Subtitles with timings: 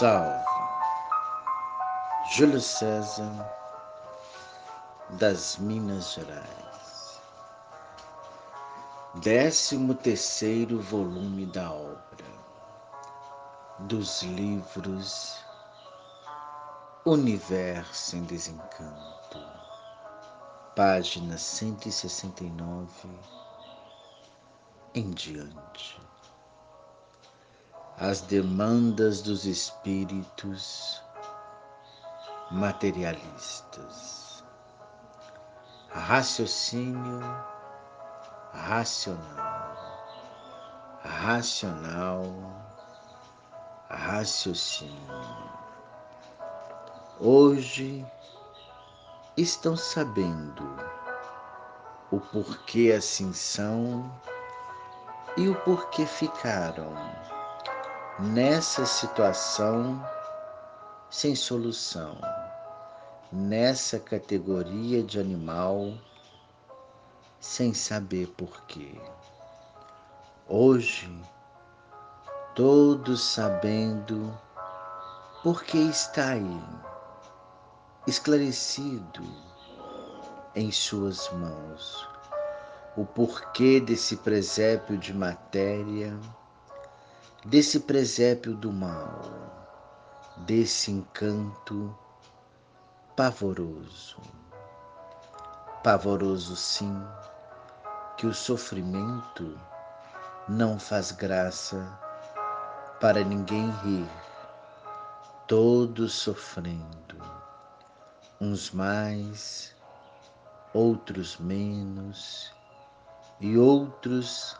[0.00, 0.46] Salve.
[2.30, 3.52] Júlio César
[5.18, 7.20] das Minas Gerais.
[9.16, 12.24] Décimo terceiro volume da obra
[13.80, 15.36] dos livros
[17.04, 19.38] Universo em Desencanto,
[20.74, 22.88] página 169
[24.94, 26.09] em diante
[28.00, 31.02] as demandas dos espíritos
[32.50, 34.42] materialistas.
[35.90, 37.20] Raciocínio
[38.54, 39.76] racional,
[41.04, 42.24] racional,
[43.90, 45.50] raciocínio.
[47.20, 48.06] Hoje
[49.36, 50.64] estão sabendo
[52.10, 54.10] o porquê assim são
[55.36, 56.94] e o porquê ficaram
[58.20, 60.04] nessa situação
[61.08, 62.18] sem solução,
[63.32, 65.94] nessa categoria de animal
[67.40, 69.00] sem saber porquê.
[70.46, 71.10] Hoje,
[72.54, 74.38] todos sabendo
[75.42, 76.62] por que está aí,
[78.06, 79.22] esclarecido
[80.54, 82.06] em suas mãos,
[82.98, 86.14] o porquê desse presépio de matéria
[87.44, 89.22] desse presépio do mal,
[90.38, 91.96] desse encanto
[93.16, 94.20] pavoroso.
[95.82, 96.94] Pavoroso, sim,
[98.18, 99.58] que o sofrimento
[100.46, 101.98] não faz graça
[103.00, 104.10] para ninguém rir,
[105.46, 107.16] todos sofrendo,
[108.38, 109.74] uns mais,
[110.74, 112.52] outros menos,
[113.40, 114.54] e outros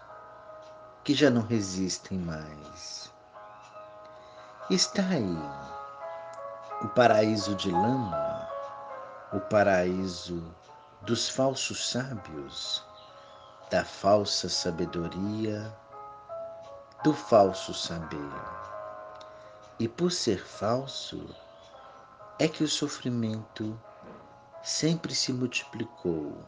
[1.05, 3.11] que já não resistem mais.
[4.71, 5.38] Está aí
[6.83, 8.49] o paraíso de lama,
[9.33, 10.43] o paraíso
[11.03, 12.84] dos falsos sábios,
[13.71, 15.77] da falsa sabedoria,
[17.05, 18.33] do falso saber.
[19.78, 21.34] E por ser falso,
[22.39, 23.78] é que o sofrimento
[24.62, 26.39] sempre se multiplicou.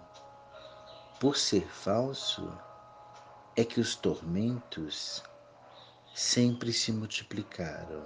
[1.21, 2.51] Por ser falso,
[3.55, 5.23] é que os tormentos
[6.15, 8.03] sempre se multiplicaram.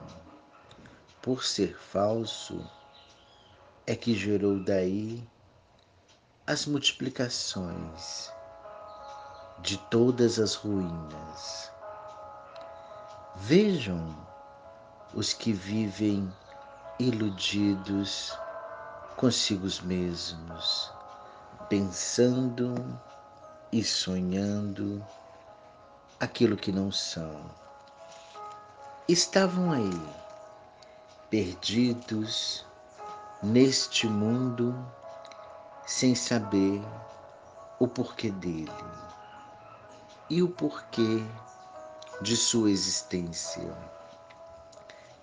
[1.23, 2.69] Por ser falso,
[3.87, 5.29] é que gerou daí
[6.47, 8.33] as multiplicações
[9.61, 11.71] de todas as ruínas.
[13.37, 14.17] Vejam
[15.15, 16.33] os que vivem
[16.99, 18.37] iludidos
[19.17, 20.93] consigo mesmos,
[21.69, 22.75] pensando
[23.73, 25.05] e sonhando
[26.19, 27.51] aquilo que não são.
[29.09, 30.03] Estavam aí,
[31.31, 32.65] perdidos
[33.43, 34.75] neste mundo,
[35.87, 36.83] sem saber
[37.79, 38.71] o porquê dele
[40.29, 41.23] e o porquê
[42.23, 43.77] de sua existência.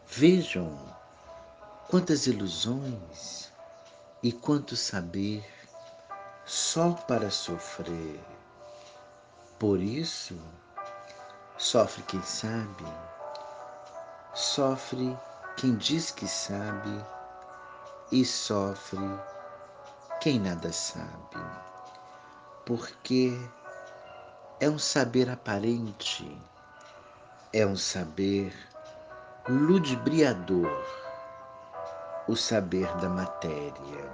[0.07, 0.77] Vejam
[1.89, 3.51] quantas ilusões
[4.21, 5.43] e quanto saber
[6.45, 8.23] só para sofrer.
[9.57, 10.39] Por isso,
[11.57, 12.85] Sofre quem sabe,
[14.33, 15.17] sofre
[15.57, 17.03] quem diz que sabe.
[18.11, 18.99] E sofre
[20.21, 21.37] quem nada sabe,
[22.65, 23.35] porque
[24.59, 26.39] é um saber aparente,
[27.51, 28.53] é um saber
[29.49, 30.71] ludibriador,
[32.27, 34.09] o saber da matéria,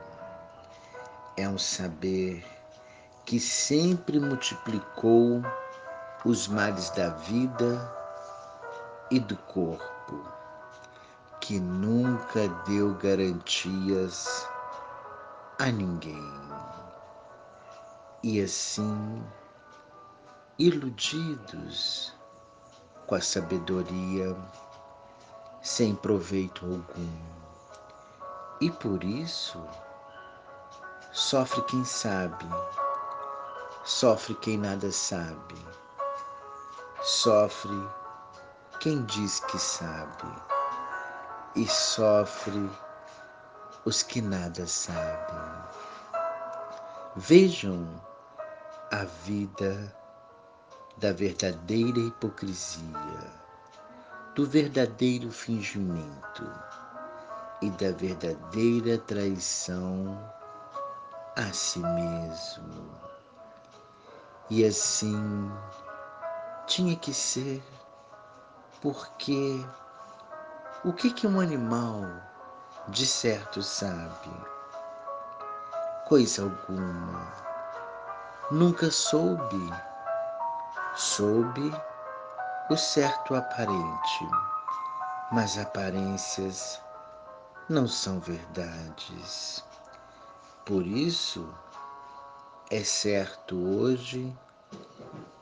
[1.35, 2.45] é um saber
[3.25, 5.43] que sempre multiplicou
[6.25, 7.95] os males da vida
[9.09, 10.21] e do corpo,
[11.39, 14.45] que nunca deu garantias
[15.59, 16.29] a ninguém.
[18.21, 19.23] E assim,
[20.57, 22.13] iludidos
[23.07, 24.35] com a sabedoria,
[25.61, 27.39] sem proveito algum.
[28.59, 29.57] E por isso,
[31.13, 32.45] sofre quem sabe,
[33.85, 35.55] sofre quem nada sabe
[37.01, 37.89] Sofre
[38.81, 40.27] quem diz que sabe,
[41.55, 42.69] e sofre
[43.85, 45.63] os que nada sabem.
[47.15, 47.87] Vejam
[48.91, 49.95] a vida
[50.97, 53.31] da verdadeira hipocrisia,
[54.35, 56.51] do verdadeiro fingimento
[57.61, 60.21] e da verdadeira traição
[61.37, 62.91] a si mesmo.
[64.49, 65.49] E assim
[66.69, 67.63] tinha que ser,
[68.79, 69.65] porque
[70.85, 72.03] O que que um animal
[72.89, 74.29] de certo sabe?
[76.07, 77.33] Coisa alguma.
[78.51, 79.73] Nunca soube.
[80.95, 81.73] Soube
[82.69, 84.29] o certo aparente,
[85.31, 86.81] mas aparências
[87.67, 89.65] não são verdades.
[90.65, 91.51] Por isso,
[92.69, 94.33] é certo hoje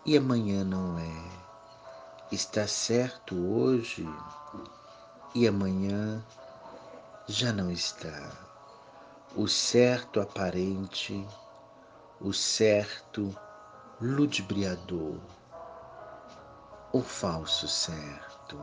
[0.07, 1.27] e amanhã não é.
[2.31, 4.07] Está certo hoje
[5.35, 6.23] e amanhã
[7.27, 8.31] já não está.
[9.35, 11.27] O certo aparente,
[12.21, 13.35] o certo
[13.99, 15.17] ludibriador,
[16.93, 18.57] o falso certo.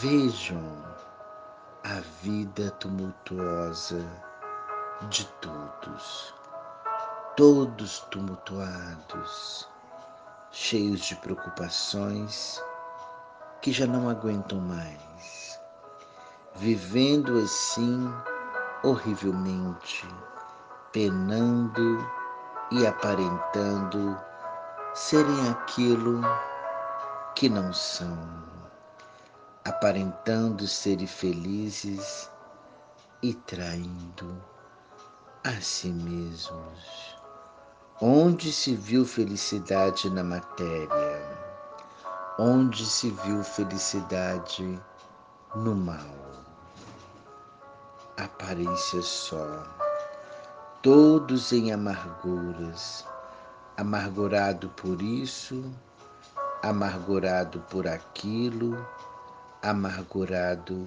[0.00, 0.84] Vejam
[1.84, 4.02] a vida tumultuosa
[5.10, 6.34] de todos,
[7.36, 9.68] todos tumultuados,
[10.50, 12.62] cheios de preocupações
[13.60, 15.60] que já não aguentam mais,
[16.54, 18.12] vivendo assim
[18.82, 20.08] horrivelmente,
[20.92, 21.98] penando
[22.70, 24.18] e aparentando
[24.94, 26.22] serem aquilo
[27.34, 28.46] que não são
[29.66, 32.30] aparentando serem felizes
[33.20, 34.40] e traindo
[35.42, 37.15] a si mesmos.
[38.00, 41.38] Onde se viu felicidade na matéria?
[42.38, 44.78] Onde se viu felicidade
[45.54, 46.16] no mal?
[48.18, 49.64] Aparência só,
[50.82, 53.06] todos em amarguras,
[53.76, 55.64] amargurado por isso,
[56.62, 58.76] amargurado por aquilo
[59.62, 60.86] amargurado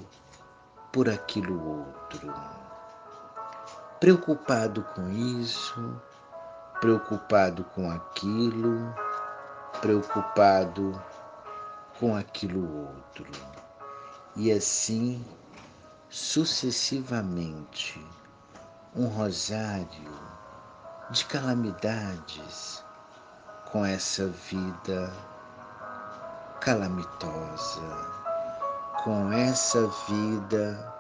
[0.92, 2.34] por aquilo outro.
[4.00, 6.02] Preocupado com isso,
[6.80, 8.94] preocupado com aquilo,
[9.82, 11.02] preocupado
[12.00, 13.32] com aquilo outro.
[14.36, 15.26] E assim
[16.10, 18.04] sucessivamente,
[18.96, 20.12] um rosário
[21.12, 22.84] de calamidades
[23.72, 25.12] com essa vida
[26.62, 28.20] calamitosa
[29.04, 30.94] com essa vida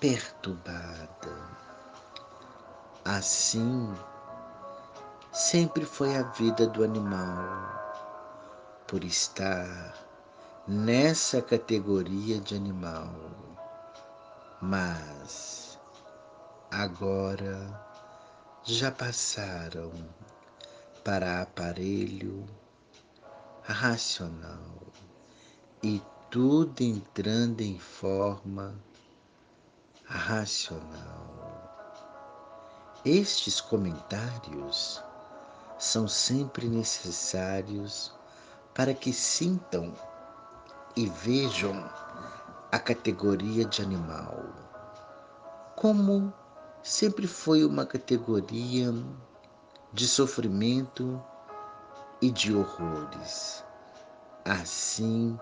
[0.00, 1.32] perturbada.
[3.04, 3.94] Assim,
[5.32, 7.42] sempre foi a vida do animal,
[8.86, 9.94] por estar
[10.68, 13.14] nessa categoria de animal.
[14.60, 15.78] Mas
[16.70, 17.80] agora
[18.62, 19.90] já passaram
[21.02, 22.46] para aparelho
[23.62, 24.76] racional
[25.82, 28.78] e tudo entrando em forma
[30.04, 31.32] racional.
[33.04, 35.02] Estes comentários
[35.82, 38.14] são sempre necessários
[38.72, 39.92] para que sintam
[40.94, 41.90] e vejam
[42.70, 44.44] a categoria de animal,
[45.74, 46.32] como
[46.84, 48.94] sempre foi uma categoria
[49.92, 51.20] de sofrimento
[52.20, 53.64] e de horrores.
[54.44, 55.36] Assim,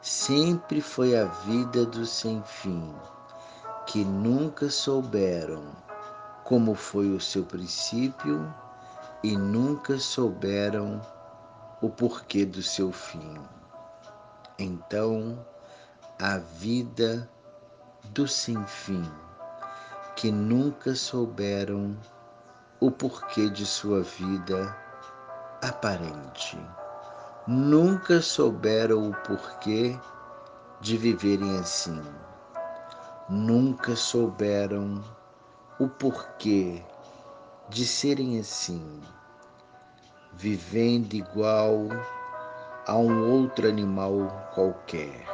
[0.00, 2.94] sempre foi a vida do sem fim,
[3.86, 5.64] que nunca souberam
[6.44, 8.54] como foi o seu princípio
[9.22, 11.00] e nunca souberam
[11.80, 13.34] o porquê do seu fim.
[14.58, 15.44] Então,
[16.20, 17.30] a vida
[18.10, 19.04] do sem fim,
[20.16, 21.96] que nunca souberam
[22.80, 24.76] o porquê de sua vida
[25.62, 26.58] aparente
[27.46, 29.98] nunca souberam o porquê
[30.80, 32.00] de viverem assim.
[33.28, 35.02] Nunca souberam
[35.78, 36.80] o porquê
[37.70, 39.00] de serem assim,
[40.32, 41.88] vivendo igual
[42.86, 45.24] a um outro animal qualquer,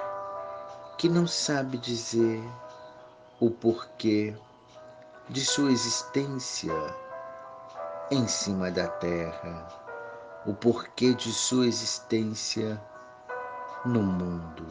[0.99, 2.43] que não sabe dizer
[3.41, 4.37] o porquê
[5.29, 6.75] de sua existência
[8.11, 9.87] em cima da terra
[10.47, 12.81] o porquê de sua existência
[13.85, 14.65] no mundo.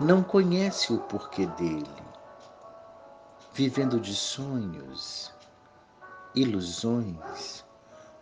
[0.00, 2.02] Não conhece o porquê dele,
[3.52, 5.32] vivendo de sonhos,
[6.40, 7.64] ilusões,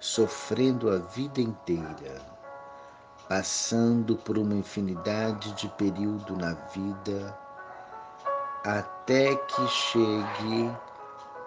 [0.00, 2.22] sofrendo a vida inteira,
[3.28, 7.38] passando por uma infinidade de período na vida,
[8.64, 10.74] até que chegue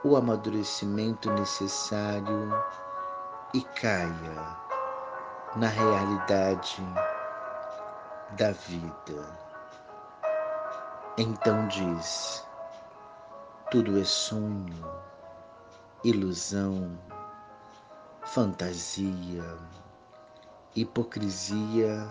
[0.03, 2.51] o amadurecimento necessário
[3.53, 4.57] e caia
[5.55, 6.83] na realidade
[8.37, 9.49] da vida.
[11.17, 12.45] Então diz:
[13.71, 15.08] tudo é sonho,
[16.03, 16.97] ilusão,
[18.23, 19.43] fantasia,
[20.73, 22.09] hipocrisia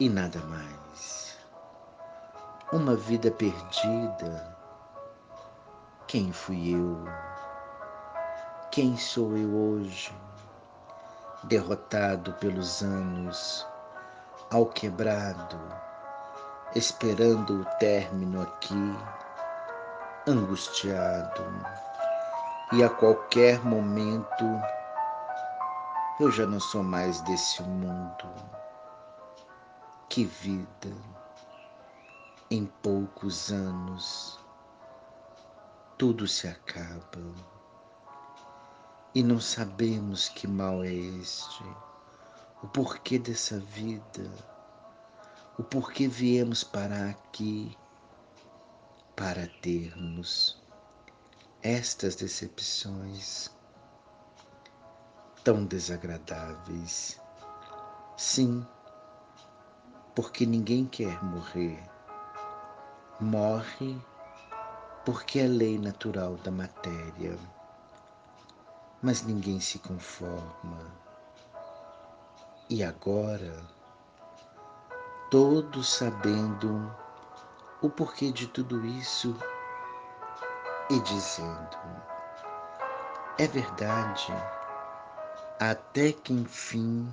[0.00, 1.36] e nada mais.
[2.72, 4.56] Uma vida perdida.
[6.06, 7.04] Quem fui eu?
[8.70, 10.14] Quem sou eu hoje?
[11.44, 13.66] Derrotado pelos anos,
[14.50, 15.60] ao quebrado,
[16.74, 18.96] esperando o término aqui,
[20.26, 21.44] angustiado,
[22.72, 24.44] e a qualquer momento
[26.18, 28.26] eu já não sou mais desse mundo.
[30.08, 30.94] Que vida!
[32.50, 34.38] Em poucos anos
[35.98, 37.22] tudo se acaba
[39.14, 41.64] e não sabemos que mal é este,
[42.62, 44.28] o porquê dessa vida,
[45.56, 47.76] o porquê viemos parar aqui
[49.14, 50.63] para termos
[51.64, 53.50] estas decepções
[55.42, 57.18] tão desagradáveis.
[58.18, 58.66] Sim,
[60.14, 61.82] porque ninguém quer morrer.
[63.18, 63.98] Morre
[65.06, 67.38] porque é lei natural da matéria.
[69.00, 70.92] Mas ninguém se conforma.
[72.68, 73.66] E agora,
[75.30, 76.94] todos sabendo
[77.80, 79.34] o porquê de tudo isso
[80.90, 81.78] e dizendo:
[83.38, 84.32] é verdade,
[85.58, 87.12] até que enfim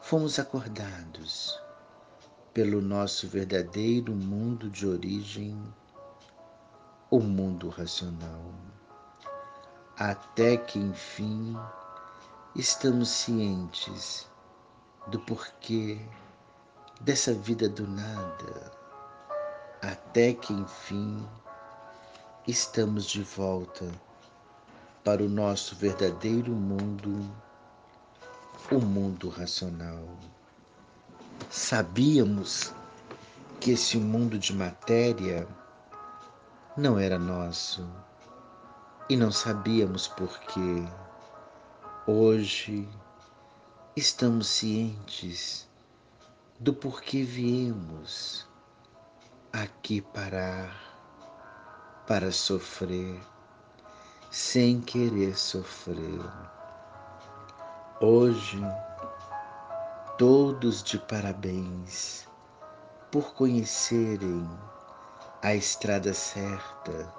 [0.00, 1.60] fomos acordados
[2.52, 5.60] pelo nosso verdadeiro mundo de origem,
[7.10, 8.52] o mundo racional.
[9.98, 11.56] Até que enfim
[12.54, 14.28] estamos cientes
[15.08, 16.00] do porquê
[17.00, 18.72] dessa vida do nada.
[19.82, 21.26] Até que enfim
[22.48, 23.86] estamos de volta
[25.04, 27.30] para o nosso verdadeiro mundo,
[28.72, 30.08] o mundo racional.
[31.50, 32.72] Sabíamos
[33.60, 35.46] que esse mundo de matéria
[36.74, 37.86] não era nosso
[39.10, 40.88] e não sabíamos por quê.
[42.06, 42.88] Hoje
[43.94, 45.68] estamos cientes
[46.58, 48.48] do porquê viemos
[49.52, 50.87] aqui parar
[52.08, 53.20] para sofrer
[54.30, 56.24] sem querer sofrer.
[58.00, 58.58] Hoje
[60.16, 62.26] todos de parabéns
[63.12, 64.48] por conhecerem
[65.42, 67.12] a estrada certa,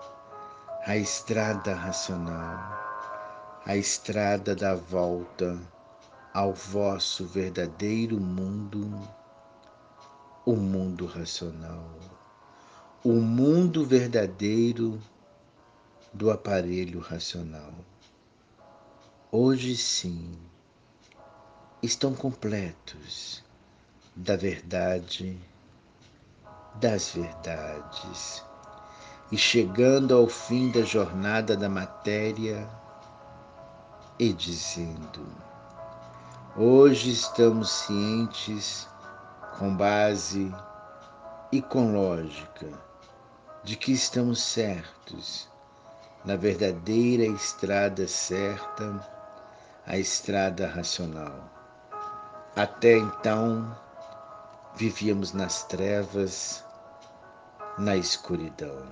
[0.88, 2.58] a estrada racional,
[3.67, 5.55] a estrada da volta
[6.34, 9.08] ao vosso verdadeiro mundo,
[10.48, 12.19] o mundo racional,
[13.01, 15.01] o mundo verdadeiro
[16.13, 17.74] do aparelho racional.
[19.32, 20.38] Hoje sim,
[21.82, 23.41] estão completos
[24.13, 25.39] da verdade,
[26.75, 28.44] das verdades,
[29.32, 32.70] e chegando ao fim da jornada da matéria
[34.20, 35.25] e dizendo:
[36.58, 38.89] Hoje estamos cientes,
[39.58, 40.53] com base
[41.50, 42.88] e com lógica,
[43.63, 45.50] de que estamos certos
[46.24, 49.08] na verdadeira estrada certa,
[49.86, 51.50] a estrada racional.
[52.56, 53.78] Até então,
[54.75, 56.63] vivíamos nas trevas,
[57.78, 58.86] na escuridão.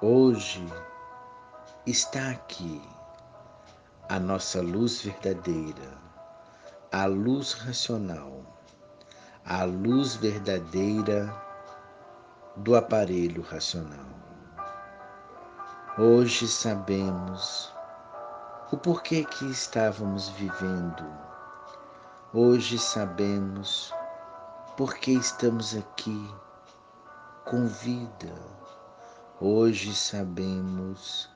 [0.00, 0.66] Hoje
[1.86, 2.82] está aqui
[4.08, 5.98] a nossa luz verdadeira,
[6.92, 8.42] a luz racional,
[9.44, 11.43] a luz verdadeira
[12.56, 14.06] do aparelho racional.
[15.98, 17.72] Hoje sabemos
[18.72, 21.04] o porquê que estávamos vivendo
[22.36, 23.94] Hoje sabemos
[24.76, 26.34] porque estamos aqui
[27.44, 28.34] com vida.
[29.40, 31.30] Hoje sabemos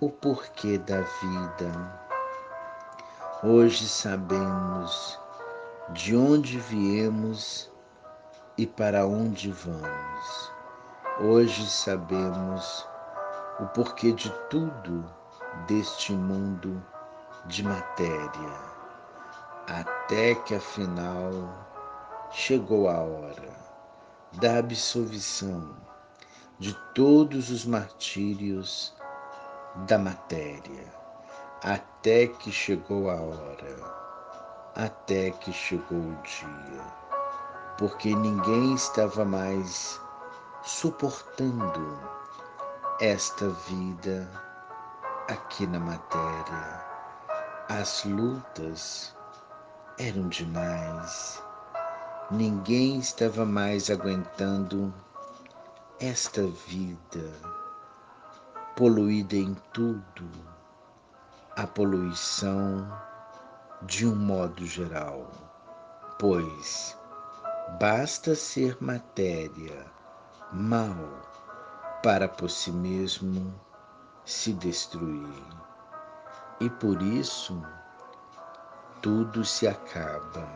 [0.00, 2.00] o porquê da vida.
[3.42, 5.20] Hoje sabemos
[5.90, 7.69] de onde viemos
[8.60, 10.52] e para onde vamos.
[11.18, 12.86] Hoje sabemos
[13.58, 15.10] o porquê de tudo
[15.66, 16.84] deste mundo
[17.46, 18.70] de matéria
[19.66, 21.30] até que afinal
[22.32, 23.56] chegou a hora
[24.34, 25.74] da absolvição
[26.58, 28.94] de todos os martírios
[29.86, 30.92] da matéria,
[31.64, 33.76] até que chegou a hora,
[34.74, 36.99] até que chegou o dia,
[37.80, 39.98] porque ninguém estava mais
[40.62, 41.98] suportando
[43.00, 44.30] esta vida
[45.30, 46.84] aqui na matéria.
[47.70, 49.16] As lutas
[49.98, 51.42] eram demais.
[52.30, 54.92] ninguém estava mais aguentando
[55.98, 57.32] esta vida
[58.76, 60.30] poluída em tudo,
[61.56, 62.86] a poluição
[63.82, 65.30] de um modo geral,
[66.18, 66.99] pois
[67.78, 69.86] basta ser matéria
[70.52, 70.96] mal
[72.02, 73.54] para por si mesmo
[74.24, 75.44] se destruir.
[76.60, 77.62] E por isso
[79.00, 80.46] tudo se acaba.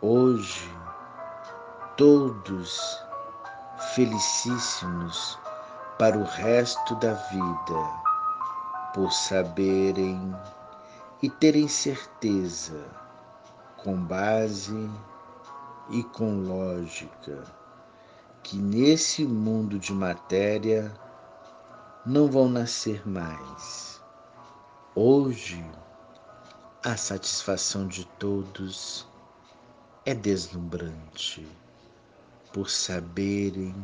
[0.00, 0.70] Hoje,
[1.96, 3.04] todos
[3.94, 5.38] felicíssimos
[5.98, 8.02] para o resto da vida,
[8.94, 10.34] por saberem
[11.22, 12.84] e terem certeza,
[13.76, 14.90] com base
[15.90, 17.42] e com lógica,
[18.42, 20.92] que nesse mundo de matéria
[22.04, 24.02] não vão nascer mais.
[24.94, 25.64] Hoje,
[26.84, 29.06] a satisfação de todos
[30.04, 31.46] é deslumbrante
[32.52, 33.74] por saberem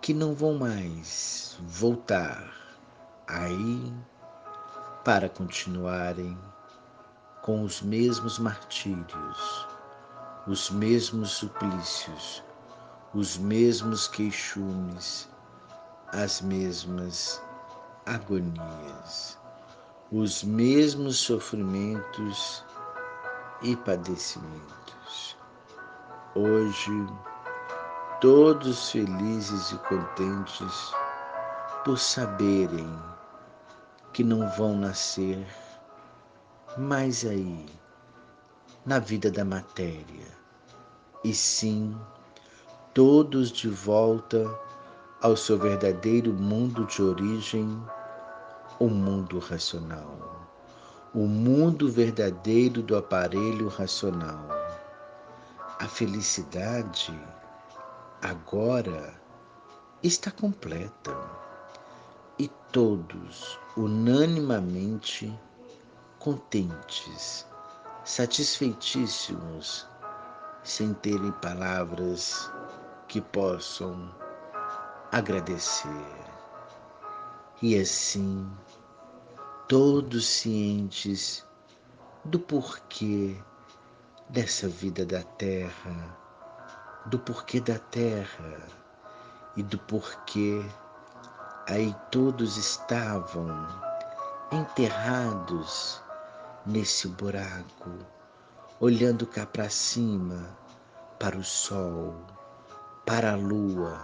[0.00, 2.54] que não vão mais voltar
[3.26, 3.92] aí
[5.04, 6.38] para continuarem
[7.42, 9.68] com os mesmos martírios,
[10.48, 12.44] os mesmos suplícios,
[13.12, 15.28] os mesmos queixumes,
[16.12, 17.42] as mesmas
[18.06, 19.36] agonias,
[20.12, 22.64] os mesmos sofrimentos
[23.62, 25.36] e padecimentos.
[26.36, 26.92] Hoje,
[28.20, 30.92] todos felizes e contentes
[31.84, 32.88] por saberem
[34.12, 35.44] que não vão nascer
[36.78, 37.66] mais aí
[38.86, 40.28] na vida da matéria,
[41.24, 41.98] e sim
[42.94, 44.48] todos de volta
[45.20, 47.82] ao seu verdadeiro mundo de origem,
[48.78, 50.48] o mundo racional,
[51.12, 54.48] o mundo verdadeiro do aparelho racional.
[55.80, 57.12] A felicidade
[58.22, 59.14] agora
[60.00, 61.14] está completa
[62.38, 65.36] e todos unanimamente
[66.18, 67.46] contentes,
[68.06, 69.84] satisfeitíssimos,
[70.62, 72.48] sem terem palavras
[73.08, 74.14] que possam
[75.10, 76.14] agradecer.
[77.60, 78.48] E assim,
[79.66, 81.44] todos cientes
[82.24, 83.36] do porquê
[84.28, 86.16] dessa vida da terra,
[87.06, 88.62] do porquê da terra
[89.56, 90.64] e do porquê
[91.66, 93.48] aí todos estavam
[94.52, 96.05] enterrados
[96.66, 97.90] nesse buraco,
[98.80, 100.58] olhando cá para cima,
[101.18, 102.14] para o sol,
[103.06, 103.96] para a lua,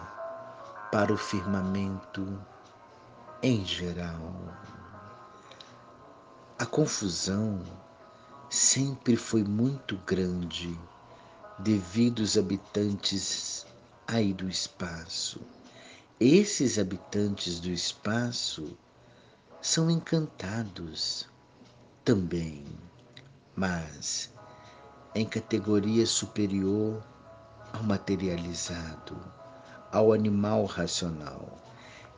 [0.92, 2.40] para o firmamento
[3.42, 4.32] em geral.
[6.56, 7.60] A confusão
[8.48, 10.78] sempre foi muito grande
[11.58, 13.66] devido aos habitantes
[14.06, 15.40] aí do espaço.
[16.20, 18.78] Esses habitantes do espaço
[19.60, 21.31] são encantados
[22.04, 22.64] também,
[23.54, 24.32] mas
[25.14, 27.02] em categoria superior
[27.72, 29.16] ao materializado,
[29.92, 31.60] ao animal racional.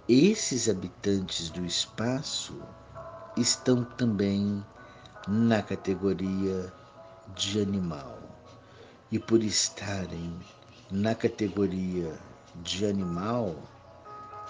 [0.09, 2.59] Esses habitantes do espaço
[3.37, 4.65] estão também
[5.29, 6.73] na categoria
[7.35, 8.19] de animal.
[9.11, 10.39] E por estarem
[10.91, 12.19] na categoria
[12.63, 13.55] de animal,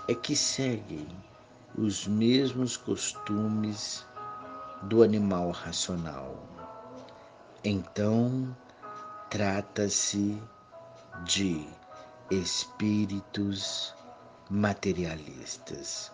[0.06, 1.08] é que seguem
[1.76, 4.04] os mesmos costumes
[4.84, 6.36] do animal racional.
[7.64, 8.54] Então,
[9.30, 10.38] trata-se
[11.24, 11.66] de
[12.30, 13.94] espíritos
[14.50, 16.12] materialistas,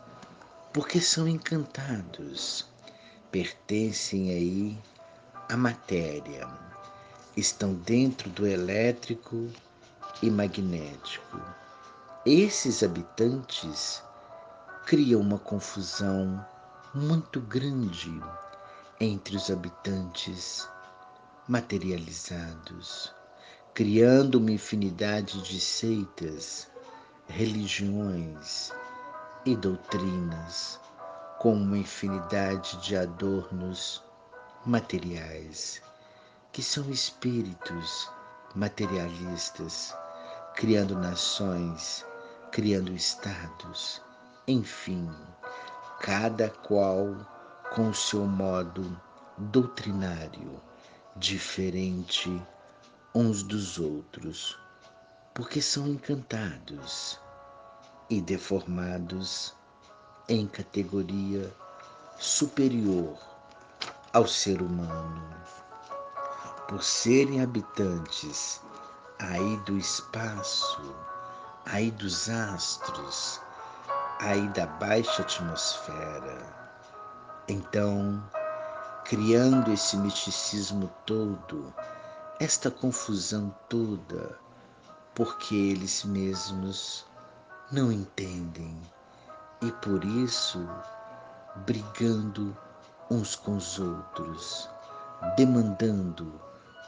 [0.72, 2.64] porque são encantados,
[3.32, 4.78] pertencem aí
[5.48, 6.48] à matéria,
[7.36, 9.48] estão dentro do elétrico
[10.22, 11.40] e magnético.
[12.24, 14.00] Esses habitantes
[14.86, 16.44] criam uma confusão
[16.94, 18.20] muito grande
[19.02, 20.68] entre os habitantes
[21.48, 23.10] materializados,
[23.72, 26.68] criando uma infinidade de seitas,
[27.26, 28.70] religiões
[29.46, 30.78] e doutrinas,
[31.38, 34.04] com uma infinidade de adornos
[34.66, 35.80] materiais,
[36.52, 38.10] que são espíritos
[38.54, 39.96] materialistas,
[40.54, 42.04] criando nações,
[42.52, 44.02] criando estados,
[44.46, 45.10] enfim,
[46.00, 47.39] cada qual
[47.70, 49.00] com o seu modo
[49.38, 50.60] doutrinário
[51.14, 52.42] diferente
[53.14, 54.58] uns dos outros,
[55.32, 57.20] porque são encantados
[58.08, 59.54] e deformados
[60.28, 61.54] em categoria
[62.18, 63.16] superior
[64.12, 65.32] ao ser humano,
[66.68, 68.60] por serem habitantes
[69.20, 70.94] aí do espaço,
[71.66, 73.40] aí dos astros,
[74.18, 76.59] aí da baixa atmosfera.
[77.48, 78.22] Então,
[79.04, 81.74] criando esse misticismo todo,
[82.38, 84.38] esta confusão toda,
[85.14, 87.04] porque eles mesmos
[87.72, 88.80] não entendem
[89.60, 90.66] e por isso
[91.66, 92.56] brigando
[93.10, 94.68] uns com os outros,
[95.36, 96.40] demandando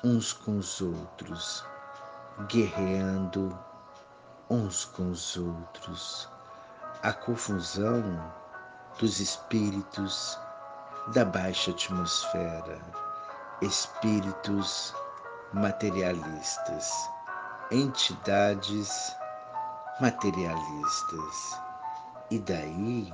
[0.05, 1.65] uns com os outros,
[2.49, 3.59] guerreando
[4.49, 6.29] uns com os outros.
[7.03, 8.33] A confusão
[8.99, 10.39] dos espíritos
[11.09, 12.81] da baixa atmosfera,
[13.61, 14.95] espíritos
[15.53, 17.11] materialistas,
[17.71, 19.17] entidades
[20.01, 21.59] materialistas.
[22.31, 23.13] E daí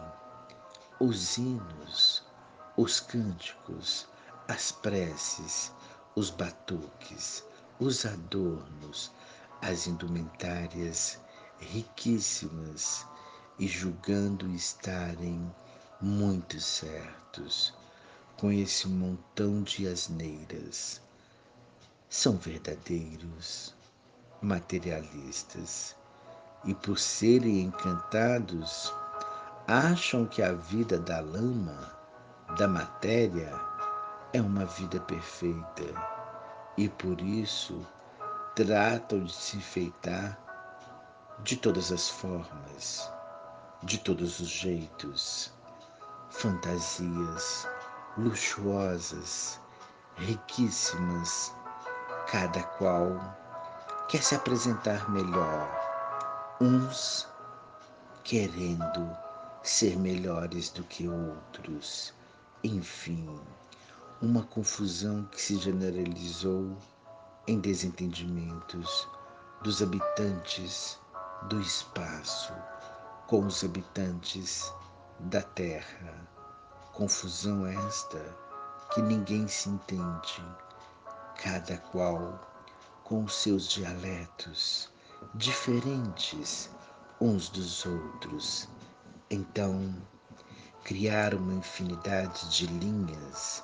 [1.01, 2.23] os hinos,
[2.77, 4.09] os cânticos,
[4.49, 5.73] as preces,
[6.15, 7.45] os batuques,
[7.81, 9.13] os adornos,
[9.63, 11.21] as indumentárias
[11.59, 13.07] riquíssimas
[13.59, 15.53] e julgando estarem
[16.01, 17.75] muito certos
[18.37, 21.01] com esse montão de asneiras.
[22.09, 23.75] São verdadeiros
[24.41, 25.97] materialistas.
[26.65, 28.93] E, por serem encantados,
[29.67, 31.93] acham que a vida da lama,
[32.57, 33.53] da matéria,
[34.33, 35.85] é uma vida perfeita.
[36.77, 37.85] E por isso
[38.55, 40.39] tratam de se enfeitar
[41.43, 43.11] de todas as formas,
[43.83, 45.53] de todos os jeitos,
[46.31, 47.67] fantasias
[48.17, 49.61] luxuosas,
[50.17, 51.55] riquíssimas,
[52.31, 53.19] cada qual
[54.09, 55.69] quer se apresentar melhor,
[56.61, 57.29] uns
[58.25, 59.17] querendo
[59.63, 62.13] ser melhores do que outros.
[62.65, 63.41] Enfim,
[64.21, 66.77] uma confusão que se generalizou
[67.47, 69.09] em desentendimentos
[69.63, 70.99] dos habitantes
[71.49, 72.53] do espaço
[73.27, 74.73] com os habitantes
[75.21, 76.29] da terra.
[76.93, 78.19] Confusão esta
[78.93, 80.45] que ninguém se entende,
[81.43, 82.41] cada qual
[83.05, 84.91] com seus dialetos
[85.35, 86.71] diferentes
[87.21, 88.69] uns dos outros.
[89.31, 89.95] Então,
[90.85, 93.63] criar uma infinidade de linhas,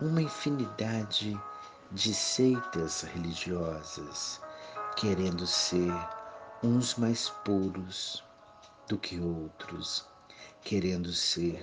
[0.00, 1.38] uma infinidade
[1.92, 4.40] de seitas religiosas,
[4.96, 5.92] querendo ser
[6.62, 8.22] uns mais puros
[8.86, 10.06] do que outros,
[10.62, 11.58] querendo ser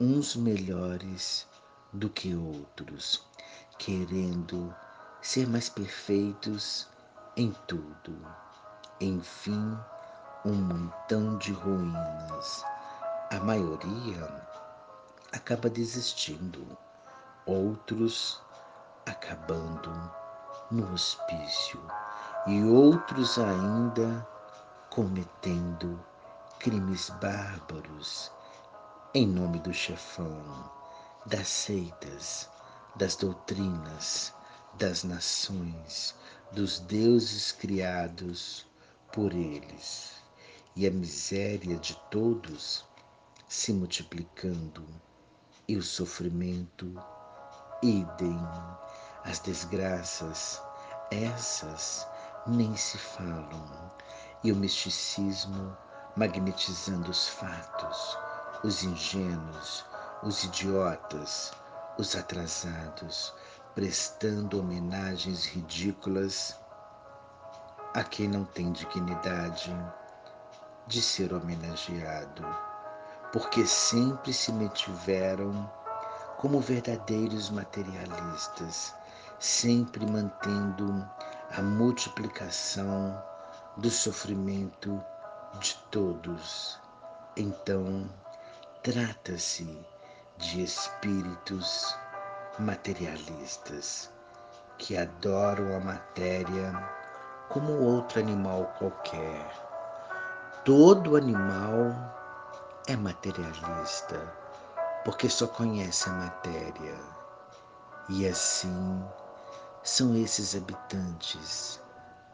[0.00, 1.46] uns melhores
[1.92, 3.24] do que outros,
[3.78, 4.74] querendo
[5.22, 6.88] ser mais perfeitos
[7.36, 8.16] em tudo.
[9.00, 9.78] Enfim,
[10.44, 12.64] um montão de ruínas.
[13.30, 14.46] A maioria
[15.32, 16.66] acaba desistindo,
[17.46, 18.42] outros
[19.06, 19.90] acabando
[20.70, 21.80] no hospício
[22.46, 24.26] e outros ainda
[24.90, 25.98] cometendo
[26.58, 28.32] crimes bárbaros
[29.12, 30.70] em nome do chefão,
[31.26, 32.48] das seitas,
[32.94, 34.32] das doutrinas,
[34.74, 36.14] das nações,
[36.52, 38.68] dos deuses criados
[39.12, 40.12] por eles,
[40.76, 42.84] e a miséria de todos
[43.48, 44.86] se multiplicando,
[45.66, 46.94] e o sofrimento,
[47.82, 48.40] idem,
[49.24, 50.62] as desgraças,
[51.10, 52.06] essas
[52.46, 53.90] nem se falam,
[54.44, 55.76] e o misticismo
[56.16, 58.16] magnetizando os fatos
[58.62, 59.86] os ingênuos,
[60.22, 61.52] os idiotas,
[61.98, 63.32] os atrasados,
[63.74, 66.58] prestando homenagens ridículas
[67.94, 69.74] a quem não tem dignidade
[70.86, 72.46] de ser homenageado,
[73.32, 75.70] porque sempre se mantiveram
[76.36, 78.94] como verdadeiros materialistas,
[79.38, 81.08] sempre mantendo
[81.56, 83.22] a multiplicação
[83.78, 85.02] do sofrimento
[85.60, 86.78] de todos.
[87.36, 88.08] Então,
[88.82, 89.86] Trata-se
[90.38, 91.94] de espíritos
[92.58, 94.10] materialistas
[94.78, 96.90] que adoram a matéria
[97.50, 99.46] como outro animal qualquer.
[100.64, 101.92] Todo animal
[102.88, 104.16] é materialista
[105.04, 106.98] porque só conhece a matéria.
[108.08, 109.04] E assim
[109.82, 111.82] são esses habitantes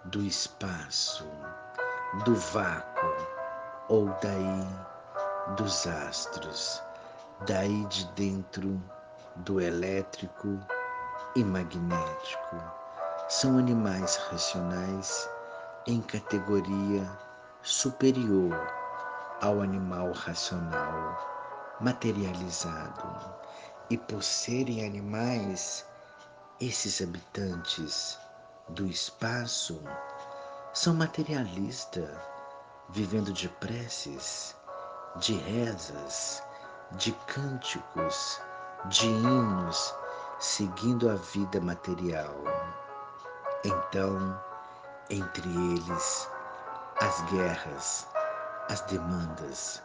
[0.04, 1.26] do espaço,
[2.24, 3.16] do vácuo
[3.88, 4.95] ou daí
[5.54, 6.82] dos astros,
[7.46, 8.82] daí de dentro
[9.36, 10.58] do elétrico
[11.34, 12.56] e magnético.
[13.28, 15.28] São animais racionais
[15.86, 17.08] em categoria
[17.62, 18.54] superior
[19.40, 21.36] ao animal racional
[21.80, 23.36] materializado.
[23.90, 25.86] E por serem animais,
[26.60, 28.18] esses habitantes
[28.70, 29.80] do espaço
[30.72, 32.10] são materialistas,
[32.90, 34.56] vivendo de preces,
[35.18, 36.42] de rezas,
[36.92, 38.40] de cânticos,
[38.86, 39.94] de hinos,
[40.38, 42.34] seguindo a vida material.
[43.64, 44.38] Então,
[45.08, 46.28] entre eles,
[47.00, 48.06] as guerras,
[48.68, 49.82] as demandas,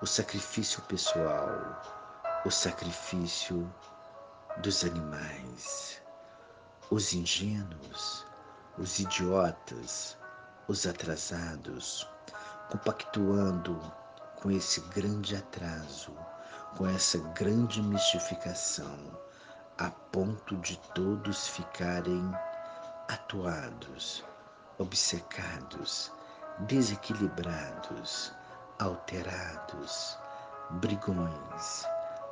[0.00, 1.50] o sacrifício pessoal,
[2.46, 3.70] o sacrifício
[4.62, 6.00] dos animais,
[6.90, 8.26] os ingênuos,
[8.78, 10.16] os idiotas,
[10.68, 12.08] os atrasados,
[12.70, 13.99] compactuando
[14.40, 16.12] com esse grande atraso,
[16.76, 18.98] com essa grande mistificação,
[19.78, 22.32] a ponto de todos ficarem
[23.08, 24.24] atuados,
[24.78, 26.10] obcecados,
[26.60, 28.32] desequilibrados,
[28.78, 30.18] alterados,
[30.70, 31.86] brigões,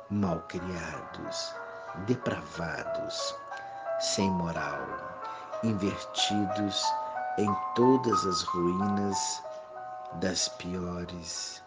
[0.09, 1.53] malcriados,
[2.07, 3.35] depravados,
[3.99, 4.81] sem moral,
[5.63, 6.83] invertidos
[7.37, 9.43] em todas as ruínas
[10.19, 11.61] das piores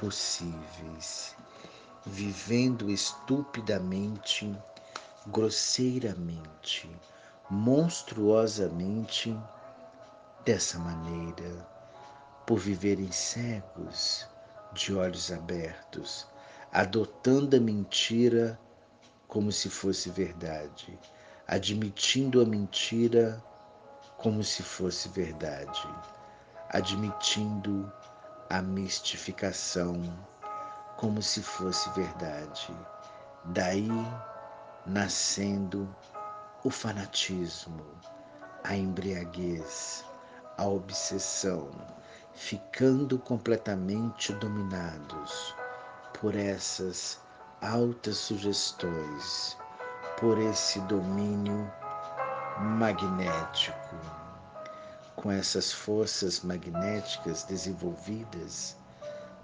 [0.00, 1.36] possíveis,
[2.06, 4.50] vivendo estupidamente,
[5.26, 6.90] grosseiramente,
[7.50, 9.38] monstruosamente
[10.42, 11.66] dessa maneira,
[12.46, 14.26] por viverem cegos,
[14.72, 16.26] de olhos abertos,
[16.72, 18.58] adotando a mentira
[19.28, 20.98] como se fosse verdade,
[21.46, 23.44] admitindo a mentira
[24.16, 25.86] como se fosse verdade,
[26.70, 27.92] admitindo
[28.50, 30.02] a mistificação
[30.96, 32.76] como se fosse verdade.
[33.44, 33.88] Daí
[34.84, 35.88] nascendo
[36.64, 37.86] o fanatismo,
[38.64, 40.04] a embriaguez,
[40.58, 41.70] a obsessão,
[42.34, 45.54] ficando completamente dominados
[46.20, 47.20] por essas
[47.62, 49.56] altas sugestões,
[50.18, 51.72] por esse domínio
[52.58, 54.19] magnético.
[55.22, 58.74] Com essas forças magnéticas desenvolvidas,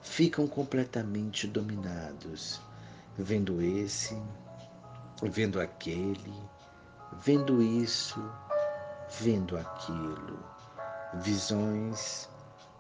[0.01, 2.63] ficam completamente dominados,
[3.19, 4.19] vendo esse,
[5.23, 6.33] vendo aquele,
[7.19, 8.19] vendo isso,
[9.21, 10.43] vendo aquilo,
[11.17, 12.27] visões,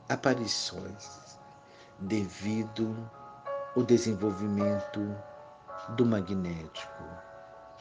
[0.08, 1.38] aparições,
[1.98, 2.96] devido
[3.76, 5.14] ao desenvolvimento
[5.90, 7.04] do magnético,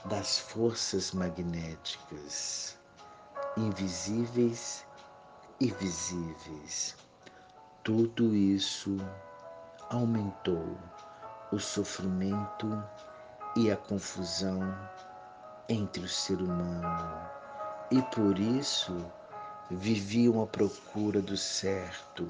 [0.07, 2.77] das forças magnéticas,
[3.55, 4.83] invisíveis
[5.59, 6.95] e visíveis.
[7.83, 8.97] Tudo isso
[9.89, 10.77] aumentou
[11.51, 12.83] o sofrimento
[13.55, 14.61] e a confusão
[15.69, 17.29] entre o ser humano
[17.91, 19.11] e por isso
[19.69, 22.27] viviam à procura do certo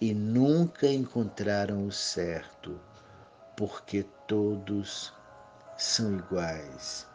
[0.00, 2.78] e nunca encontraram o certo,
[3.56, 5.14] porque todos
[5.76, 7.06] são iguais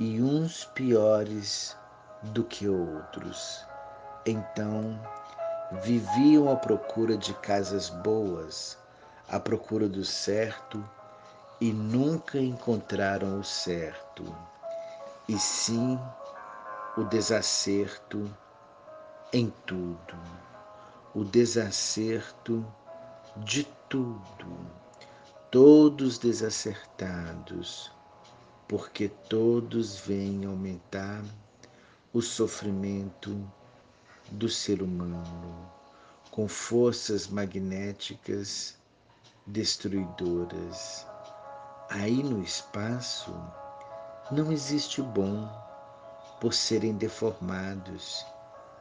[0.00, 1.76] e uns piores
[2.22, 3.66] do que outros.
[4.24, 5.00] Então
[5.82, 8.78] viviam à procura de casas boas,
[9.28, 10.84] à procura do certo
[11.60, 14.24] e nunca encontraram o certo,
[15.28, 15.98] e sim
[16.96, 18.30] o desacerto
[19.32, 20.14] em tudo,
[21.14, 22.64] o desacerto
[23.38, 24.66] de tudo,
[25.50, 27.90] todos desacertados,
[28.68, 31.24] porque todos vêm aumentar
[32.12, 33.50] o sofrimento
[34.32, 35.70] do ser humano
[36.30, 38.74] com forças magnéticas
[39.46, 41.06] destruidoras.
[41.90, 43.34] Aí no espaço
[44.30, 45.46] não existe o bom
[46.40, 48.24] por serem deformados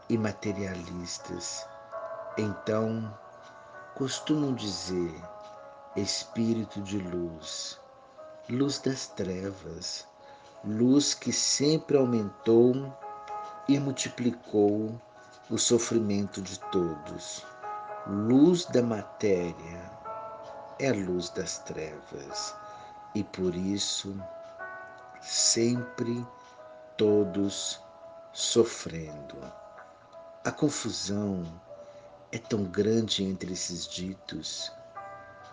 [0.10, 1.68] e materialistas.
[2.38, 3.14] Então,
[3.96, 5.14] costumam dizer
[5.98, 7.78] espírito de luz,
[8.50, 10.08] luz das trevas,
[10.64, 12.98] luz que sempre aumentou
[13.68, 15.00] e multiplicou
[15.52, 17.46] o sofrimento de todos.
[18.08, 19.92] Luz da matéria
[20.80, 22.56] é luz das trevas
[23.14, 24.16] e por isso
[25.20, 26.26] sempre
[26.96, 27.82] todos
[28.32, 29.38] sofrendo.
[30.46, 31.44] A confusão
[32.32, 34.72] é tão grande entre esses ditos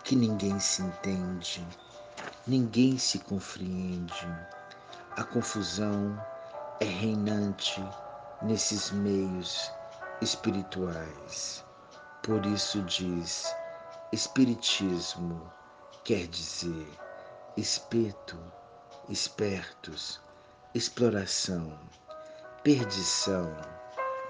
[0.05, 1.67] que ninguém se entende,
[2.47, 4.27] ninguém se compreende.
[5.17, 6.17] A confusão
[6.79, 7.83] é reinante
[8.41, 9.69] nesses meios
[10.21, 11.65] espirituais.
[12.23, 13.53] Por isso diz:
[14.11, 15.51] Espiritismo
[16.03, 16.87] quer dizer
[17.57, 18.37] espeto,
[19.09, 20.21] espertos,
[20.73, 21.77] exploração,
[22.63, 23.53] perdição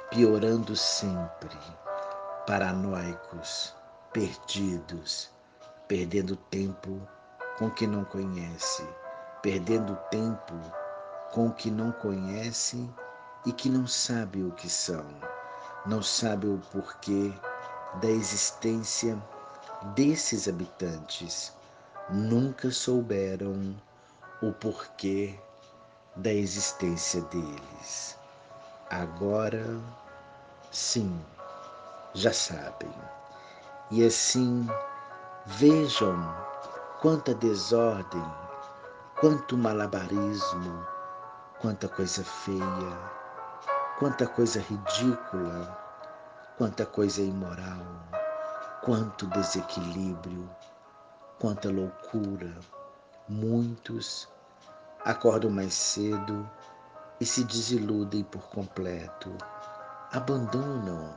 [0.09, 1.55] piorando sempre,
[2.47, 3.75] paranoicos,
[4.11, 5.29] perdidos,
[5.87, 6.99] perdendo tempo
[7.59, 8.83] com que não conhece,
[9.43, 10.55] perdendo tempo
[11.31, 12.89] com que não conhece
[13.45, 15.05] e que não sabe o que são,
[15.85, 17.33] não sabe o porquê
[18.01, 19.17] da existência
[19.95, 21.53] desses habitantes,
[22.09, 23.75] nunca souberam
[24.41, 25.39] o porquê
[26.15, 28.17] da existência deles.
[28.89, 29.65] Agora,
[30.71, 31.19] sim,
[32.13, 32.93] já sabem.
[33.91, 34.67] E assim,
[35.45, 36.15] vejam
[37.01, 38.25] quanta desordem,
[39.19, 40.85] quanto malabarismo,
[41.59, 43.18] quanta coisa feia,
[43.99, 45.77] quanta coisa ridícula,
[46.57, 47.85] quanta coisa imoral,
[48.81, 50.49] quanto desequilíbrio,
[51.37, 52.55] quanta loucura.
[53.27, 54.29] Muitos
[55.03, 56.49] acordam mais cedo
[57.19, 59.35] e se desiludem por completo,
[60.13, 61.13] abandonam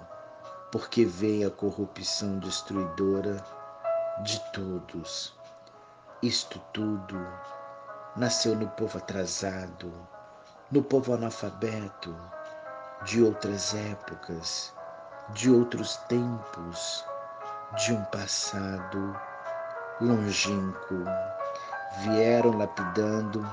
[0.73, 3.37] porque veem a corrupção destruidora
[4.25, 5.33] de todos.
[6.21, 7.17] Isto tudo
[8.17, 9.93] nasceu no povo atrasado,
[10.69, 12.13] no povo analfabeto,
[13.05, 14.73] de outras épocas,
[15.31, 17.05] de outros tempos,
[17.79, 19.17] de um passado
[20.01, 21.05] longínquo.
[22.03, 23.45] Vieram lapidando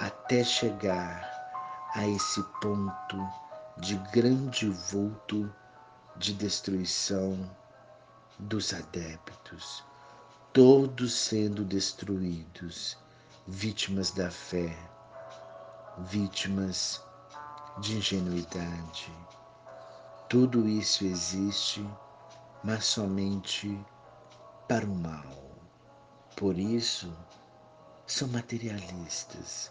[0.00, 1.22] até chegar
[1.94, 3.28] a esse ponto
[3.78, 5.52] de grande vulto
[6.16, 7.38] de destruição
[8.38, 9.84] dos adeptos,
[10.52, 12.96] todos sendo destruídos,
[13.46, 14.76] vítimas da fé,
[15.98, 17.02] vítimas
[17.80, 19.12] de ingenuidade.
[20.28, 21.88] Tudo isso existe,
[22.62, 23.78] mas somente
[24.68, 25.22] para o mal.
[26.36, 27.12] Por isso,
[28.06, 29.70] são materialistas.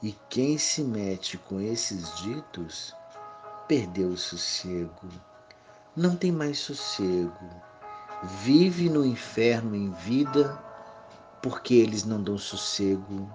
[0.00, 2.94] E quem se mete com esses ditos
[3.66, 5.08] perdeu o sossego.
[5.96, 7.50] Não tem mais sossego.
[8.42, 10.56] Vive no inferno em vida
[11.42, 13.28] porque eles não dão sossego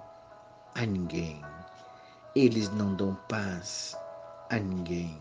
[0.74, 1.42] a ninguém.
[2.34, 3.98] Eles não dão paz
[4.54, 5.20] a ninguém.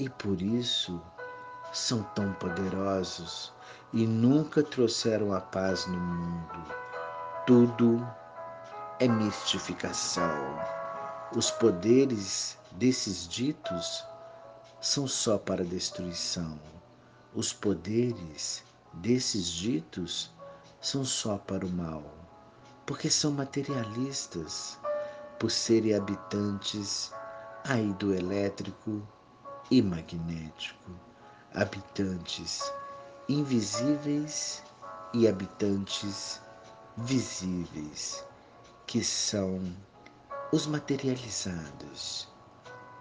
[0.00, 1.00] E por isso
[1.72, 3.52] são tão poderosos
[3.92, 6.74] e nunca trouxeram a paz no mundo.
[7.46, 8.04] Tudo
[8.98, 10.58] é mistificação.
[11.36, 14.04] Os poderes desses ditos
[14.80, 16.58] são só para destruição.
[17.34, 20.32] Os poderes desses ditos
[20.80, 22.02] são só para o mal,
[22.84, 24.78] porque são materialistas,
[25.38, 27.12] por serem habitantes
[27.64, 29.06] aí do elétrico
[29.70, 30.90] e magnético,
[31.54, 32.72] habitantes
[33.28, 34.62] invisíveis
[35.14, 36.42] e habitantes
[36.96, 38.26] visíveis,
[38.86, 39.72] que são
[40.50, 42.28] os materializados,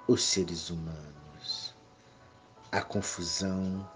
[0.08, 1.74] os seres humanos.
[2.72, 3.90] A confusão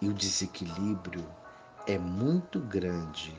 [0.00, 1.26] e o desequilíbrio
[1.86, 3.36] é muito grande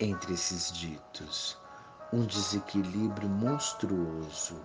[0.00, 1.56] entre esses ditos,
[2.12, 4.60] um desequilíbrio monstruoso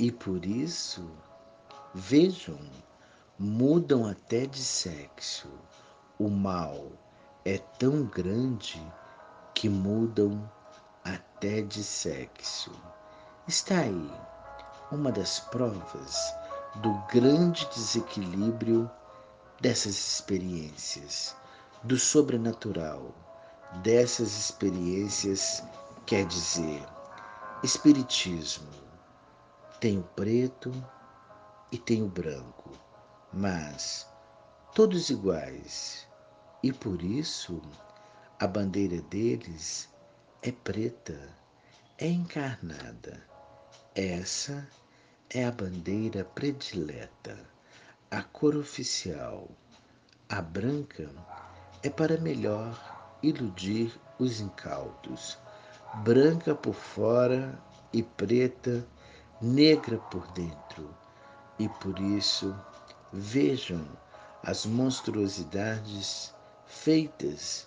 [0.00, 1.06] e por isso,
[1.92, 2.58] vejam,
[3.38, 5.46] mudam até de sexo.
[6.18, 6.86] O mal
[7.44, 8.82] é tão grande
[9.54, 10.50] que mudam
[11.04, 12.72] até de sexo.
[13.46, 14.10] Está aí
[14.90, 16.16] uma das provas
[16.76, 18.90] do grande desequilíbrio
[19.60, 21.36] dessas experiências,
[21.84, 23.14] do sobrenatural,
[23.82, 25.62] dessas experiências,
[26.06, 26.82] quer dizer,
[27.62, 28.89] Espiritismo
[29.80, 30.70] tem o preto
[31.72, 32.70] e tem o branco,
[33.32, 34.06] mas
[34.74, 36.06] todos iguais.
[36.62, 37.62] E por isso
[38.38, 39.88] a bandeira deles
[40.42, 41.18] é preta,
[41.96, 43.26] é encarnada.
[43.94, 44.68] Essa
[45.30, 47.38] é a bandeira predileta,
[48.10, 49.48] a cor oficial.
[50.28, 51.08] A branca
[51.82, 55.38] é para melhor iludir os incautos.
[56.04, 57.58] Branca por fora
[57.94, 58.86] e preta
[59.40, 60.94] negra por dentro.
[61.58, 62.54] E por isso,
[63.12, 63.86] vejam
[64.42, 66.34] as monstruosidades
[66.66, 67.66] feitas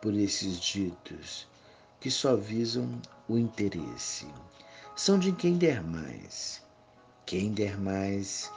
[0.00, 1.48] por esses ditos
[2.00, 4.26] que só visam o interesse.
[4.96, 6.62] São de quem der mais.
[7.26, 8.50] Quem der mais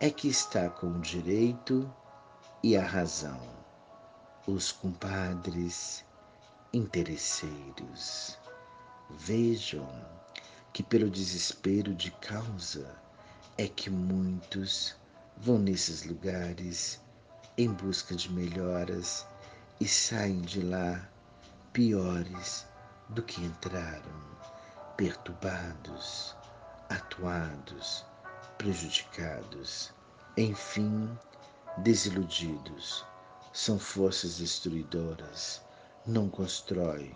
[0.00, 1.90] é que está com o direito
[2.62, 3.40] e a razão.
[4.46, 6.04] Os compadres
[6.72, 8.38] interesseiros.
[9.10, 9.88] Vejam
[10.72, 12.96] que pelo desespero de causa
[13.58, 14.94] é que muitos
[15.36, 17.00] vão nesses lugares
[17.58, 19.26] em busca de melhoras
[19.80, 21.08] e saem de lá
[21.72, 22.66] piores
[23.10, 24.20] do que entraram,
[24.96, 26.36] perturbados,
[26.88, 28.04] atuados,
[28.56, 29.92] prejudicados,
[30.36, 31.10] enfim,
[31.78, 33.04] desiludidos.
[33.52, 35.62] São forças destruidoras,
[36.06, 37.14] não constrói,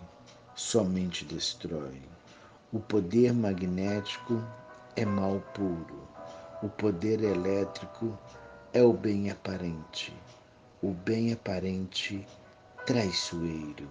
[0.55, 2.01] somente destrói.
[2.73, 4.43] O poder magnético
[4.95, 6.07] é mal puro.
[6.63, 8.17] O poder elétrico
[8.73, 10.11] é o bem aparente.
[10.81, 12.27] O bem aparente
[12.87, 13.87] traiçoeiro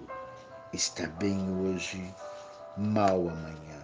[0.72, 2.02] está bem hoje,
[2.76, 3.82] mal amanhã.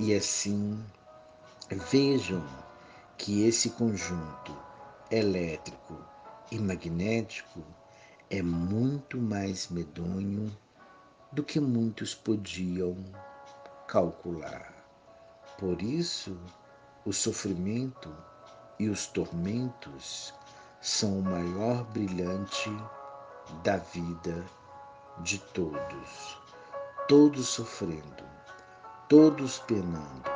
[0.00, 0.82] E assim
[1.70, 2.42] vejam
[3.18, 4.56] que esse conjunto
[5.10, 5.98] elétrico
[6.50, 7.62] e magnético
[8.30, 10.50] é muito mais medonho
[11.30, 12.96] do que muitos podiam
[13.86, 14.72] calcular.
[15.58, 16.36] Por isso,
[17.04, 18.14] o sofrimento
[18.78, 20.34] e os tormentos
[20.80, 22.70] são o maior brilhante
[23.62, 24.44] da vida
[25.20, 26.38] de todos,
[27.08, 28.24] todos sofrendo,
[29.08, 30.30] todos penando,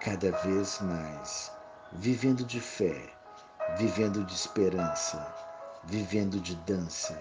[0.00, 1.50] cada vez mais,
[1.92, 3.14] vivendo de fé,
[3.78, 5.34] vivendo de esperança,
[5.84, 7.14] vivendo de dança,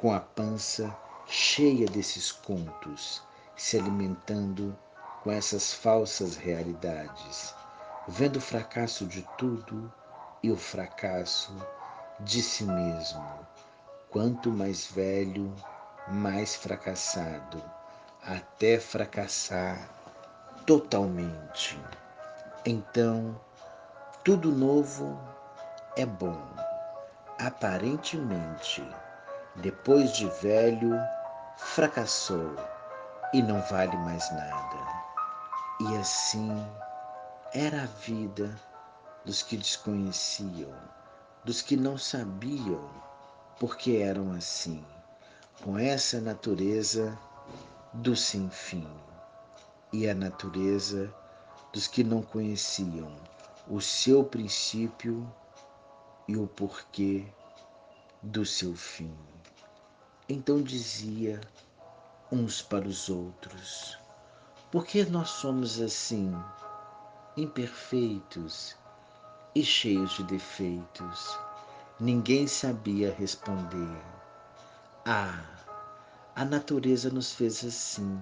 [0.00, 3.22] com a pança cheia desses contos,
[3.56, 4.76] se alimentando
[5.24, 7.54] com essas falsas realidades,
[8.06, 9.90] vendo o fracasso de tudo
[10.42, 11.56] e o fracasso
[12.20, 13.24] de si mesmo.
[14.10, 15.50] Quanto mais velho,
[16.08, 17.60] mais fracassado,
[18.22, 19.88] até fracassar
[20.66, 21.80] totalmente.
[22.66, 23.34] Então,
[24.22, 25.18] tudo novo
[25.96, 26.38] é bom.
[27.38, 28.86] Aparentemente,
[29.56, 31.00] depois de velho,
[31.56, 32.54] fracassou
[33.32, 35.03] e não vale mais nada.
[35.80, 36.50] E assim
[37.52, 38.54] era a vida
[39.24, 40.72] dos que desconheciam,
[41.44, 42.88] dos que não sabiam
[43.58, 44.84] porque eram assim
[45.62, 47.18] com essa natureza
[47.92, 48.88] do sem fim
[49.92, 51.12] e a natureza
[51.72, 53.12] dos que não conheciam
[53.68, 55.28] o seu princípio
[56.28, 57.26] e o porquê
[58.22, 59.16] do seu fim.
[60.28, 61.40] Então dizia
[62.30, 64.03] uns para os outros:
[64.74, 66.36] Por que nós somos assim,
[67.36, 68.74] imperfeitos
[69.54, 71.38] e cheios de defeitos?
[72.00, 74.02] Ninguém sabia responder.
[75.06, 75.44] Ah,
[76.34, 78.20] a natureza nos fez assim.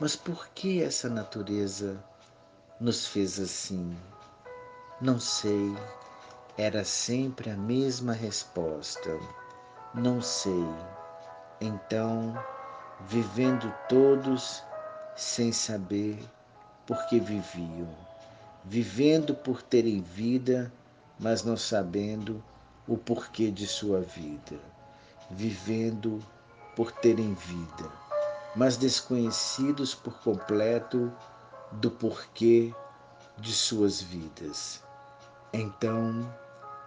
[0.00, 2.04] Mas por que essa natureza
[2.80, 3.96] nos fez assim?
[5.00, 5.72] Não sei.
[6.56, 9.16] Era sempre a mesma resposta.
[9.94, 10.66] Não sei.
[11.60, 12.36] Então,
[13.06, 14.66] vivendo todos
[15.18, 16.16] sem saber
[16.86, 17.92] por que viviam,
[18.64, 20.72] vivendo por terem vida,
[21.18, 22.40] mas não sabendo
[22.86, 24.56] o porquê de sua vida,
[25.28, 26.24] vivendo
[26.76, 27.90] por terem vida,
[28.54, 31.12] mas desconhecidos por completo
[31.72, 32.72] do porquê
[33.38, 34.84] de suas vidas.
[35.52, 36.32] Então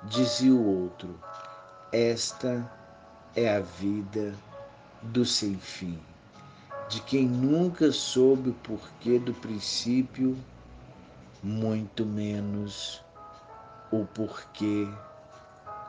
[0.06, 1.20] dizia o outro:
[1.92, 2.66] Esta
[3.36, 4.34] é a vida
[5.02, 6.00] do sem fim,
[6.92, 10.38] de quem nunca soube o porquê do princípio,
[11.42, 13.02] muito menos
[13.90, 14.86] o porquê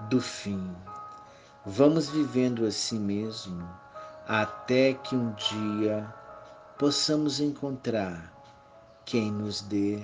[0.09, 0.72] do fim.
[1.66, 3.68] Vamos vivendo assim mesmo
[4.28, 6.07] até que um dia
[6.78, 8.32] possamos encontrar
[9.05, 10.00] quem nos dê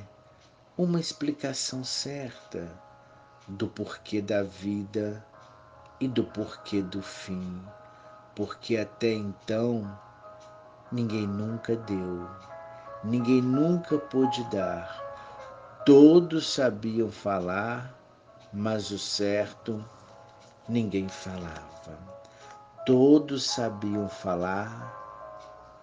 [0.76, 2.68] uma explicação certa
[3.46, 5.24] do porquê da vida
[6.00, 7.62] e do porquê do fim,
[8.34, 9.96] porque até então
[10.90, 12.28] ninguém nunca deu,
[13.04, 15.04] ninguém nunca pôde dar.
[15.84, 17.94] Todos sabiam falar,
[18.52, 19.84] mas o certo
[20.68, 21.98] ninguém falava.
[22.86, 24.94] Todos sabiam falar,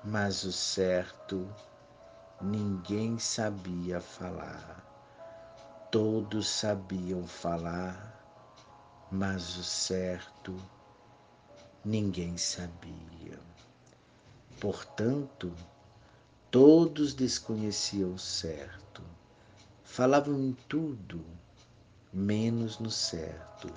[0.03, 1.47] mas o certo
[2.41, 4.83] ninguém sabia falar.
[5.91, 8.21] Todos sabiam falar,
[9.11, 10.55] mas o certo
[11.83, 13.54] ninguém sabia.
[14.59, 15.51] Portanto,
[16.49, 19.03] todos desconheciam o certo.
[19.83, 21.21] Falavam em tudo,
[22.13, 23.69] menos no certo.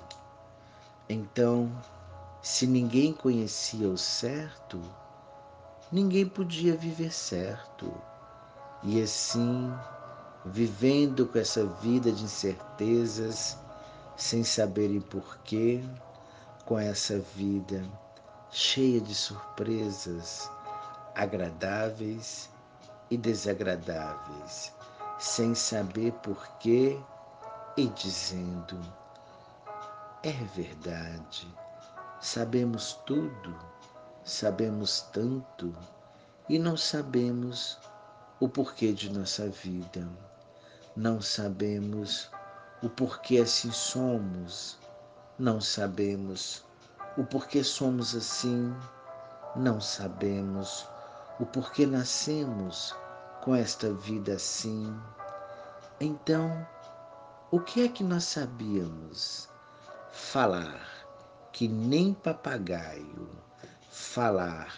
[1.09, 1.69] Então,
[2.41, 4.81] se ninguém conhecia o certo,
[5.91, 7.93] ninguém podia viver certo.
[8.81, 9.73] E assim,
[10.45, 13.57] vivendo com essa vida de incertezas,
[14.15, 15.83] sem saberem porquê,
[16.65, 17.83] com essa vida
[18.49, 20.49] cheia de surpresas
[21.15, 22.49] agradáveis
[23.09, 24.73] e desagradáveis,
[25.17, 26.99] sem saber porquê
[27.77, 28.79] e dizendo:
[30.23, 31.47] é verdade
[32.21, 33.57] Sabemos tudo,
[34.25, 35.73] sabemos tanto
[36.49, 37.77] e não sabemos
[38.41, 40.05] o porquê de nossa vida.
[40.97, 42.29] Não sabemos
[42.83, 44.77] o porquê assim somos.
[45.37, 46.65] Não sabemos
[47.15, 48.75] o porquê somos assim.
[49.55, 50.85] Não sabemos
[51.39, 52.95] o porquê nascemos
[53.41, 54.93] com esta vida assim.
[55.99, 56.67] Então,
[57.51, 59.49] O que é que nós sabíamos?
[60.11, 60.87] Falar,
[61.51, 63.27] que nem papagaio,
[63.89, 64.71] falar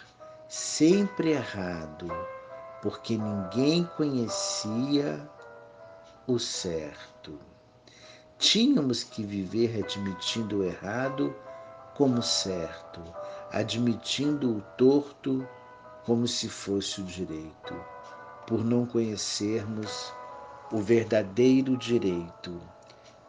[0.48, 2.08] sempre errado,
[2.80, 5.28] porque ninguém conhecia
[6.26, 7.38] o certo.
[8.38, 11.36] Tínhamos que viver admitindo o errado
[11.94, 13.02] como certo,
[13.52, 15.46] admitindo o torto
[16.04, 17.74] como se fosse o direito,
[18.46, 20.12] por não conhecermos
[20.72, 22.60] o verdadeiro direito.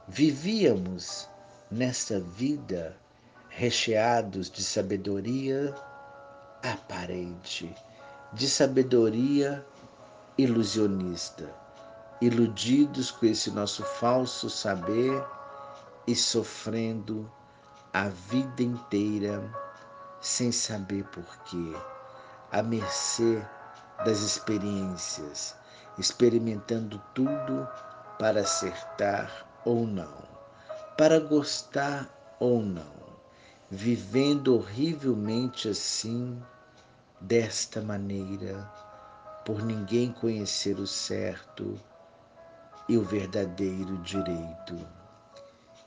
[0.07, 1.29] Vivíamos
[1.69, 2.97] nesta vida
[3.49, 5.73] recheados de sabedoria
[6.63, 7.73] aparente,
[8.31, 9.65] de sabedoria
[10.37, 11.53] ilusionista,
[12.21, 15.23] iludidos com esse nosso falso saber
[16.07, 17.31] e sofrendo
[17.93, 19.43] a vida inteira
[20.19, 21.73] sem saber porquê,
[22.53, 23.41] à mercê
[24.05, 25.55] das experiências,
[25.97, 27.67] experimentando tudo
[28.19, 30.23] para acertar ou não,
[30.95, 32.07] para gostar
[32.39, 32.93] ou não,
[33.71, 36.39] vivendo horrivelmente assim,
[37.19, 38.71] desta maneira,
[39.43, 41.79] por ninguém conhecer o certo
[42.87, 44.77] e o verdadeiro direito.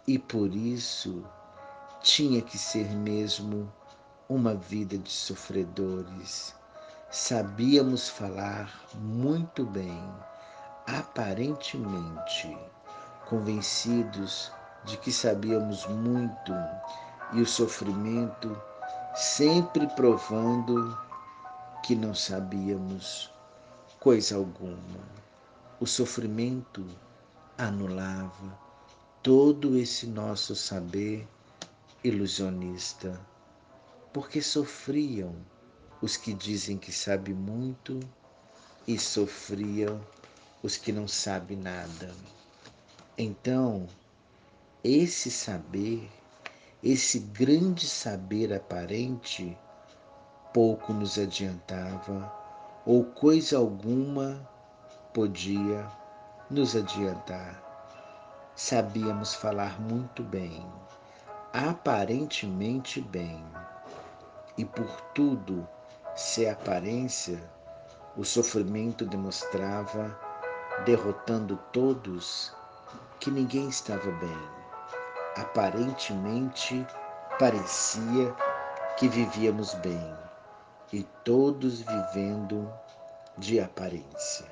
[0.04, 1.24] E por isso
[2.02, 3.72] tinha que ser mesmo
[4.28, 6.54] uma vida de sofredores
[7.08, 10.02] Sabíamos falar muito bem,
[10.88, 12.58] aparentemente,
[13.28, 14.50] convencidos
[14.84, 16.52] de que sabíamos muito
[17.32, 18.60] e o sofrimento
[19.14, 20.98] sempre provando
[21.84, 23.32] que não sabíamos
[24.00, 25.00] coisa alguma.
[25.78, 26.84] O sofrimento
[27.56, 28.58] anulava
[29.22, 31.26] todo esse nosso saber
[32.02, 33.18] ilusionista,
[34.16, 35.36] porque sofriam
[36.00, 38.00] os que dizem que sabem muito
[38.88, 40.00] e sofriam
[40.62, 42.14] os que não sabem nada.
[43.18, 43.86] Então,
[44.82, 46.08] esse saber,
[46.82, 49.54] esse grande saber aparente,
[50.50, 52.32] pouco nos adiantava,
[52.86, 54.48] ou coisa alguma
[55.12, 55.86] podia
[56.50, 57.62] nos adiantar.
[58.54, 60.66] Sabíamos falar muito bem,
[61.52, 63.44] aparentemente bem,
[64.56, 65.66] e por tudo
[66.14, 67.38] se a aparência,
[68.16, 70.18] o sofrimento demonstrava,
[70.84, 72.54] derrotando todos,
[73.20, 74.48] que ninguém estava bem.
[75.36, 76.86] Aparentemente
[77.38, 78.34] parecia
[78.96, 80.16] que vivíamos bem
[80.92, 82.72] e todos vivendo
[83.36, 84.46] de aparência.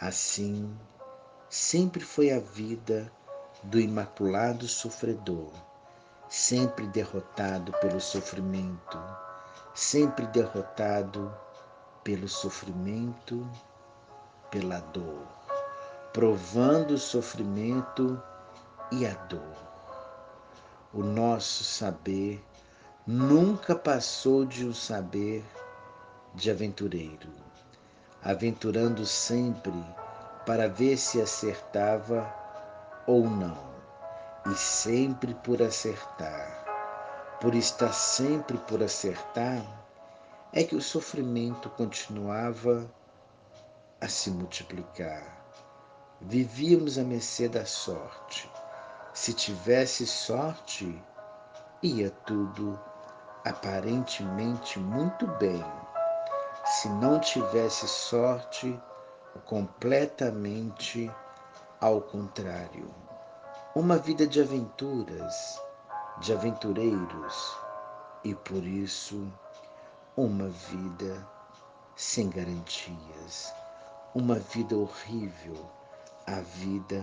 [0.00, 0.76] Assim,
[1.48, 3.12] sempre foi a vida
[3.62, 5.52] do imaculado sofredor,
[6.32, 8.98] sempre derrotado pelo sofrimento
[9.74, 11.34] sempre derrotado
[12.04, 13.48] pelo sofrimento,
[14.50, 15.26] pela dor,
[16.12, 18.20] provando o sofrimento
[18.90, 19.56] e a dor.
[20.92, 22.44] O nosso saber
[23.06, 25.42] nunca passou de um saber
[26.34, 27.30] de aventureiro,
[28.22, 29.72] aventurando sempre
[30.44, 32.30] para ver se acertava
[33.06, 33.71] ou não,
[34.46, 36.62] e sempre por acertar
[37.42, 39.66] por estar sempre por acertar,
[40.52, 42.88] é que o sofrimento continuava
[44.00, 45.44] a se multiplicar.
[46.20, 48.48] Vivíamos à mercê da sorte.
[49.12, 51.02] Se tivesse sorte,
[51.82, 52.78] ia tudo
[53.44, 55.64] aparentemente muito bem.
[56.64, 58.80] Se não tivesse sorte,
[59.46, 61.10] completamente
[61.80, 63.01] ao contrário.
[63.74, 65.58] Uma vida de aventuras,
[66.20, 67.56] de aventureiros
[68.22, 69.32] e por isso
[70.14, 71.26] uma vida
[71.96, 73.50] sem garantias,
[74.14, 75.70] uma vida horrível,
[76.26, 77.02] a vida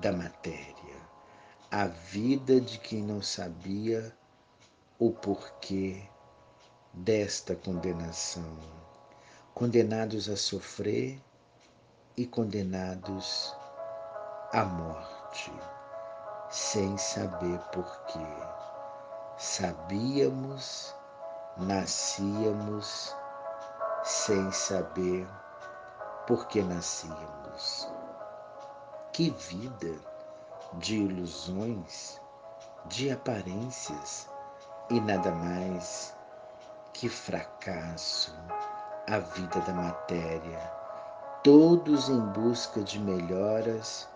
[0.00, 0.96] da matéria,
[1.70, 4.12] a vida de quem não sabia
[4.98, 6.02] o porquê
[6.92, 8.58] desta condenação,
[9.54, 11.22] condenados a sofrer
[12.16, 13.54] e condenados
[14.52, 15.17] à morte
[16.50, 18.26] sem saber porquê.
[19.36, 20.94] Sabíamos,
[21.56, 23.14] nascíamos
[24.02, 25.28] sem saber
[26.26, 27.88] por que nascíamos.
[29.12, 29.94] Que vida
[30.74, 32.20] de ilusões,
[32.86, 34.28] de aparências
[34.90, 36.14] e nada mais
[36.92, 38.34] que fracasso
[39.06, 40.72] a vida da matéria,
[41.42, 44.08] todos em busca de melhoras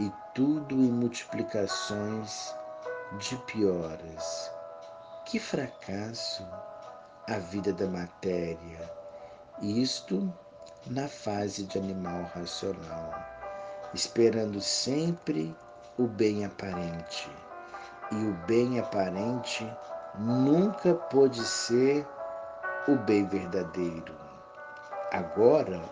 [0.00, 2.54] e tudo em multiplicações
[3.18, 4.50] de pioras.
[5.26, 6.42] Que fracasso
[7.28, 8.90] a vida da matéria,
[9.60, 10.32] isto
[10.86, 13.12] na fase de animal racional.
[13.92, 15.54] esperando sempre
[15.98, 17.28] o bem aparente.
[18.12, 19.68] E o bem aparente
[20.18, 22.06] nunca pode ser
[22.88, 24.14] o bem verdadeiro.
[25.12, 25.82] Agora,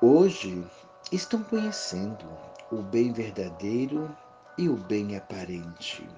[0.00, 0.66] hoje,
[1.12, 2.26] estão conhecendo
[2.72, 4.14] o bem verdadeiro
[4.56, 6.08] e o bem aparente.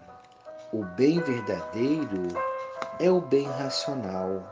[0.72, 2.28] O bem verdadeiro
[3.00, 4.42] é o bem racional,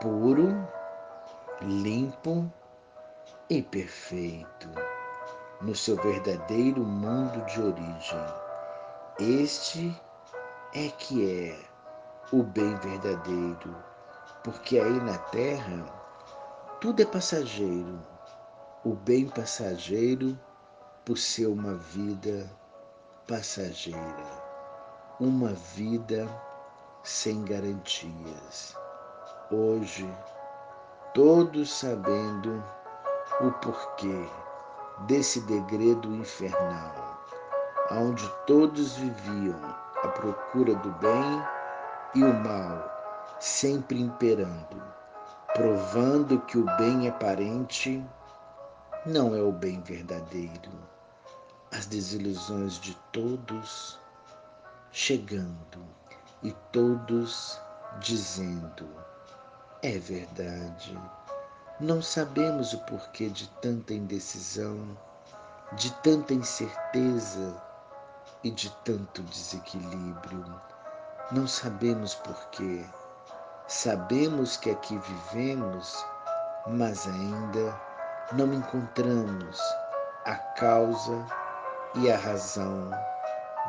[0.00, 0.68] puro,
[1.62, 2.50] limpo
[3.48, 4.68] e perfeito,
[5.60, 8.26] no seu verdadeiro mundo de origem.
[9.20, 9.94] Este
[10.74, 11.58] é que é
[12.32, 13.76] o bem verdadeiro,
[14.42, 15.84] porque aí na terra
[16.80, 18.13] tudo é passageiro.
[18.86, 20.38] O bem passageiro
[21.06, 22.46] por ser uma vida
[23.26, 24.44] passageira,
[25.18, 26.28] uma vida
[27.02, 28.76] sem garantias.
[29.50, 30.06] Hoje,
[31.14, 32.62] todos sabendo
[33.40, 34.28] o porquê
[35.06, 37.18] desse degredo infernal,
[37.90, 39.64] onde todos viviam
[40.02, 41.42] à procura do bem
[42.16, 42.86] e o mal,
[43.40, 44.82] sempre imperando,
[45.54, 48.04] provando que o bem aparente
[49.06, 50.72] não é o bem verdadeiro.
[51.70, 53.98] As desilusões de todos
[54.90, 55.84] chegando
[56.42, 57.60] e todos
[58.00, 58.88] dizendo:
[59.82, 60.98] é verdade.
[61.80, 64.96] Não sabemos o porquê de tanta indecisão,
[65.72, 67.62] de tanta incerteza
[68.42, 70.62] e de tanto desequilíbrio.
[71.32, 72.86] Não sabemos porquê.
[73.66, 76.04] Sabemos que aqui vivemos,
[76.66, 77.93] mas ainda
[78.32, 79.60] não encontramos
[80.24, 81.26] a causa
[81.94, 82.90] e a razão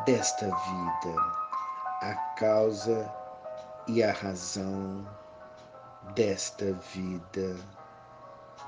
[0.05, 1.21] desta vida,
[2.01, 3.13] a causa
[3.87, 5.05] e a razão
[6.15, 7.57] desta vida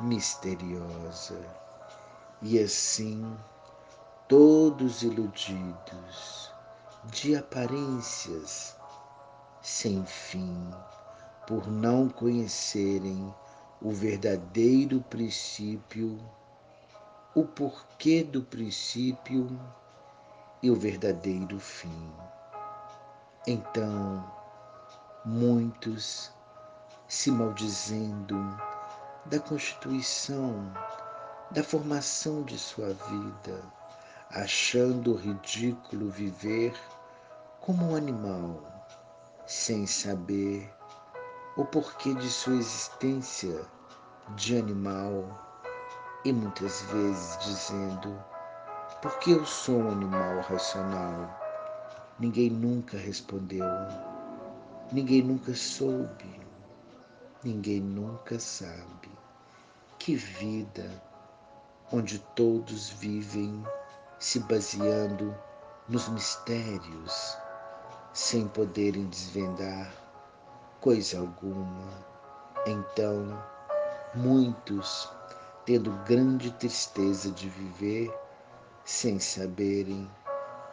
[0.01, 1.39] misteriosa.
[2.41, 3.35] E assim,
[4.27, 6.53] todos iludidos
[7.05, 8.75] de aparências
[9.61, 10.69] sem fim,
[11.47, 13.33] por não conhecerem
[13.81, 16.19] o verdadeiro princípio,
[17.35, 19.47] o porquê do princípio
[20.63, 22.11] e o verdadeiro fim.
[23.45, 24.25] Então,
[25.23, 26.31] muitos
[27.07, 28.35] se maldizendo
[29.27, 30.73] da constituição,
[31.51, 33.61] da formação de sua vida,
[34.31, 36.73] achando ridículo viver
[37.61, 38.59] como um animal,
[39.45, 40.76] sem saber
[41.57, 43.65] o porquê de sua existência
[44.35, 45.25] de animal
[46.23, 48.15] e muitas vezes dizendo:
[49.01, 51.35] porque eu sou um animal racional?
[52.19, 53.65] Ninguém nunca respondeu,
[54.91, 56.41] ninguém nunca soube,
[57.43, 59.09] ninguém nunca sabe.
[59.97, 61.03] Que vida
[61.91, 63.63] onde todos vivem
[64.19, 65.35] se baseando
[65.89, 67.35] nos mistérios,
[68.13, 70.06] sem poderem desvendar
[70.81, 72.05] coisa alguma.
[72.65, 73.41] Então,
[74.13, 75.09] muitos,
[75.65, 78.13] tendo grande tristeza de viver,
[78.85, 80.09] sem saberem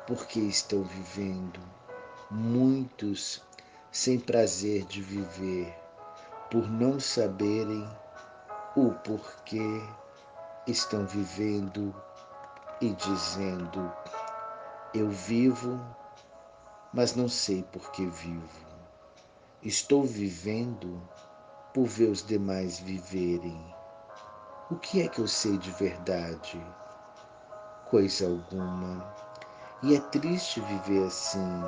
[0.06, 1.60] por que estão vivendo,
[2.30, 3.42] muitos
[3.90, 5.74] sem prazer de viver,
[6.50, 7.88] por não saberem
[8.76, 9.82] o porquê
[10.66, 11.94] estão vivendo
[12.80, 13.92] e dizendo:
[14.92, 15.80] Eu vivo,
[16.92, 18.63] mas não sei por que vivo.
[19.64, 21.00] Estou vivendo
[21.72, 23.74] por ver os demais viverem.
[24.70, 26.62] O que é que eu sei de verdade?
[27.88, 29.02] Coisa alguma.
[29.82, 31.62] E é triste viver assim.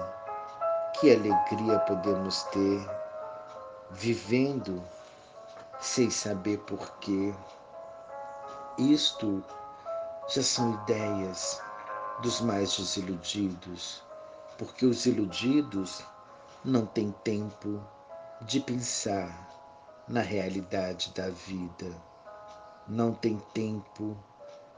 [1.01, 2.87] Que alegria podemos ter
[3.93, 4.85] vivendo
[5.81, 7.35] sem saber porquê.
[8.77, 9.43] Isto
[10.29, 11.63] já são ideias
[12.21, 14.03] dos mais desiludidos,
[14.59, 16.05] porque os iludidos
[16.67, 17.81] não têm tempo
[18.43, 21.87] de pensar na realidade da vida,
[22.89, 24.17] não têm tempo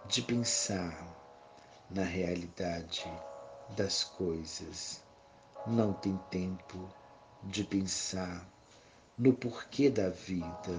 [0.04, 0.94] de pensar
[1.88, 3.10] na realidade
[3.70, 5.02] das coisas,
[5.66, 6.90] não tem tempo
[7.44, 8.46] de pensar
[9.16, 10.78] no porquê da vida,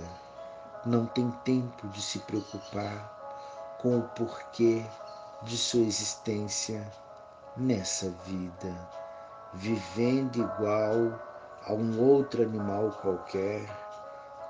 [0.86, 4.86] não tem tempo de se preocupar com o porquê
[5.42, 6.88] de sua existência
[7.58, 9.09] nessa vida,
[9.54, 11.20] vivendo igual
[11.66, 13.66] a um outro animal qualquer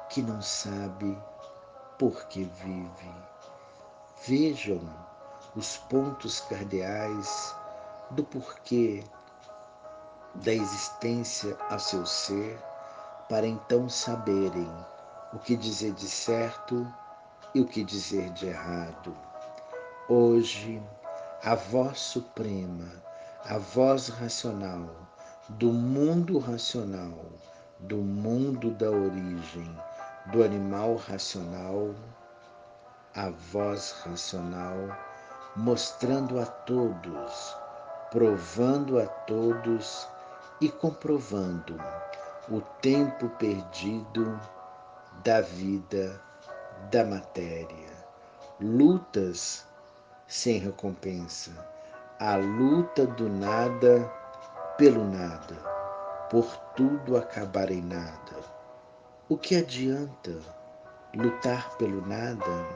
[0.10, 1.18] que não sabe
[1.98, 3.12] por que vive.
[4.26, 4.82] Vejam
[5.56, 7.56] os pontos cardeais
[8.12, 9.04] do porquê
[10.36, 12.58] da existência a seu ser,
[13.28, 14.70] para então saberem
[15.34, 16.88] o que dizer de certo
[17.54, 19.16] e o que dizer de errado.
[20.08, 20.82] Hoje,
[21.44, 22.90] a voz suprema,
[23.46, 24.90] a voz racional
[25.52, 27.18] do mundo racional,
[27.80, 29.80] do mundo da origem,
[30.26, 31.96] do animal racional,
[33.16, 34.76] a voz racional
[35.56, 37.56] mostrando a todos,
[38.12, 40.06] provando a todos
[40.60, 41.82] e comprovando
[42.50, 44.40] o tempo perdido
[45.24, 46.22] da vida,
[46.92, 47.90] da matéria.
[48.60, 49.66] Lutas
[50.28, 51.79] sem recompensa,
[52.22, 54.12] a luta do nada
[54.78, 55.56] pelo nada,
[56.30, 56.46] por
[56.76, 58.36] tudo acabar em nada.
[59.30, 60.38] O que adianta
[61.16, 62.68] lutar pelo nada?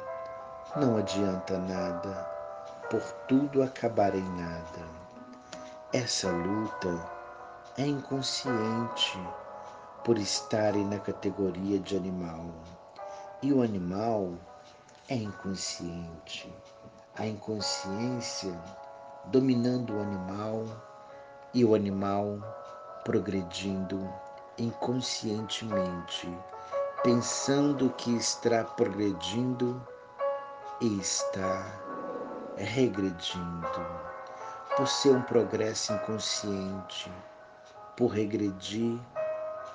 [0.77, 2.25] Não adianta nada,
[2.89, 4.87] por tudo acabar em nada.
[5.91, 7.05] Essa luta
[7.77, 9.19] é inconsciente
[10.05, 12.45] por estarem na categoria de animal.
[13.41, 14.35] E o animal
[15.09, 16.49] é inconsciente.
[17.17, 18.57] A inconsciência
[19.25, 20.65] dominando o animal
[21.53, 22.39] e o animal
[23.03, 24.09] progredindo
[24.57, 26.29] inconscientemente,
[27.03, 29.81] pensando que está progredindo
[30.81, 31.65] e está
[32.57, 34.03] regredindo.
[34.75, 37.11] Por ser um progresso inconsciente,
[37.95, 38.99] por regredir,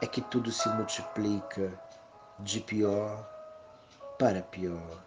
[0.01, 1.73] é que tudo se multiplica
[2.41, 3.29] de pior
[4.19, 5.05] para pior.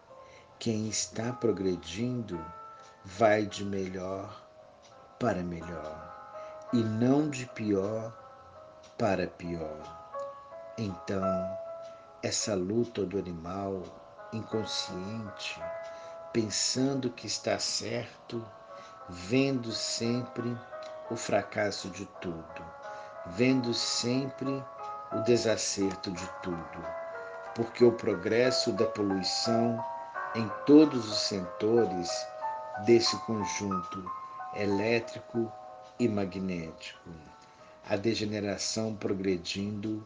[0.60, 2.40] Quem está progredindo
[3.04, 4.44] vai de melhor
[5.20, 6.12] para melhor
[6.72, 8.14] e não de pior
[8.98, 10.00] para pior.
[10.78, 11.58] Então,
[12.22, 13.84] essa luta do animal
[14.32, 15.62] inconsciente,
[16.32, 18.46] pensando que está certo,
[19.10, 20.56] vendo sempre
[21.10, 22.66] o fracasso de tudo,
[23.26, 24.64] vendo sempre
[25.12, 26.86] o desacerto de tudo,
[27.56, 29.84] porque o progresso da poluição
[30.36, 32.10] em todos os setores
[32.80, 34.10] desse conjunto
[34.56, 35.52] elétrico
[36.00, 37.10] e magnético,
[37.88, 40.06] a degeneração progredindo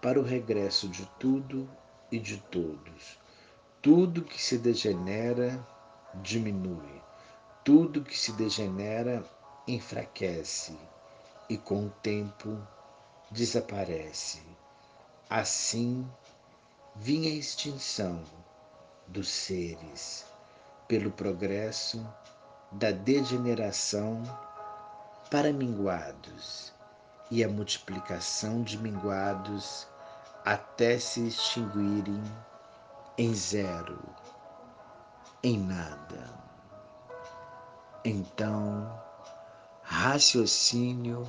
[0.00, 1.68] para o regresso de tudo
[2.10, 3.18] e de todos.
[3.80, 5.66] Tudo que se degenera
[6.14, 7.02] diminui,
[7.64, 9.24] tudo que se degenera
[9.66, 10.76] enfraquece
[11.48, 12.56] e com o tempo
[13.30, 14.42] desaparece.
[15.28, 16.06] Assim
[16.94, 18.22] vinha a extinção
[19.08, 20.31] dos seres
[20.92, 22.06] pelo progresso
[22.72, 24.22] da degeneração
[25.30, 26.70] para minguados
[27.30, 29.88] e a multiplicação de minguados
[30.44, 32.22] até se extinguirem
[33.16, 33.98] em zero,
[35.42, 36.28] em nada.
[38.04, 39.02] Então,
[39.82, 41.26] raciocínio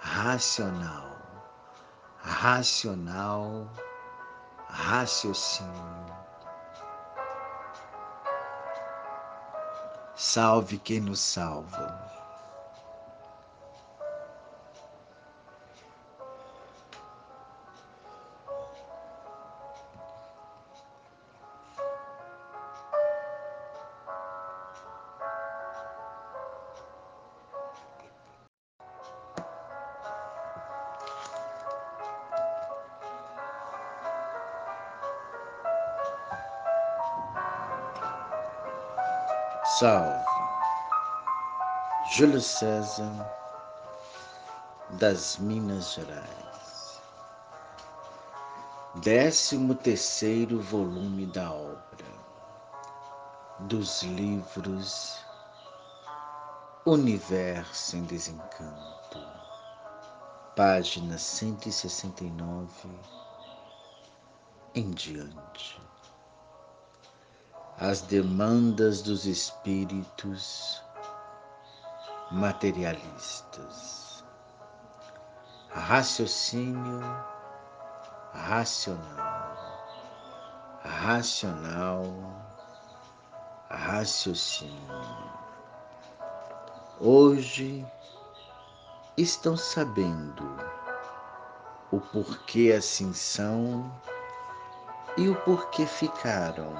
[0.00, 1.16] racional,
[2.18, 3.68] racional,
[4.68, 6.21] raciocínio.
[10.14, 12.21] Salve quem nos salva.
[39.78, 40.22] Salve
[42.10, 43.26] Júlio César
[44.98, 47.00] das Minas Gerais.
[48.96, 52.04] Décimo terceiro volume da obra
[53.60, 55.24] dos livros
[56.84, 59.26] Universo em Desencanto,
[60.54, 62.68] página 169
[64.74, 65.80] em diante
[67.82, 70.80] as demandas dos espíritos
[72.30, 74.24] materialistas.
[75.68, 77.00] Raciocínio
[78.32, 79.56] racional,
[80.84, 82.04] racional,
[83.68, 85.32] raciocínio.
[87.00, 87.84] Hoje
[89.16, 90.56] estão sabendo
[91.90, 93.92] o porquê assim são
[95.16, 96.72] e o porquê ficaram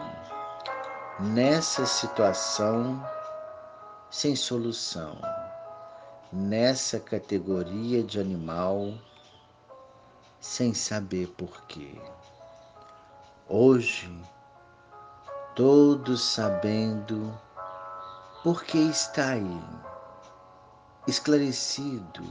[1.22, 3.00] nessa situação
[4.10, 5.16] sem solução,
[6.32, 8.92] nessa categoria de animal
[10.40, 11.94] sem saber porquê.
[13.48, 14.10] Hoje,
[15.54, 17.32] todos sabendo
[18.42, 19.62] por que está aí,
[21.06, 22.24] esclarecido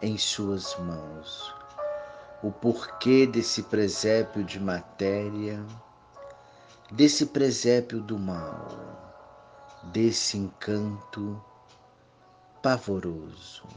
[0.00, 1.54] em suas mãos,
[2.42, 5.62] o porquê desse presépio de matéria
[6.90, 8.66] desse presépio do mal,
[9.92, 11.42] desse encanto
[12.62, 13.68] pavoroso.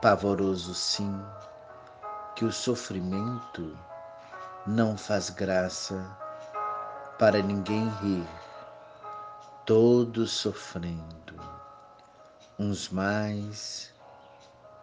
[0.00, 1.14] Pavoroso, sim,
[2.34, 3.76] que o sofrimento
[4.66, 6.16] não faz graça
[7.18, 8.26] para ninguém rir,
[9.66, 11.34] todos sofrendo,
[12.58, 13.92] uns mais,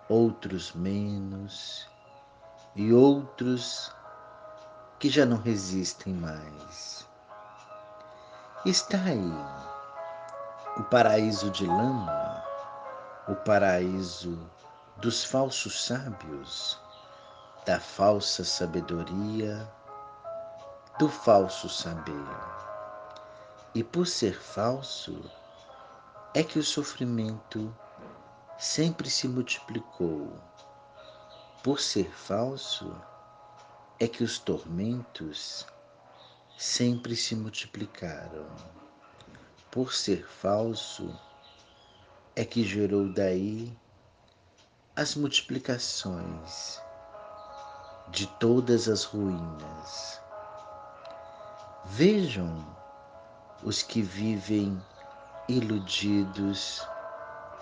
[0.08, 1.90] outros menos,
[2.76, 3.92] e outros
[5.00, 7.08] que já não resistem mais.
[8.66, 9.68] Está aí
[10.78, 12.44] o paraíso de lama,
[13.28, 14.40] o paraíso
[14.98, 16.80] dos falsos sábios,
[17.66, 19.72] da falsa sabedoria,
[20.98, 22.28] do falso saber.
[23.76, 25.30] E por ser falso,
[26.34, 27.76] é que o sofrimento
[28.58, 30.34] sempre se multiplicou.
[31.64, 32.96] Por ser falso,
[34.00, 35.66] é que os tormentos
[36.58, 38.48] sempre se multiplicaram.
[39.72, 41.20] Por ser falso,
[42.36, 43.76] é que gerou daí
[44.96, 46.80] as multiplicações
[48.10, 50.22] de todas as ruínas.
[51.86, 52.66] Vejam
[53.64, 54.80] os que vivem
[55.50, 56.88] iludidos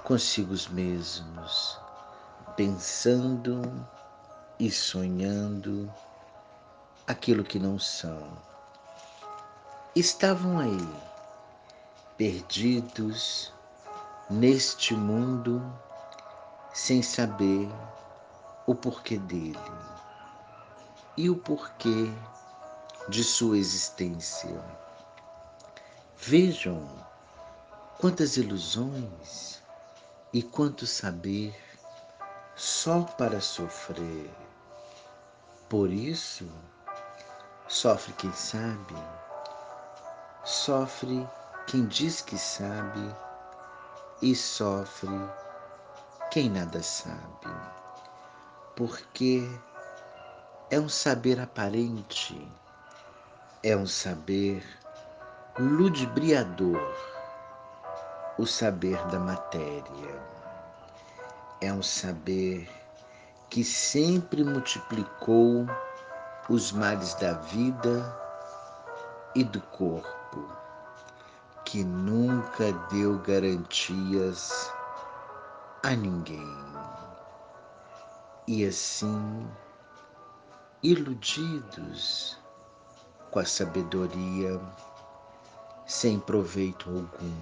[0.03, 1.79] consigo mesmos,
[2.57, 3.61] pensando
[4.59, 5.91] e sonhando
[7.07, 8.27] aquilo que não são.
[9.95, 10.89] Estavam aí,
[12.17, 13.53] perdidos
[14.29, 15.61] neste mundo,
[16.73, 17.69] sem saber
[18.65, 19.59] o porquê dele
[21.15, 22.11] e o porquê
[23.07, 24.61] de sua existência.
[26.17, 26.83] Vejam
[27.99, 29.61] quantas ilusões
[30.33, 31.55] e quanto saber
[32.55, 34.29] só para sofrer.
[35.69, 36.49] Por isso,
[37.67, 38.95] sofre quem sabe,
[40.43, 41.27] sofre
[41.67, 43.15] quem diz que sabe
[44.21, 45.09] e sofre
[46.31, 47.47] quem nada sabe.
[48.75, 49.49] Porque
[50.69, 52.51] é um saber aparente,
[53.63, 54.63] é um saber
[55.57, 56.81] ludibriador,
[58.37, 60.35] o saber da matéria.
[61.61, 62.69] É um saber
[63.49, 65.65] que sempre multiplicou
[66.49, 68.15] os males da vida
[69.33, 70.47] e do corpo,
[71.65, 74.71] que nunca deu garantias
[75.83, 76.65] a ninguém.
[78.47, 79.47] E assim
[80.83, 82.37] iludidos
[83.31, 84.61] com a sabedoria
[85.87, 87.41] sem proveito algum.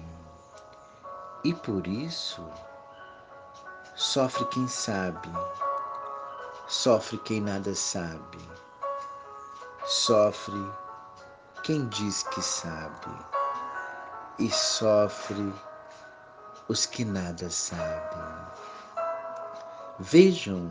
[1.44, 2.42] E por isso
[3.94, 5.28] sofre quem sabe,
[6.66, 8.38] sofre quem nada sabe,
[9.86, 10.72] sofre
[11.62, 13.10] quem diz que sabe,
[14.38, 15.52] e sofre
[16.68, 18.52] os que nada sabem.
[19.98, 20.70] Vejam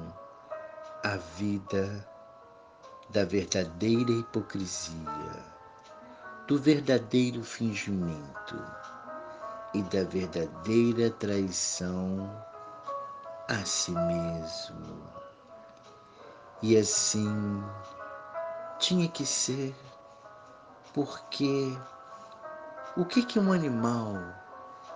[1.04, 2.08] a vida
[3.12, 5.46] da verdadeira hipocrisia,
[6.48, 8.56] do verdadeiro fingimento
[9.74, 12.30] e da verdadeira traição
[13.48, 15.04] a si mesmo.
[16.62, 17.64] E assim
[18.80, 19.76] tinha que ser,
[20.94, 21.78] porque
[22.98, 24.16] o que que um animal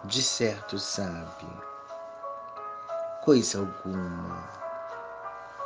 [0.06, 1.48] de certo sabe?
[3.24, 4.48] Coisa alguma.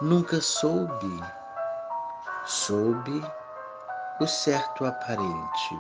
[0.02, 1.22] Nunca soube
[2.46, 3.22] sob
[4.20, 5.80] o certo aparente,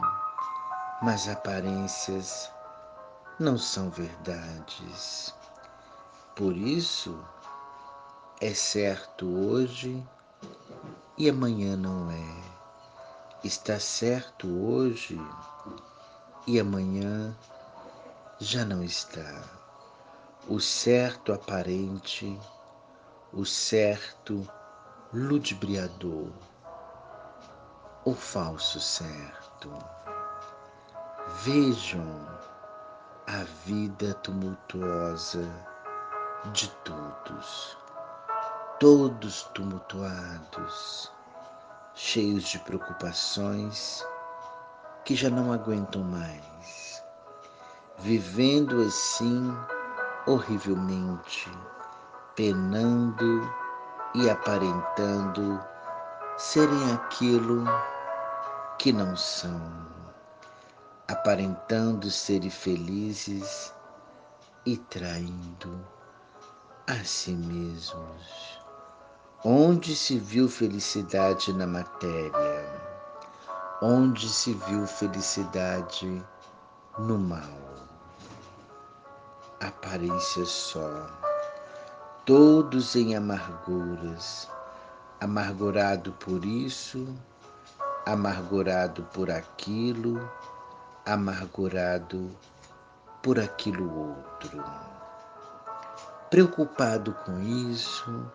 [1.02, 2.52] mas aparências
[3.40, 5.34] não são verdades.
[6.36, 7.18] Por isso,
[8.40, 10.08] é certo hoje
[11.18, 12.42] e amanhã não é.
[13.44, 15.20] Está certo hoje
[16.48, 17.36] e amanhã
[18.40, 19.44] já não está.
[20.48, 22.40] O certo aparente,
[23.34, 24.48] o certo
[25.14, 26.30] ludibriador
[28.04, 29.72] o falso certo.
[31.44, 32.28] Vejam
[33.28, 35.48] a vida tumultuosa
[36.52, 37.78] de todos,
[38.82, 41.12] todos tumultuados,
[41.94, 44.04] cheios de preocupações
[45.06, 47.04] que já não aguentam mais,
[48.00, 49.56] vivendo assim
[50.26, 51.48] horrivelmente,
[52.36, 53.54] penando
[54.16, 55.64] e aparentando
[56.36, 57.64] serem aquilo
[58.80, 59.62] que não são,
[61.08, 63.76] aparentando serem felizes
[64.66, 65.86] e traindo
[66.88, 68.61] a si mesmos.
[69.44, 72.82] Onde se viu felicidade na matéria?
[73.84, 76.24] onde se viu felicidade
[77.00, 77.42] no mal.
[79.60, 81.08] Aparência só,
[82.24, 84.48] todos em amarguras,
[85.20, 87.08] amargurado por isso,
[88.06, 90.30] amargurado por aquilo,
[91.04, 92.30] amargurado
[93.24, 94.64] por aquilo outro.
[96.30, 98.32] Preocupado com isso,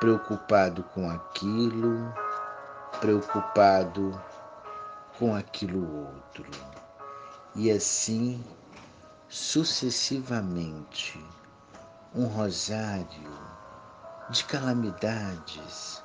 [0.00, 2.12] preocupado com aquilo,
[3.00, 4.20] preocupado
[5.18, 6.50] com aquilo outro.
[7.54, 8.42] E assim
[9.28, 11.24] sucessivamente,
[12.14, 13.30] um rosário
[14.30, 16.02] de calamidades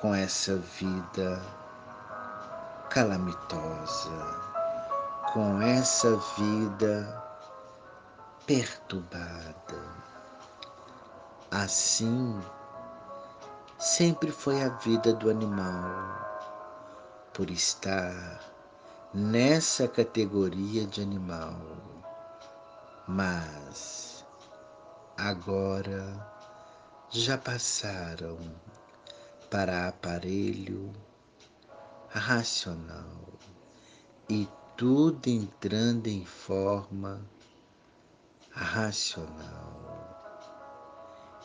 [0.00, 1.42] com essa vida
[2.88, 4.40] calamitosa,
[5.34, 7.22] com essa vida
[8.46, 10.00] perturbada.
[11.50, 12.40] Assim,
[13.80, 15.88] sempre foi a vida do animal,
[17.32, 18.38] por estar
[19.14, 21.58] nessa categoria de animal.
[23.08, 24.22] Mas
[25.16, 26.14] agora
[27.08, 28.38] já passaram
[29.50, 30.92] para aparelho
[32.10, 33.32] racional
[34.28, 37.18] e tudo entrando em forma
[38.50, 39.80] racional.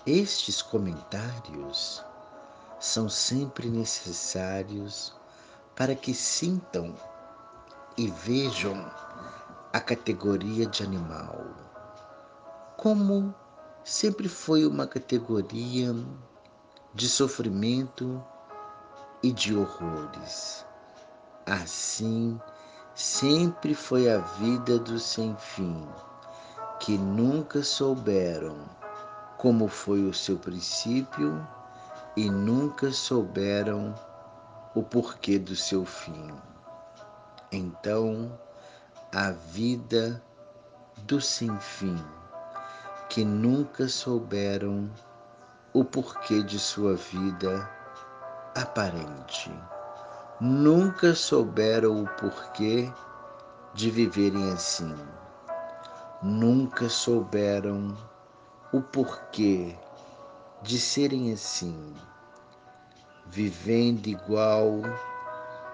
[0.06, 2.04] Estes comentários
[2.80, 5.16] são sempre necessários
[5.76, 6.96] para que sintam
[7.98, 8.90] e vejam
[9.74, 11.66] a categoria de animal
[12.86, 13.34] como
[13.84, 15.96] sempre foi uma categoria
[16.94, 18.24] de sofrimento
[19.24, 20.66] e de horrores.
[21.46, 22.40] Assim,
[22.94, 25.88] sempre foi a vida do sem fim,
[26.80, 28.56] que nunca souberam
[29.38, 31.44] como foi o seu princípio
[32.18, 33.94] e nunca souberam
[34.74, 36.34] o porquê do seu fim.
[37.52, 38.40] Então,
[39.14, 40.24] a vida
[41.00, 41.98] do sem fim,
[43.10, 44.90] que nunca souberam
[45.74, 47.70] o porquê de sua vida
[48.56, 49.52] aparente.
[50.40, 52.92] Nunca souberam o porquê
[53.74, 54.96] de viverem assim.
[56.22, 57.96] Nunca souberam
[58.72, 59.78] o porquê
[60.66, 61.96] de serem assim,
[63.28, 64.82] vivendo igual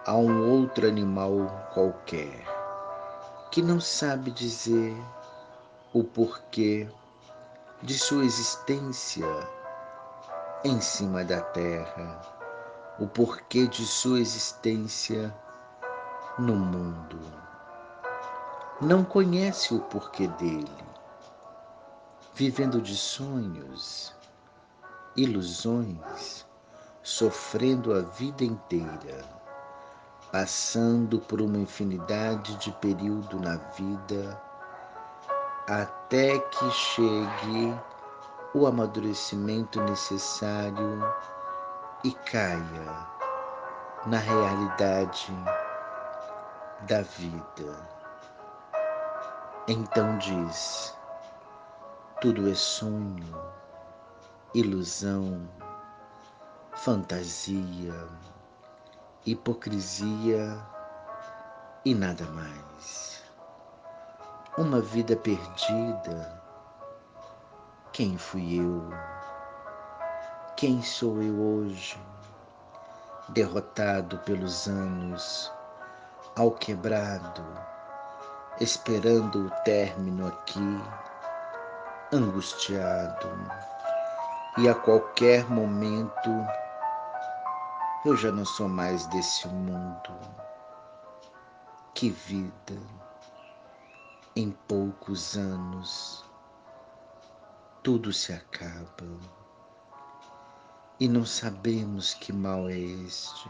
[0.06, 2.46] a um outro animal qualquer,
[3.52, 4.94] que não sabe dizer
[5.94, 6.90] o porquê
[7.82, 9.26] de sua existência
[10.66, 12.22] em cima da terra,
[13.00, 15.34] o porquê de sua existência
[16.38, 17.18] no mundo.
[18.82, 20.84] Não conhece o porquê dele,
[22.34, 24.14] vivendo de sonhos,
[25.16, 26.46] ilusões,
[27.04, 29.24] sofrendo a vida inteira,
[30.32, 34.42] passando por uma infinidade de período na vida,
[35.68, 37.76] até que chegue
[38.54, 41.02] o amadurecimento necessário
[42.04, 43.08] e caia
[44.06, 45.32] na realidade
[46.88, 47.90] da vida.
[49.68, 50.98] Então diz:
[52.20, 53.36] tudo é sonho,
[54.54, 55.48] ilusão,
[56.74, 58.08] fantasia,
[59.26, 60.58] hipocrisia
[61.86, 63.24] e nada mais.
[64.58, 66.42] Uma vida perdida
[67.94, 68.90] quem fui eu?
[70.56, 72.00] Quem sou eu hoje?
[73.28, 75.52] Derrotado pelos anos,
[76.38, 77.44] ao quebrado,
[78.62, 80.82] esperando o término aqui,
[82.14, 83.28] angustiado,
[84.58, 86.30] e a qualquer momento
[88.04, 90.12] eu já não sou mais desse mundo.
[91.94, 92.82] Que vida
[94.36, 96.26] em poucos anos
[97.82, 99.20] tudo se acaba.
[101.00, 103.50] E não sabemos que mal é este,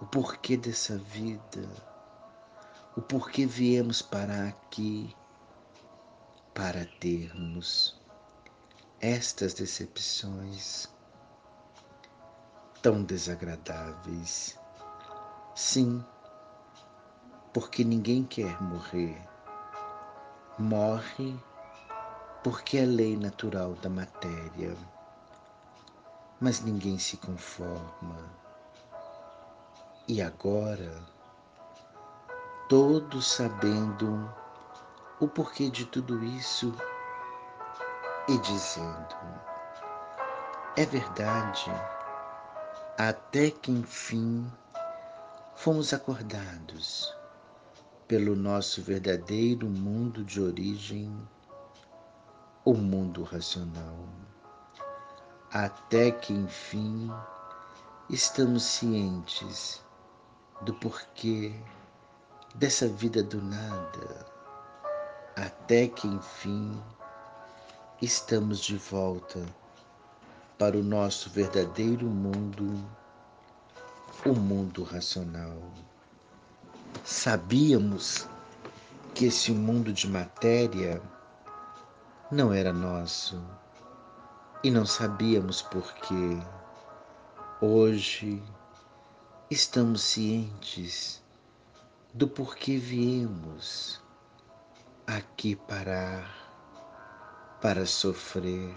[0.00, 1.68] o porquê dessa vida,
[2.96, 5.16] o porquê viemos parar aqui
[6.54, 8.00] para termos
[9.04, 10.88] estas decepções
[12.80, 14.58] tão desagradáveis.
[15.54, 16.02] Sim,
[17.52, 19.20] porque ninguém quer morrer.
[20.58, 21.38] Morre
[22.42, 24.74] porque é lei natural da matéria.
[26.40, 28.30] Mas ninguém se conforma.
[30.08, 31.02] E agora,
[32.70, 34.32] todos sabendo
[35.20, 36.74] o porquê de tudo isso
[38.26, 39.16] e dizendo:
[40.76, 41.70] é verdade,
[42.98, 44.50] até que enfim
[45.54, 47.14] fomos acordados
[48.08, 51.16] pelo nosso verdadeiro mundo de origem,
[52.64, 54.08] o mundo racional,
[55.52, 57.10] até que enfim
[58.08, 59.84] estamos cientes
[60.62, 61.54] do porquê
[62.54, 64.26] dessa vida do nada,
[65.36, 66.82] até que enfim
[68.04, 69.42] estamos de volta
[70.58, 72.86] para o nosso verdadeiro mundo,
[74.26, 75.56] o mundo racional.
[77.02, 78.28] Sabíamos
[79.14, 81.00] que esse mundo de matéria
[82.30, 83.42] não era nosso
[84.62, 86.38] e não sabíamos por quê.
[87.58, 88.42] Hoje
[89.50, 91.22] estamos cientes
[92.12, 93.98] do porquê viemos
[95.06, 96.43] aqui parar
[97.64, 98.74] para sofrer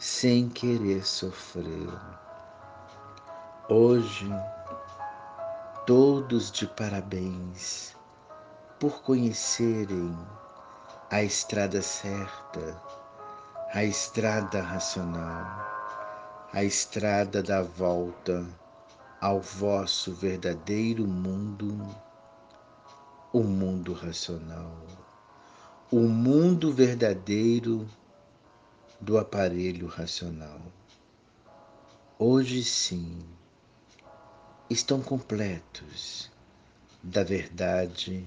[0.00, 1.88] sem querer sofrer.
[3.68, 4.28] Hoje,
[5.86, 7.96] todos de parabéns
[8.80, 10.12] por conhecerem
[11.08, 12.82] a estrada certa,
[13.72, 15.46] a estrada racional,
[16.52, 18.44] a estrada da volta
[19.20, 21.78] ao vosso verdadeiro mundo,
[23.32, 24.76] o mundo racional,
[25.90, 27.88] o mundo verdadeiro
[29.00, 30.60] do aparelho racional.
[32.18, 33.24] Hoje sim,
[34.68, 36.30] estão completos
[37.02, 38.22] da verdade,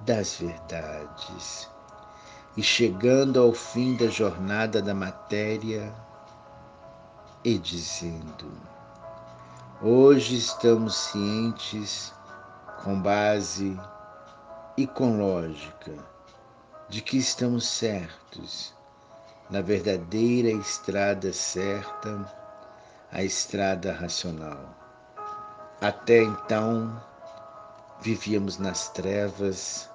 [0.00, 1.70] das verdades,
[2.56, 5.94] e chegando ao fim da jornada da matéria
[7.44, 8.50] e dizendo:
[9.80, 12.12] Hoje estamos cientes,
[12.82, 13.78] com base
[14.76, 16.15] e com lógica,
[16.88, 18.74] de que estamos certos
[19.50, 22.32] na verdadeira estrada certa,
[23.12, 24.74] a estrada racional.
[25.80, 27.02] Até então,
[28.00, 29.90] vivíamos nas trevas,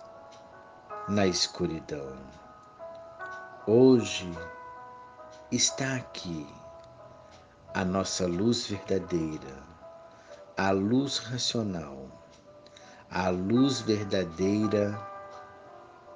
[1.08, 2.18] na escuridão.
[3.68, 4.32] Hoje
[5.52, 6.48] está aqui
[7.74, 9.72] a nossa luz verdadeira
[10.58, 12.08] a luz racional,
[13.10, 14.92] a luz verdadeira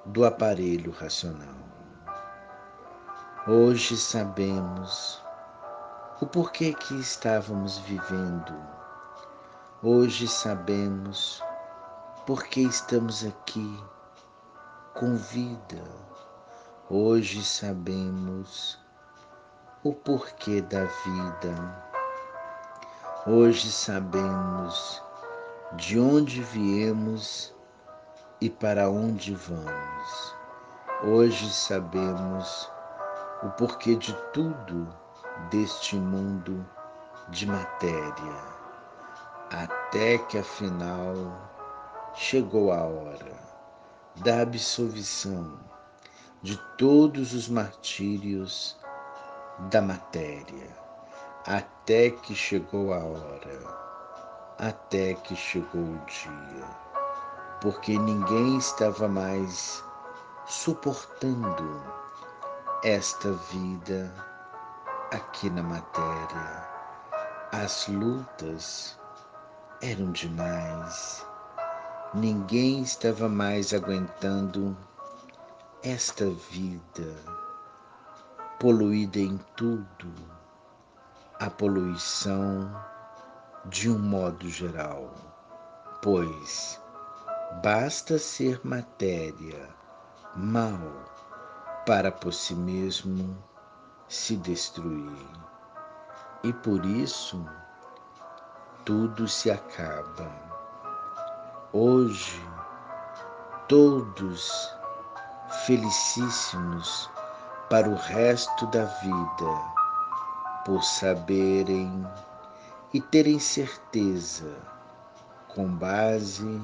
[0.05, 1.55] do aparelho racional.
[3.47, 5.21] Hoje sabemos
[6.21, 8.53] o porquê que estávamos vivendo.
[9.81, 11.43] Hoje sabemos
[12.25, 13.83] por que estamos aqui
[14.93, 15.83] com vida.
[16.89, 18.79] Hoje sabemos
[19.83, 21.85] o porquê da vida
[23.27, 25.01] Hoje sabemos
[25.77, 27.54] de onde viemos
[28.41, 30.36] e para onde vamos.
[31.03, 32.69] Hoje sabemos
[33.43, 34.88] o porquê de tudo
[35.49, 36.65] deste mundo
[37.29, 38.43] de matéria,
[39.51, 41.13] até que afinal
[42.13, 43.39] chegou a hora
[44.17, 45.59] da absolvição
[46.41, 48.77] de todos os martírios
[49.69, 50.86] da matéria.
[51.45, 56.84] Até que chegou a hora, até que chegou o dia,
[57.66, 59.83] porque ninguém estava mais
[60.46, 61.82] suportando
[62.83, 64.13] esta vida
[65.12, 66.70] aqui na matéria.
[67.51, 69.00] As lutas
[69.82, 71.25] eram demais.
[72.13, 74.78] Ninguém estava mais aguentando
[75.82, 77.16] esta vida
[78.59, 80.13] poluída em tudo
[81.39, 82.71] a poluição
[83.66, 85.09] de um modo geral,
[86.04, 86.84] pois
[87.63, 89.70] basta ser matéria
[90.36, 90.80] mal
[91.86, 93.38] para por si mesmo
[94.08, 95.28] se destruir.
[96.43, 97.43] E por isso
[98.84, 100.32] tudo se acaba.
[101.72, 102.42] Hoje,
[103.67, 104.76] todos
[105.66, 107.09] felicíssimos
[107.70, 109.76] para o resto da vida
[110.66, 112.05] por saberem
[112.93, 114.55] e terem certeza,
[115.54, 116.62] com base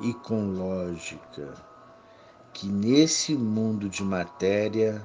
[0.00, 1.54] e com lógica,
[2.52, 5.04] que nesse mundo de matéria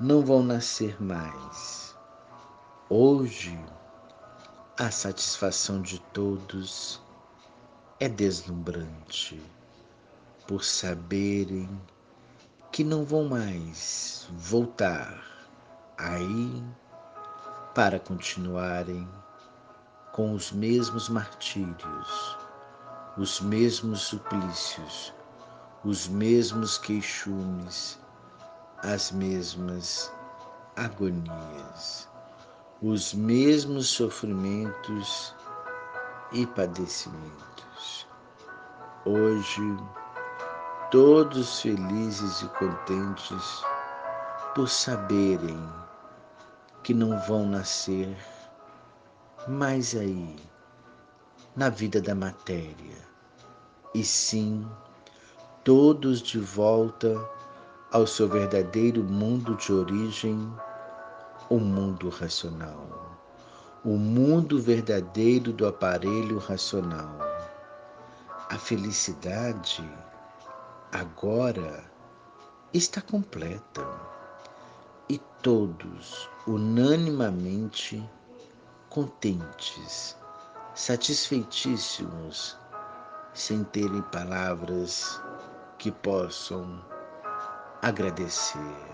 [0.00, 1.96] não vão nascer mais.
[2.88, 3.58] Hoje,
[4.78, 7.02] a satisfação de todos
[8.00, 9.42] é deslumbrante
[10.46, 11.68] por saberem
[12.70, 15.22] que não vão mais voltar
[15.98, 16.64] aí
[17.74, 19.06] para continuarem
[20.12, 22.38] com os mesmos martírios,
[23.18, 25.12] os mesmos suplícios,
[25.84, 27.98] os mesmos queixumes,
[28.84, 30.12] as mesmas
[30.76, 32.08] agonias,
[32.80, 35.34] os mesmos sofrimentos
[36.30, 38.06] e padecimentos.
[39.04, 39.76] Hoje,
[40.92, 43.64] todos felizes e contentes
[44.54, 45.60] por saberem
[46.84, 48.16] que não vão nascer
[49.48, 50.36] mais aí
[51.58, 52.96] na vida da matéria,
[53.92, 54.64] e sim
[55.64, 57.20] todos de volta
[57.90, 60.38] ao seu verdadeiro mundo de origem,
[61.50, 63.18] o mundo racional,
[63.84, 67.18] o mundo verdadeiro do aparelho racional.
[68.50, 69.82] A felicidade
[70.92, 71.82] agora
[72.72, 73.84] está completa
[75.08, 78.08] e todos unanimamente
[78.88, 80.16] contentes,
[80.78, 82.56] satisfeitíssimos,
[83.34, 85.20] sem terem palavras
[85.76, 86.80] que possam
[87.82, 88.86] agradecer.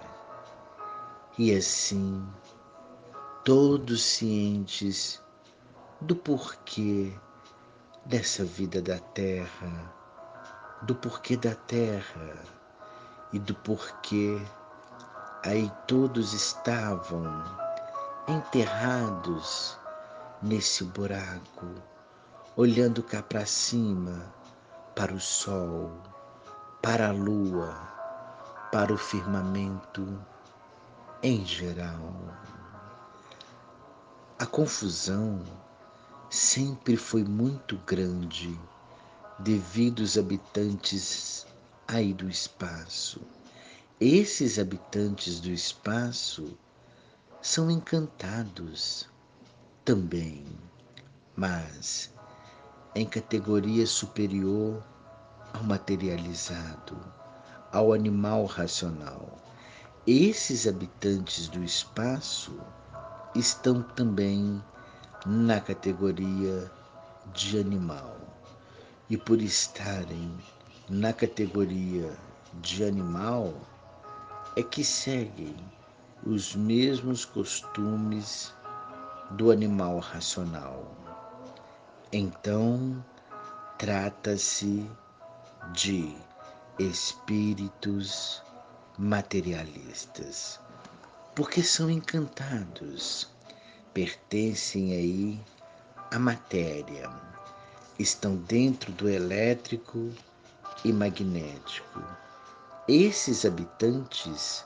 [1.36, 2.27] E assim,
[3.44, 5.23] todos cientes
[6.01, 7.12] do porquê
[8.06, 9.94] dessa vida da terra,
[10.82, 12.43] do porquê da terra
[13.31, 14.40] e do porquê
[15.44, 17.44] aí todos estavam
[18.27, 19.84] enterrados
[20.43, 21.66] nesse buraco,
[22.56, 24.32] olhando cá para cima,
[24.94, 25.90] para o sol,
[26.82, 27.73] para a lua,
[28.70, 30.06] para o firmamento
[31.23, 32.15] em geral.
[34.39, 35.43] A confusão
[36.28, 38.59] sempre foi muito grande
[39.39, 41.47] devido aos habitantes
[41.89, 43.20] aí do espaço.
[44.01, 46.59] Esses habitantes do espaço
[47.40, 49.09] são encantados
[49.85, 50.47] também,
[51.36, 52.11] mas
[52.94, 54.82] em categoria superior
[55.52, 56.97] ao materializado,
[57.70, 59.39] ao animal racional.
[60.06, 62.59] Esses habitantes do espaço
[63.35, 64.62] estão também
[65.27, 66.70] na categoria
[67.35, 68.16] de animal.
[69.11, 70.35] E por estarem
[70.89, 72.11] na categoria
[72.62, 73.52] de animal,
[74.56, 75.56] é que seguem
[76.24, 78.53] os mesmos costumes
[79.36, 80.94] do animal racional.
[82.12, 83.05] Então,
[83.78, 84.89] trata-se
[85.73, 86.16] de
[86.78, 88.40] espíritos
[88.97, 90.61] materialistas,
[91.35, 93.28] porque são encantados,
[93.93, 95.40] pertencem aí
[96.12, 97.11] à matéria,
[97.98, 100.12] estão dentro do elétrico
[100.85, 102.01] e magnético.
[102.86, 104.65] Esses habitantes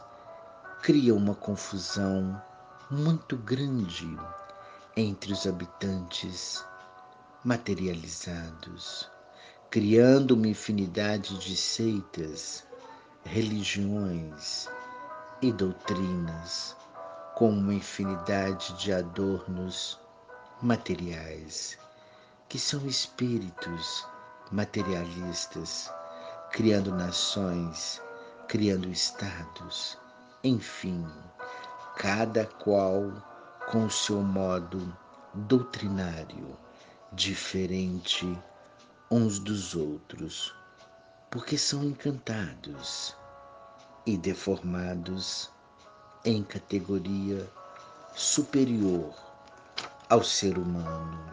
[0.83, 2.39] criam uma confusão
[2.91, 4.07] muito grande
[4.99, 6.65] entre os habitantes
[7.45, 9.09] materializados,
[9.71, 12.67] criando uma infinidade de seitas,
[13.25, 14.69] religiões
[15.41, 16.77] e doutrinas,
[17.37, 20.01] com uma infinidade de adornos
[20.61, 21.79] materiais,
[22.49, 24.05] que são espíritos
[24.51, 25.93] materialistas,
[26.51, 28.03] criando nações,
[28.49, 29.97] criando estados,
[30.43, 31.07] enfim,
[31.97, 33.28] cada qual
[33.71, 34.97] com o seu modo
[35.35, 36.57] doutrinário
[37.13, 38.27] diferente
[39.11, 40.55] uns dos outros,
[41.31, 43.15] porque são encantados
[44.07, 45.51] e deformados
[46.25, 47.47] em categoria
[48.15, 49.15] superior
[50.09, 51.31] ao ser humano,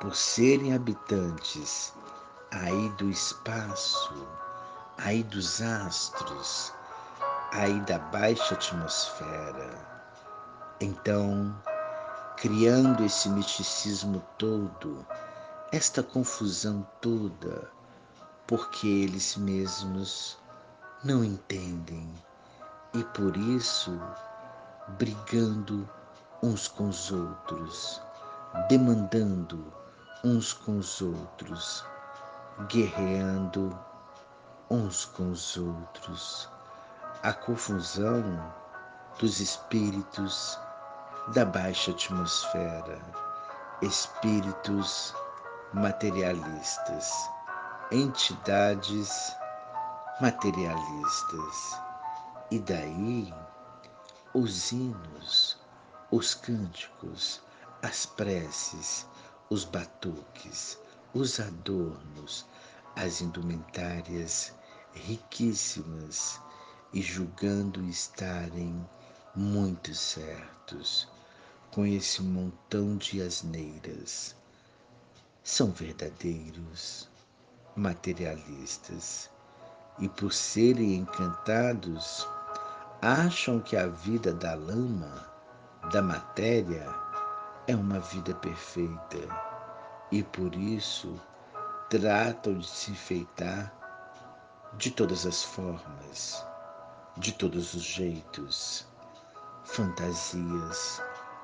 [0.00, 1.92] por serem habitantes
[2.50, 4.26] aí do espaço,
[4.96, 6.72] aí dos astros,
[7.52, 9.93] aí da baixa atmosfera
[10.84, 11.56] então,
[12.36, 15.04] criando esse misticismo todo,
[15.72, 17.70] esta confusão toda,
[18.46, 20.36] porque eles mesmos
[21.02, 22.12] não entendem
[22.92, 23.98] e por isso
[24.98, 25.88] brigando
[26.42, 28.02] uns com os outros,
[28.68, 29.72] demandando
[30.22, 31.82] uns com os outros,
[32.68, 33.76] guerreando
[34.70, 36.48] uns com os outros.
[37.22, 38.52] A confusão
[39.18, 40.58] dos espíritos
[41.28, 43.00] da baixa atmosfera,
[43.80, 45.14] espíritos
[45.72, 47.30] materialistas,
[47.90, 49.34] entidades
[50.20, 51.80] materialistas.
[52.50, 53.32] E daí
[54.34, 55.56] os hinos,
[56.10, 57.40] os cânticos,
[57.82, 59.06] as preces,
[59.48, 60.78] os batuques,
[61.14, 62.44] os adornos,
[62.96, 64.52] as indumentárias
[64.92, 66.38] riquíssimas
[66.92, 68.86] e julgando estarem
[69.34, 71.13] muito certos
[71.74, 74.36] com esse montão de asneiras.
[75.42, 77.10] São verdadeiros
[77.74, 79.28] materialistas
[79.98, 82.28] e, por serem encantados,
[83.02, 85.28] acham que a vida da lama,
[85.90, 86.86] da matéria,
[87.66, 89.18] é uma vida perfeita.
[90.12, 91.20] e por isso
[91.90, 93.74] tratam de se enfeitar
[94.74, 96.46] de todas as formas,
[97.16, 98.86] de todos os jeitos,
[99.64, 101.02] fantasias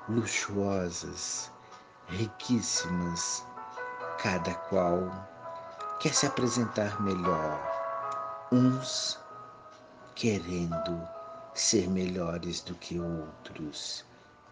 [0.09, 1.51] luxuosas,
[2.07, 3.45] riquíssimas,
[4.17, 5.09] cada qual
[5.99, 7.59] quer se apresentar melhor,
[8.51, 9.19] uns
[10.15, 11.07] querendo
[11.53, 14.05] ser melhores do que outros,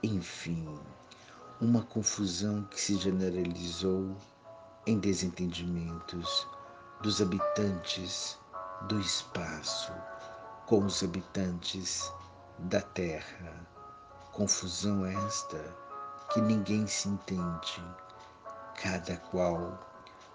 [0.04, 0.80] enfim,
[1.60, 4.16] uma confusão que se generalizou
[4.86, 6.48] em desentendimentos
[7.02, 8.40] dos habitantes
[8.88, 9.92] do espaço
[10.66, 12.14] com os habitantes
[12.60, 13.69] da terra.
[14.32, 15.76] Confusão esta
[16.32, 17.84] que ninguém se entende,
[18.82, 19.80] cada qual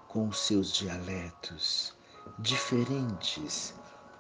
[0.09, 1.95] com seus dialetos
[2.39, 3.75] diferentes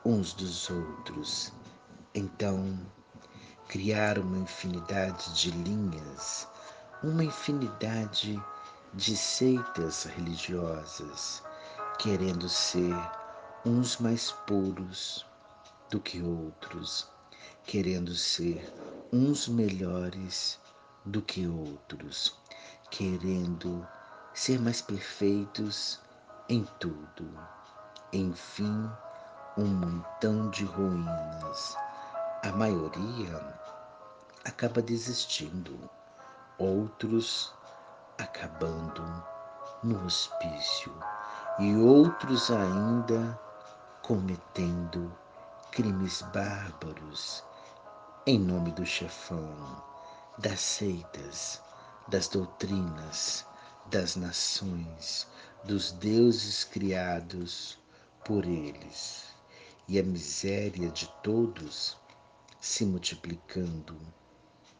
[0.04, 1.52] uns dos outros.
[2.14, 2.78] Então,
[3.68, 6.48] criar uma infinidade de linhas
[7.04, 8.42] uma infinidade
[8.94, 11.42] de seitas religiosas,
[11.98, 12.94] querendo ser
[13.62, 15.26] uns mais puros
[15.90, 17.06] do que outros,
[17.64, 18.72] querendo ser
[19.14, 20.58] uns melhores
[21.04, 22.36] do que outros,
[22.90, 23.86] querendo
[24.32, 26.00] ser mais perfeitos
[26.48, 27.24] em tudo.
[28.12, 28.90] Enfim,
[29.56, 31.76] um montão de ruínas.
[32.42, 33.56] A maioria
[34.44, 35.78] acaba desistindo
[36.58, 37.54] outros
[38.18, 39.24] acabando
[39.84, 40.92] no hospício
[41.60, 43.38] e outros ainda
[44.02, 45.16] cometendo
[45.70, 47.44] crimes bárbaros
[48.26, 49.54] em nome do chefão,
[50.38, 51.60] das seitas,
[52.08, 53.44] das doutrinas,
[53.90, 55.26] das nações,
[55.64, 57.78] dos deuses criados
[58.24, 59.24] por eles,
[59.86, 61.98] e a miséria de todos
[62.62, 63.94] se multiplicando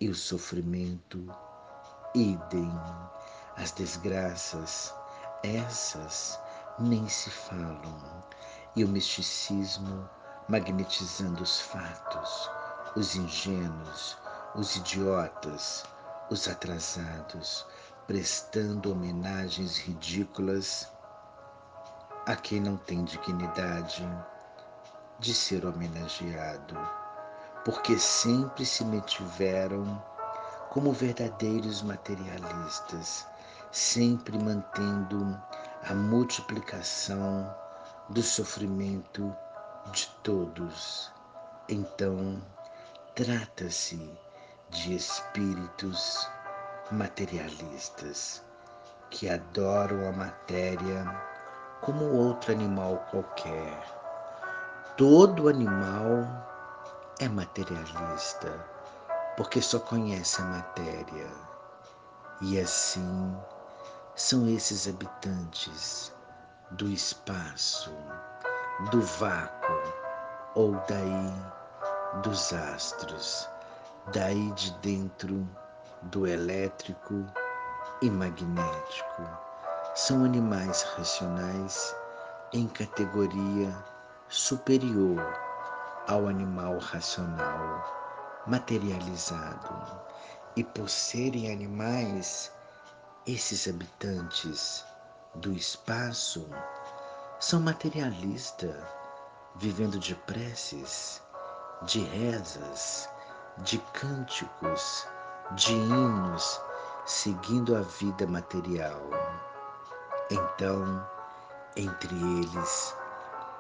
[0.01, 1.31] e o sofrimento
[2.15, 2.73] idem.
[3.57, 4.95] As desgraças,
[5.43, 6.41] essas
[6.79, 8.25] nem se falam,
[8.75, 10.09] e o misticismo
[10.49, 12.51] magnetizando os fatos,
[12.97, 14.17] os ingênuos,
[14.55, 15.85] os idiotas,
[16.31, 17.67] os atrasados,
[18.07, 20.89] prestando homenagens ridículas
[22.27, 24.09] a quem não tem dignidade
[25.19, 26.79] de ser homenageado,
[27.65, 30.03] porque sempre se mantiveram
[30.71, 33.27] como verdadeiros materialistas,
[33.73, 35.41] sempre mantendo
[35.89, 37.53] a multiplicação
[38.11, 39.35] do sofrimento
[39.93, 41.13] de todos.
[41.69, 42.41] Então,
[43.15, 44.19] trata-se
[44.71, 46.29] de espíritos
[46.91, 48.43] materialistas
[49.09, 51.05] que adoram a matéria
[51.81, 53.81] como outro animal qualquer.
[54.97, 56.27] Todo animal
[57.21, 58.51] é materialista
[59.37, 61.31] porque só conhece a matéria.
[62.41, 63.37] E assim
[64.17, 66.13] são esses habitantes
[66.73, 67.93] do espaço,
[68.91, 69.83] do vácuo,
[70.57, 71.54] ou daí
[72.23, 73.49] dos astros,
[74.13, 75.49] daí de dentro
[76.03, 77.25] do elétrico
[78.03, 79.23] e magnético.
[79.95, 81.95] São animais racionais
[82.53, 83.75] em categoria
[84.29, 85.21] superior
[86.07, 88.05] ao animal racional
[88.47, 90.05] materializado.
[90.57, 92.53] E por serem animais,
[93.27, 94.85] esses habitantes
[95.37, 96.49] do espaço
[97.41, 98.77] são materialistas,
[99.57, 101.24] vivendo de preces,
[101.83, 103.09] de rezas,
[103.59, 105.07] de cânticos,
[105.53, 106.61] de hinos,
[107.05, 109.03] seguindo a vida material.
[110.31, 111.07] Então,
[111.77, 112.97] entre eles,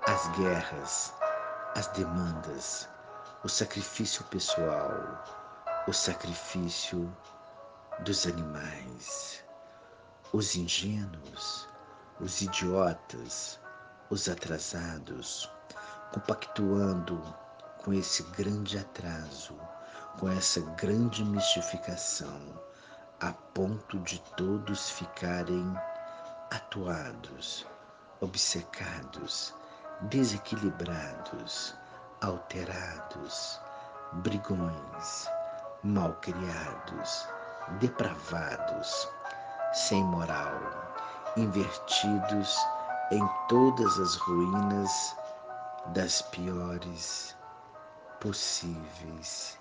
[0.07, 1.15] as guerras,
[1.75, 2.89] as demandas,
[3.43, 4.93] o sacrifício pessoal,
[5.87, 7.15] o sacrifício
[8.01, 9.45] dos animais,
[10.33, 11.69] os ingênuos,
[12.21, 13.61] os idiotas,
[14.09, 15.51] os atrasados,
[16.13, 17.23] compactuando
[17.85, 19.55] com esse grande atraso,
[20.19, 22.41] com essa grande mistificação,
[23.21, 25.71] a ponto de todos ficarem
[26.51, 27.67] atuados,
[28.23, 29.55] obcecados,
[30.01, 31.75] desequilibrados,
[32.23, 33.61] alterados,
[34.15, 35.29] brigões,
[35.83, 37.29] malcriados,
[37.81, 39.09] depravados,
[39.75, 40.59] sem moral,
[41.37, 42.57] invertidos
[43.13, 45.17] em todas as ruínas
[45.89, 47.37] das piores
[48.21, 49.59] possíveis,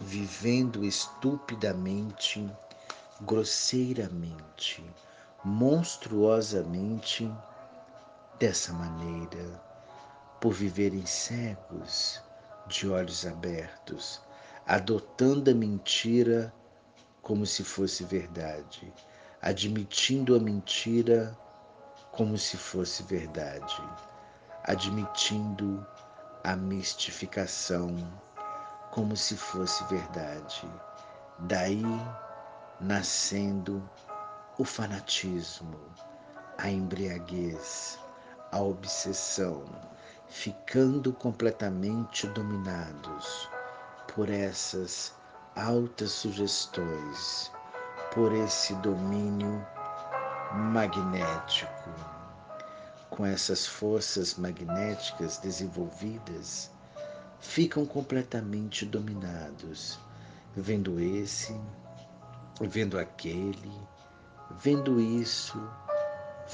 [0.00, 2.50] vivendo estupidamente,
[3.22, 4.84] grosseiramente,
[5.44, 7.32] monstruosamente
[8.38, 9.60] dessa maneira
[10.40, 12.20] por viverem cegos,
[12.68, 14.20] de olhos abertos,
[14.66, 16.52] adotando a mentira
[17.22, 18.92] como se fosse verdade,
[19.40, 21.36] admitindo a mentira
[22.12, 23.82] como se fosse verdade,
[24.64, 25.86] admitindo
[26.46, 27.96] a mistificação
[28.92, 30.64] como se fosse verdade.
[31.40, 31.82] Daí
[32.80, 33.82] nascendo
[34.56, 35.76] o fanatismo,
[36.56, 37.98] a embriaguez,
[38.52, 39.64] a obsessão,
[40.28, 43.50] ficando completamente dominados
[44.14, 45.12] por essas
[45.56, 47.50] altas sugestões,
[48.14, 49.66] por esse domínio
[50.54, 52.15] magnético.
[53.16, 56.70] Com essas forças magnéticas desenvolvidas,
[57.40, 59.98] ficam completamente dominados,
[60.54, 61.58] vendo esse,
[62.60, 63.72] vendo aquele,
[64.58, 65.58] vendo isso,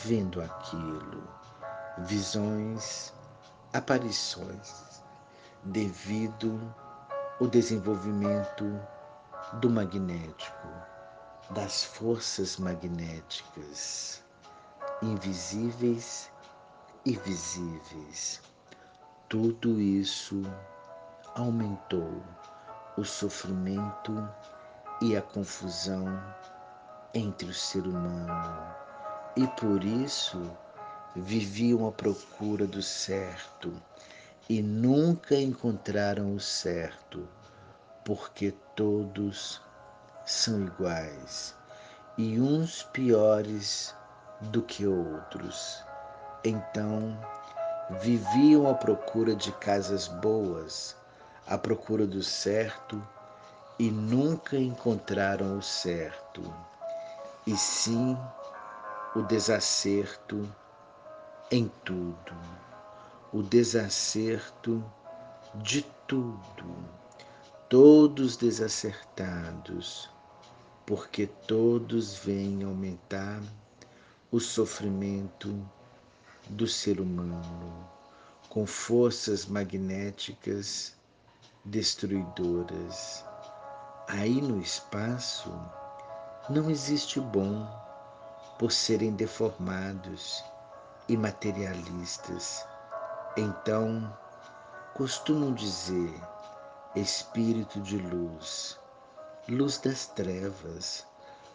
[0.05, 1.28] vendo aquilo,
[2.06, 3.12] visões,
[3.72, 5.02] aparições,
[5.64, 6.72] devido
[7.40, 8.80] ao desenvolvimento
[9.55, 10.68] do magnético,
[11.51, 14.22] das forças magnéticas,
[15.02, 16.30] invisíveis
[17.04, 18.40] e visíveis.
[19.28, 20.42] Tudo isso
[21.34, 22.22] aumentou
[22.96, 24.28] o sofrimento
[25.00, 26.06] e a confusão
[27.14, 28.82] entre o ser humano
[29.36, 30.40] e por isso
[31.16, 33.72] viviam à procura do certo
[34.48, 37.26] e nunca encontraram o certo,
[38.04, 39.62] porque todos
[40.26, 41.56] são iguais
[42.18, 43.94] e uns piores
[44.40, 45.82] do que outros.
[46.44, 47.16] Então
[48.01, 50.97] viviam à procura de casas boas,
[51.47, 53.01] à procura do certo
[53.78, 56.43] e nunca encontraram o certo,
[57.47, 58.19] e sim
[59.14, 60.52] o desacerto
[61.51, 62.35] em tudo,
[63.32, 64.85] o desacerto
[65.56, 66.77] de tudo,
[67.69, 70.10] todos desacertados,
[70.85, 73.40] porque todos vêm aumentar
[74.31, 75.55] o sofrimento
[76.51, 77.89] do ser humano
[78.48, 80.94] com forças magnéticas
[81.64, 83.24] destruidoras.
[84.09, 85.51] Aí no espaço
[86.51, 87.66] não existe bom
[88.59, 90.44] por serem deformados
[91.09, 92.66] e materialistas.
[93.36, 94.14] Então,
[94.94, 96.12] costumam dizer
[96.94, 98.78] espírito de luz,
[99.48, 101.06] luz das trevas,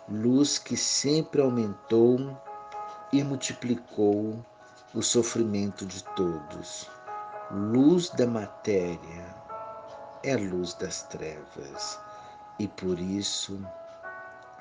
[0.10, 2.36] luz que sempre aumentou
[3.14, 4.44] e multiplicou
[4.98, 6.90] o sofrimento de todos.
[7.52, 9.36] Luz da matéria
[10.24, 12.00] é luz das trevas
[12.58, 13.64] e por isso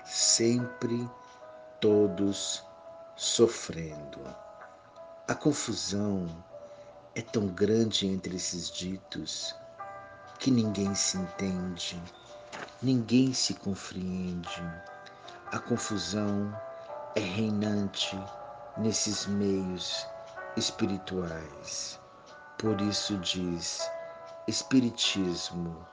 [0.04, 1.10] sempre
[1.80, 2.62] todos
[3.16, 4.20] sofrendo.
[5.26, 6.28] A confusão
[7.14, 9.56] é tão grande entre esses ditos
[10.38, 11.98] que ninguém se entende,
[12.82, 14.62] ninguém se compreende.
[15.50, 16.54] A confusão
[17.14, 18.22] é reinante
[18.76, 20.06] nesses meios
[20.56, 22.00] espirituais.
[22.58, 23.80] Por isso diz:
[24.48, 25.86] Espiritismo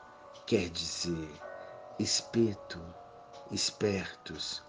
[0.46, 1.30] quer dizer
[2.00, 2.82] espeto,
[3.52, 4.64] espertos,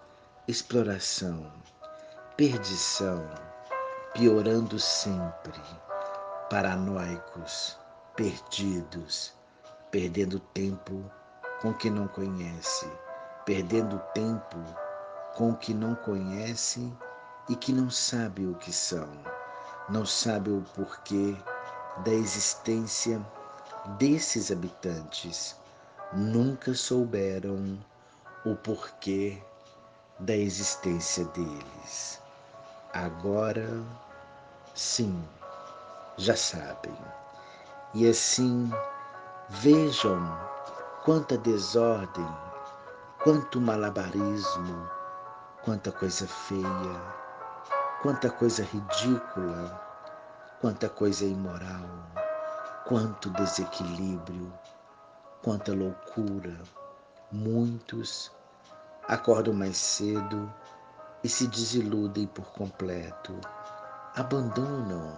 [0.47, 1.51] exploração,
[2.37, 3.27] perdição,
[4.13, 5.61] piorando sempre,
[6.51, 7.79] paranoicos,
[8.15, 9.33] perdidos,
[9.91, 11.11] perdendo tempo
[11.63, 12.87] com o que não conhece,
[13.47, 14.59] perdendo tempo
[15.35, 16.93] com o que não conhece
[17.49, 19.09] e que não sabe o que são,
[19.89, 21.37] não sabe o porquê
[21.99, 23.21] da existência
[23.99, 25.57] desses habitantes,
[26.13, 27.79] nunca souberam
[28.47, 29.39] o porquê
[30.19, 32.21] da existência deles.
[32.93, 33.69] Agora,
[34.75, 35.23] sim,
[36.17, 36.97] já sabem.
[37.95, 38.71] E assim,
[39.51, 40.19] vejam
[41.05, 42.27] quanta desordem,
[43.23, 44.89] quanto malabarismo,
[45.63, 47.24] quanta coisa feia,
[48.05, 49.81] quanta coisa ridícula,
[50.61, 51.89] quanta coisa imoral,
[52.87, 54.53] quanto desequilíbrio,
[55.43, 56.55] quanta loucura.
[57.33, 58.31] Muitos
[59.09, 60.53] acordam mais cedo
[61.23, 63.41] e se desiludem por completo,
[64.15, 65.17] abandonam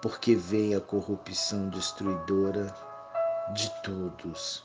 [0.00, 2.72] porque veem a corrupção destruidora
[3.54, 4.64] de todos.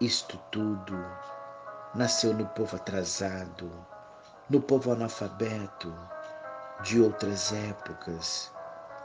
[0.00, 0.94] Isto tudo
[1.92, 3.68] nasceu no povo atrasado,
[4.48, 5.92] no povo analfabeto
[6.80, 8.50] de outras épocas,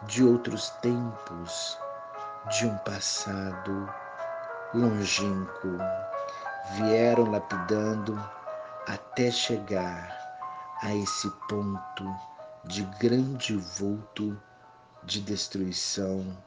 [0.03, 1.77] de outros tempos,
[2.51, 3.89] de um passado
[4.73, 5.77] longínquo.
[6.75, 8.17] Vieram lapidando
[8.87, 10.11] até chegar
[10.81, 12.15] a esse ponto
[12.65, 14.39] de grande vulto
[15.03, 16.37] de destruição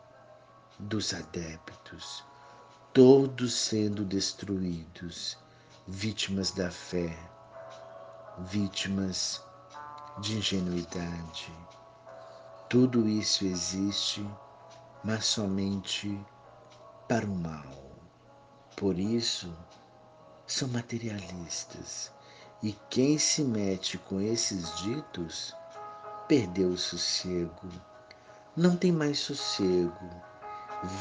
[0.79, 2.25] dos adeptos,
[2.93, 5.39] todos sendo destruídos,
[5.87, 7.17] vítimas da fé,
[8.39, 9.43] vítimas
[10.19, 11.53] de ingenuidade.
[12.69, 14.27] Tudo isso existe,
[15.03, 16.19] mas somente
[17.09, 17.91] para o mal.
[18.77, 19.53] Por isso,
[20.47, 22.13] são materialistas.
[22.63, 25.55] E quem se mete com esses ditos
[26.29, 27.69] perdeu o sossego.
[28.57, 30.11] Não tem mais sossego.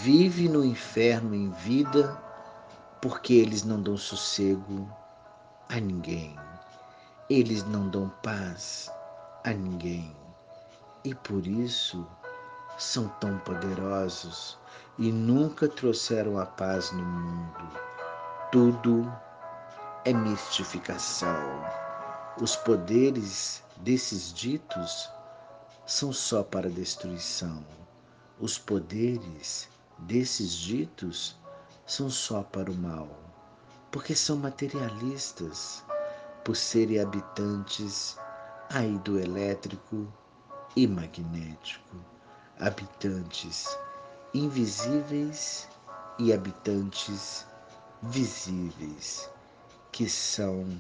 [0.02, 2.22] Vive no inferno em vida
[3.02, 4.90] porque eles não dão sossego
[5.68, 6.36] a ninguém.
[7.30, 8.92] Eles não dão paz
[9.44, 10.16] a ninguém.
[11.04, 12.06] E por isso
[12.78, 14.58] são tão poderosos
[14.98, 17.80] e nunca trouxeram a paz no mundo.
[18.52, 19.12] Tudo
[20.06, 21.40] é mistificação.
[22.42, 25.10] Os poderes desses ditos
[25.86, 27.64] são só para destruição.
[28.40, 31.38] Os poderes desses ditos
[31.86, 33.10] são só para o mal,
[33.92, 35.84] porque são materialistas,
[36.44, 38.18] por serem habitantes
[38.72, 40.08] aí do elétrico
[40.76, 41.98] e magnético,
[42.60, 43.76] habitantes
[44.32, 45.68] invisíveis
[46.20, 47.48] e habitantes
[48.04, 49.28] visíveis,
[49.92, 50.80] que são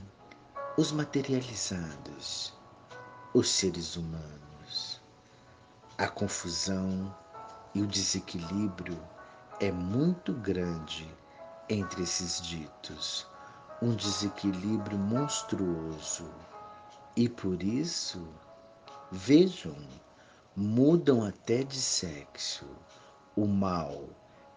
[0.78, 2.53] os materializados,
[3.34, 5.02] os seres humanos.
[5.98, 7.16] A confusão
[7.74, 9.02] e o desequilíbrio
[9.60, 11.11] é muito grande
[11.68, 13.28] entre esses ditos,
[13.82, 16.30] um desequilíbrio monstruoso.
[17.15, 18.27] E por isso,
[19.11, 19.76] vejam,
[20.56, 22.65] mudam até de sexo
[23.36, 24.03] o mal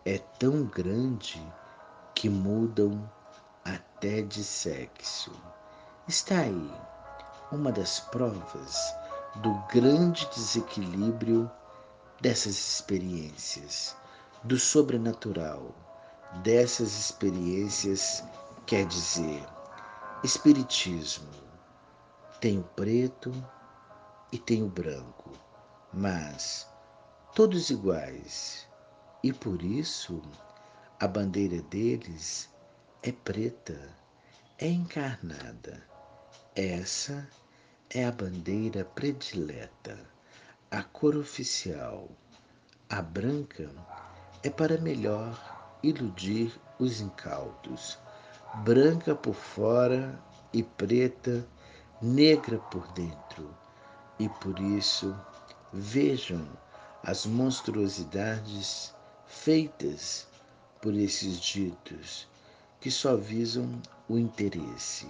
[0.04, 1.40] é tão grande
[2.14, 3.08] que mudam
[3.64, 5.32] até de sexo.
[6.08, 6.70] Está aí
[7.52, 8.76] uma das provas
[9.36, 11.50] do grande desequilíbrio
[12.20, 13.96] dessas experiências,
[14.42, 15.74] do sobrenatural,
[16.42, 18.24] dessas experiências,
[18.66, 19.46] quer dizer,
[20.24, 21.51] Espiritismo
[22.42, 23.32] tem o preto
[24.32, 25.30] e tem o branco,
[25.94, 26.68] mas
[27.36, 28.68] todos iguais,
[29.22, 30.20] e por isso
[30.98, 32.50] a bandeira deles
[33.00, 33.78] é preta,
[34.58, 35.86] é encarnada.
[36.56, 37.28] Essa
[37.88, 39.96] é a bandeira predileta,
[40.68, 42.08] a cor oficial.
[42.90, 43.70] A branca
[44.42, 48.00] é para melhor iludir os incautos.
[48.64, 50.20] Branca por fora
[50.52, 51.46] e preta,
[52.02, 53.54] negra por dentro.
[54.18, 55.16] E por isso,
[55.72, 56.46] vejam
[57.04, 58.94] as monstruosidades
[59.26, 60.26] feitas
[60.80, 62.28] por esses ditos
[62.80, 65.06] que só visam o interesse.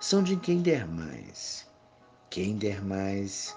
[0.00, 1.66] São de quem der mais.
[2.28, 3.56] Quem der mais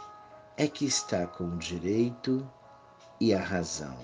[0.56, 2.48] é que está com o direito
[3.20, 3.98] e a razão.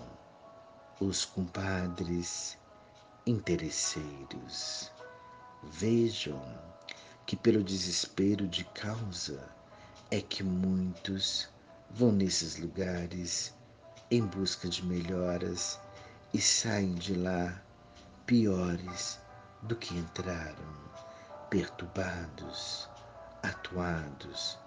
[1.00, 2.58] Os compadres
[3.28, 4.92] interesseiros.
[5.64, 6.42] Vejam
[7.26, 9.50] que pelo desespero de causa
[10.12, 11.50] é que muitos
[11.90, 13.54] vão nesses lugares
[14.12, 15.80] em busca de melhoras
[16.34, 17.60] e saem de lá
[18.26, 19.20] piores
[19.64, 20.76] do que entraram,
[21.50, 22.88] perturbados,
[23.42, 24.60] atuados,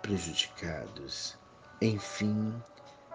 [0.00, 1.36] prejudicados,
[1.82, 2.54] enfim,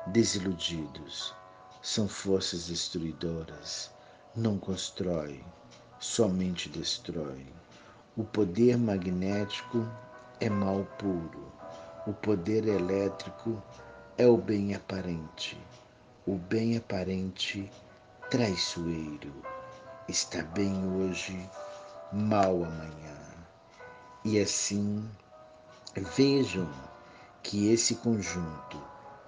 [0.07, 1.33] desiludidos.
[1.81, 3.89] São forças destruidoras,
[4.35, 5.43] não constrói,
[5.99, 7.47] somente destrói.
[8.17, 9.89] O poder magnético
[10.41, 11.49] é mal puro,
[12.05, 13.63] o poder elétrico
[14.17, 15.57] é o bem aparente.
[16.27, 17.71] O bem aparente
[18.29, 19.33] traiçoeiro
[20.09, 21.49] está bem hoje,
[22.11, 23.17] mal amanhã.
[24.25, 25.09] E assim,
[25.95, 26.69] vejam
[27.41, 28.83] que esse conjunto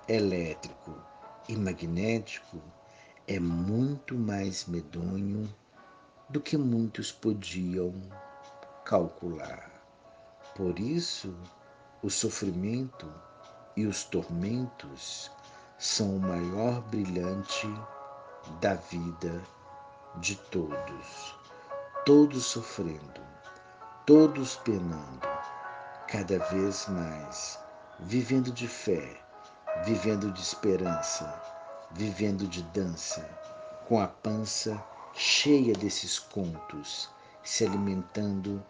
[0.09, 0.93] elétrico
[1.47, 2.61] e magnético
[3.29, 5.49] é muito mais medonho
[6.27, 7.93] do que muitos podiam
[8.85, 9.71] calcular.
[10.55, 11.35] Por isso,
[12.01, 13.11] o sofrimento
[13.75, 15.31] e os tormentos
[15.77, 17.67] são o maior brilhante
[18.59, 19.41] da vida
[20.17, 21.35] de todos,
[22.05, 23.21] todos sofrendo,
[24.05, 25.27] todos penando,
[26.07, 27.59] cada vez mais,
[27.99, 29.19] vivendo de fé,
[29.85, 31.41] vivendo de esperança,
[31.91, 33.27] vivendo de dança,
[33.87, 34.81] com a pança
[35.13, 37.09] cheia desses contos,
[37.43, 38.63] se alimentando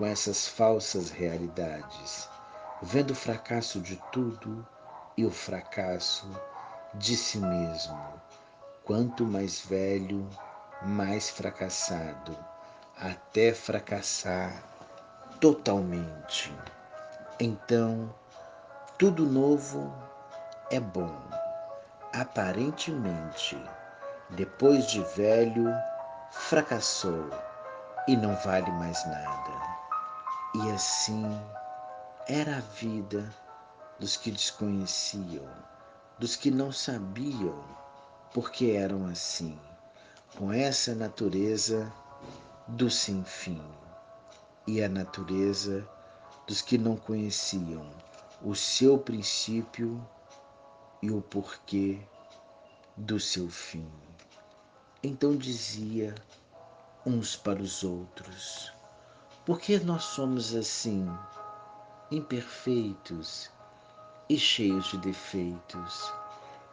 [0.00, 2.26] com essas falsas realidades
[2.80, 4.66] vendo o fracasso de tudo
[5.14, 6.26] e o fracasso
[6.94, 8.00] de si mesmo.
[8.82, 10.26] Quanto mais velho,
[10.80, 12.34] mais fracassado,
[12.96, 14.62] até fracassar
[15.38, 16.50] totalmente.
[17.38, 18.08] Então,
[18.96, 19.92] tudo novo
[20.70, 21.14] é bom.
[22.14, 23.62] Aparentemente,
[24.30, 25.70] depois de velho,
[26.30, 27.28] fracassou
[28.08, 29.79] e não vale mais nada.
[30.52, 31.24] E assim
[32.26, 33.32] era a vida
[34.00, 35.48] dos que desconheciam,
[36.18, 37.64] dos que não sabiam
[38.34, 39.56] porque eram assim,
[40.36, 41.92] com essa natureza
[42.66, 43.62] do sem fim
[44.66, 45.88] e a natureza
[46.48, 47.88] dos que não conheciam
[48.42, 50.04] o seu princípio
[51.00, 52.00] e o porquê
[52.96, 53.88] do seu fim.
[55.00, 56.12] Então dizia
[57.06, 58.72] uns para os outros:
[59.46, 61.10] Por que nós somos assim,
[62.10, 63.50] imperfeitos
[64.28, 66.12] e cheios de defeitos?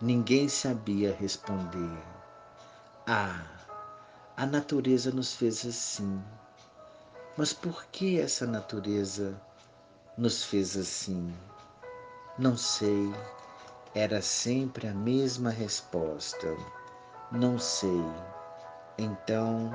[0.02, 1.98] Ninguém sabia responder.
[3.07, 3.41] Ah,
[4.35, 6.22] a natureza nos fez assim.
[7.38, 9.41] Mas por que essa natureza
[10.18, 11.34] nos fez assim?
[12.38, 13.14] Não sei.
[13.95, 16.53] Era sempre a mesma resposta.
[17.31, 18.03] Não sei.
[18.98, 19.72] Então,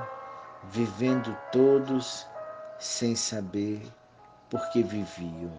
[0.69, 2.27] vivendo todos
[2.83, 3.81] sem saber
[4.49, 5.57] por que viviam,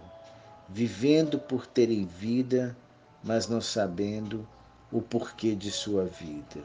[0.68, 2.76] vivendo por terem vida,
[3.22, 4.46] mas não sabendo
[4.92, 6.62] o porquê de sua vida,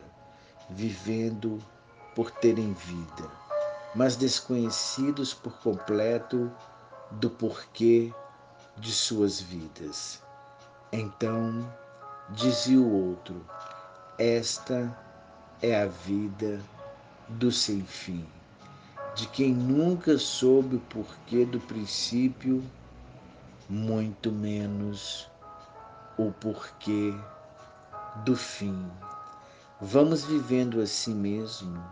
[0.69, 1.63] vivendo
[2.13, 3.31] por terem vida,
[3.95, 6.51] mas desconhecidos por completo
[7.11, 8.13] do porquê
[8.75, 10.21] de suas vidas.
[10.91, 11.73] Então
[12.31, 13.45] dizia o outro:
[14.17, 14.93] Esta
[15.61, 16.59] é a vida
[17.29, 18.27] do sem fim,
[19.15, 22.63] de quem nunca soube o porquê do princípio,
[23.67, 25.29] muito menos
[26.17, 27.13] o porquê
[28.23, 28.89] do fim.
[29.81, 31.83] Vamos vivendo assim mesmo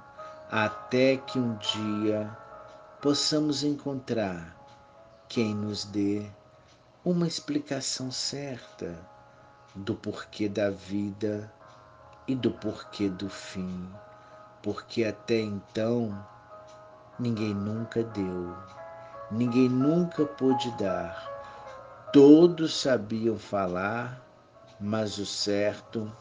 [0.50, 2.36] até que um dia
[3.02, 4.56] possamos encontrar
[5.28, 6.26] quem nos dê
[7.04, 8.98] uma explicação certa
[9.76, 11.52] do porquê da vida
[12.28, 13.90] e do porquê do fim
[14.68, 16.26] porque até então
[17.20, 18.56] ninguém nunca deu,
[19.32, 21.36] ninguém nunca pôde dar.
[22.14, 24.22] Todos sabiam falar,
[24.80, 26.12] mas o certo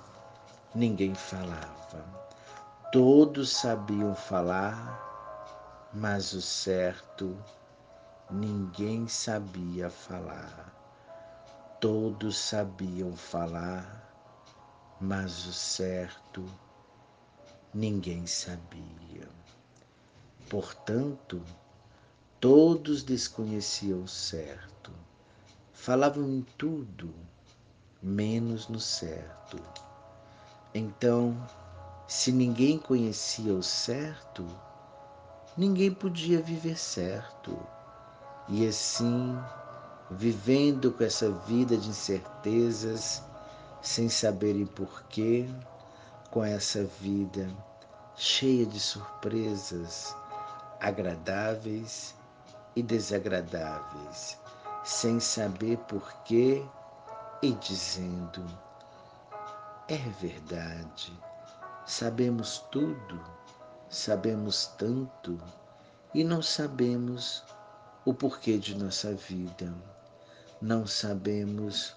[0.75, 2.05] ninguém falava.
[2.91, 5.03] Todos sabiam falar,
[5.93, 7.37] mas o certo
[8.31, 10.73] ninguém sabia falar.
[11.81, 14.15] Todos sabiam falar,
[15.01, 16.45] mas o certo
[17.75, 19.06] ninguém sabia.
[20.49, 21.43] Portanto,
[22.39, 24.93] todos desconheciam o certo,
[25.73, 27.13] falavam em tudo,
[28.01, 29.59] menos no certo.
[30.73, 31.37] Então,
[32.07, 34.47] se ninguém conhecia o certo,
[35.57, 37.59] ninguém podia viver certo.
[38.49, 39.37] E assim,
[40.13, 43.21] vivendo com essa vida de incertezas,
[43.83, 45.49] sem saberem porquê,
[46.31, 47.51] com essa vida
[48.15, 50.15] cheia de surpresas
[50.81, 52.15] agradáveis
[52.75, 54.39] e desagradáveis,
[54.85, 56.65] sem saber porquê
[57.43, 58.45] e dizendo:
[59.89, 61.13] é verdade,
[61.85, 63.21] sabemos tudo,
[63.89, 65.41] sabemos tanto
[66.15, 67.45] e não sabemos
[68.05, 69.73] o porquê de nossa vida,
[70.61, 71.97] não sabemos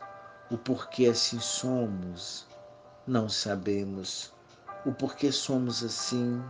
[0.51, 2.47] o porquê assim somos.
[3.09, 4.31] Não sabemos
[4.85, 6.43] o porquê somos assim,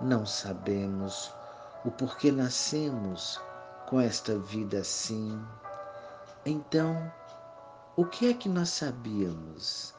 [0.00, 1.32] não sabemos
[1.86, 3.40] o porquê nascemos
[3.86, 5.40] com esta vida assim.
[6.44, 7.12] Então,
[7.94, 9.94] o que é que nós sabíamos?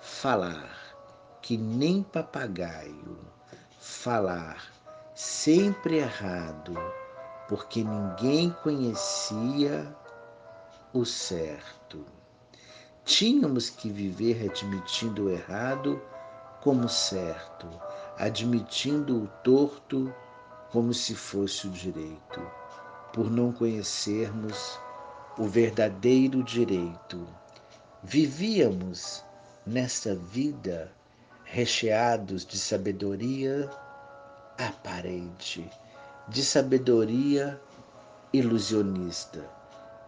[0.00, 0.76] Falar
[1.40, 3.16] que nem papagaio,
[3.78, 4.60] falar
[5.14, 6.74] sempre errado,
[7.48, 9.96] porque ninguém conhecia
[10.92, 12.04] o certo.
[13.04, 16.02] Tínhamos que viver admitindo o errado
[16.60, 17.68] como certo,
[18.18, 20.12] admitindo o torto
[20.70, 22.40] como se fosse o direito,
[23.12, 24.78] por não conhecermos
[25.38, 27.26] o verdadeiro direito.
[28.02, 29.24] Vivíamos
[29.66, 30.92] nesta vida
[31.44, 33.68] recheados de sabedoria
[34.58, 35.68] aparente,
[36.28, 37.60] de sabedoria
[38.32, 39.60] ilusionista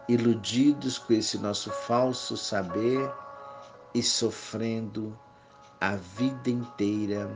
[0.09, 3.10] iludidos com esse nosso falso saber
[3.94, 5.18] e sofrendo
[5.80, 7.30] a vida inteira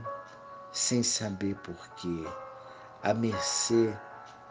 [0.73, 2.25] sem saber porquê,
[3.07, 3.97] à mercê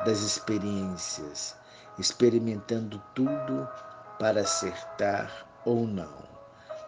[0.06, 1.57] das experiências,
[1.99, 3.68] experimentando tudo
[4.18, 6.23] para acertar ou não,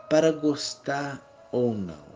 [0.10, 1.22] para gostar
[1.52, 2.08] ou não,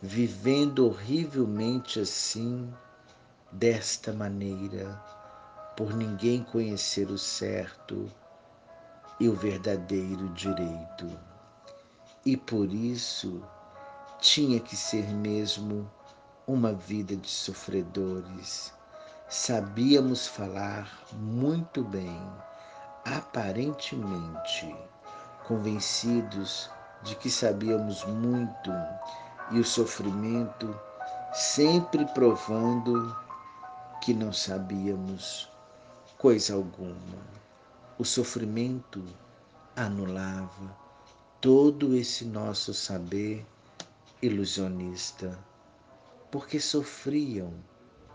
[0.00, 2.72] vivendo horrivelmente assim,
[3.50, 4.94] desta maneira,
[5.76, 8.08] por ninguém conhecer o certo
[9.18, 11.10] e o verdadeiro direito.
[12.24, 13.42] E por isso
[14.20, 15.90] tinha que ser mesmo
[16.46, 18.72] uma vida de sofredores.
[19.28, 22.22] Sabíamos falar muito bem,
[23.04, 24.72] aparentemente
[25.44, 26.70] convencidos
[27.02, 28.70] de que sabíamos muito
[29.50, 30.78] e o sofrimento
[31.32, 33.16] sempre provando
[34.00, 35.50] que não sabíamos
[36.16, 37.18] coisa alguma.
[37.98, 39.04] O sofrimento
[39.74, 40.76] anulava
[41.40, 43.44] todo esse nosso saber
[44.22, 45.36] ilusionista,
[46.30, 47.52] porque sofriam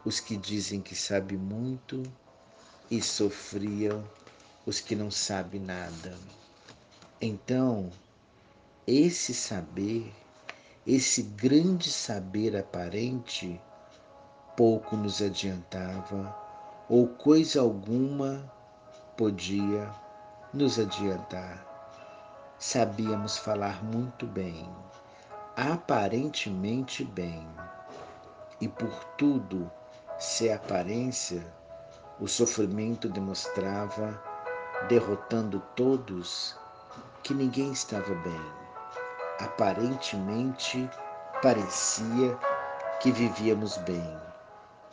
[0.06, 2.04] os que dizem que sabem muito
[2.90, 4.04] e sofriam
[4.66, 6.18] os que não sabem nada.
[7.22, 7.90] Então,
[8.86, 10.12] esse saber,
[10.86, 13.60] esse grande saber aparente,
[14.58, 16.36] pouco nos adiantava,
[16.90, 18.52] ou coisa alguma
[19.16, 19.90] podia
[20.54, 21.66] nos adiantar.
[22.60, 24.68] Sabíamos falar muito bem,
[25.56, 27.48] aparentemente bem,
[28.62, 29.70] e por tudo
[30.20, 31.44] ser aparência,
[32.20, 34.22] o sofrimento demonstrava,
[34.88, 36.56] derrotando todos,
[37.24, 38.52] que ninguém estava bem.
[39.40, 40.88] Aparentemente
[41.42, 42.38] parecia
[43.00, 44.18] que vivíamos bem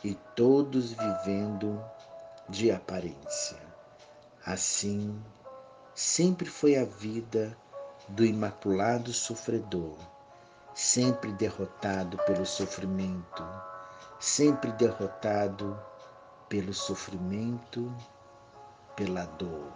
[0.03, 1.79] e todos vivendo
[2.49, 3.57] de aparência.
[4.43, 5.21] Assim,
[5.93, 7.55] sempre foi a vida
[8.07, 9.97] do imaculado sofredor,
[10.73, 13.43] sempre derrotado pelo sofrimento,
[14.19, 15.79] sempre derrotado
[16.47, 17.93] pelo sofrimento,
[18.95, 19.71] pela dor.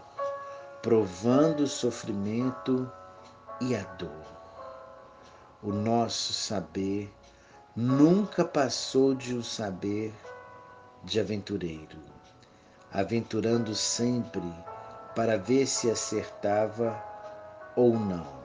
[0.82, 2.92] Provando o sofrimento
[3.62, 4.26] e a dor.
[5.62, 7.14] O nosso saber
[7.76, 10.14] nunca passou de um saber
[11.04, 11.98] de aventureiro,
[12.92, 14.54] aventurando sempre
[15.16, 17.02] para ver se acertava
[17.76, 18.43] ou não,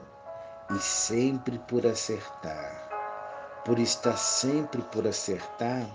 [0.70, 2.88] e sempre por acertar.
[3.64, 5.86] Por estar sempre por acertar,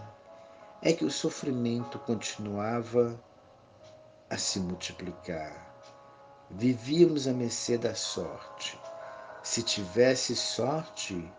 [0.81, 3.19] é que o sofrimento continuava
[4.29, 5.73] a se multiplicar
[6.55, 8.79] Vivíamos à mercê da sorte.
[9.41, 11.33] Se tivesse sorte,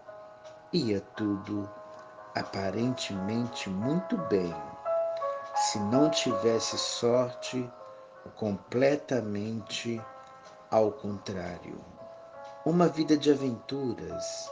[0.73, 1.70] ia tudo
[2.35, 4.52] aparentemente muito bem.
[5.55, 7.70] Se não tivesse sorte,
[8.35, 10.02] completamente
[10.69, 11.94] ao contrário.
[12.66, 14.51] Uma vida de aventuras,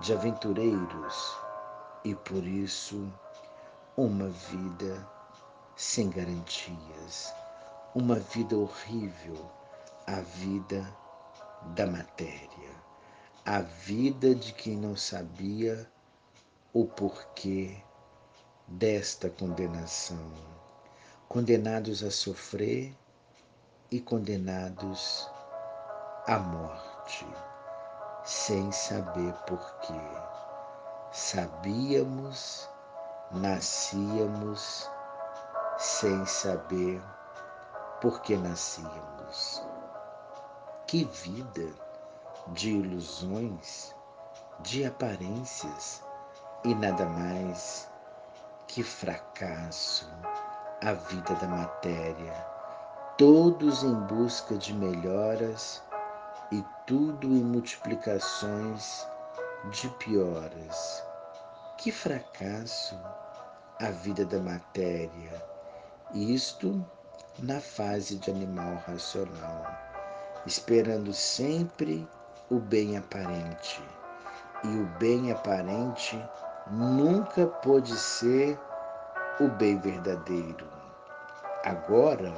[0.00, 1.36] de aventureiros,
[2.04, 3.10] e por isso
[3.96, 5.08] uma vida
[5.76, 7.32] sem garantias,
[7.94, 9.50] uma vida horrível
[10.06, 10.86] a vida
[11.74, 12.70] da matéria,
[13.44, 15.90] a vida de quem não sabia
[16.74, 17.82] o porquê
[18.68, 20.30] desta condenação,
[21.26, 22.94] condenados a sofrer
[23.90, 25.26] e condenados
[26.26, 26.93] à morte,
[28.24, 30.00] sem saber porquê.
[31.12, 32.68] Sabíamos,
[33.30, 34.90] nascíamos
[35.78, 37.02] sem saber
[38.00, 39.62] por que nascíamos.
[40.86, 41.70] Que vida
[42.48, 43.94] de ilusões,
[44.60, 46.02] de aparências
[46.64, 47.88] e nada mais
[48.66, 50.08] que fracasso,
[50.82, 52.34] a vida da matéria,
[53.16, 55.82] todos em busca de melhoras
[56.54, 59.06] e tudo em multiplicações
[59.70, 61.02] de pioras.
[61.78, 62.98] Que fracasso
[63.80, 65.44] a vida da matéria,
[66.14, 66.84] isto
[67.40, 69.84] na fase de animal racional
[70.46, 72.06] esperando sempre
[72.50, 73.82] o bem aparente.
[74.62, 76.18] E o bem aparente
[76.70, 78.58] nunca pode ser
[79.40, 80.66] o bem verdadeiro.
[81.64, 82.32] Agora,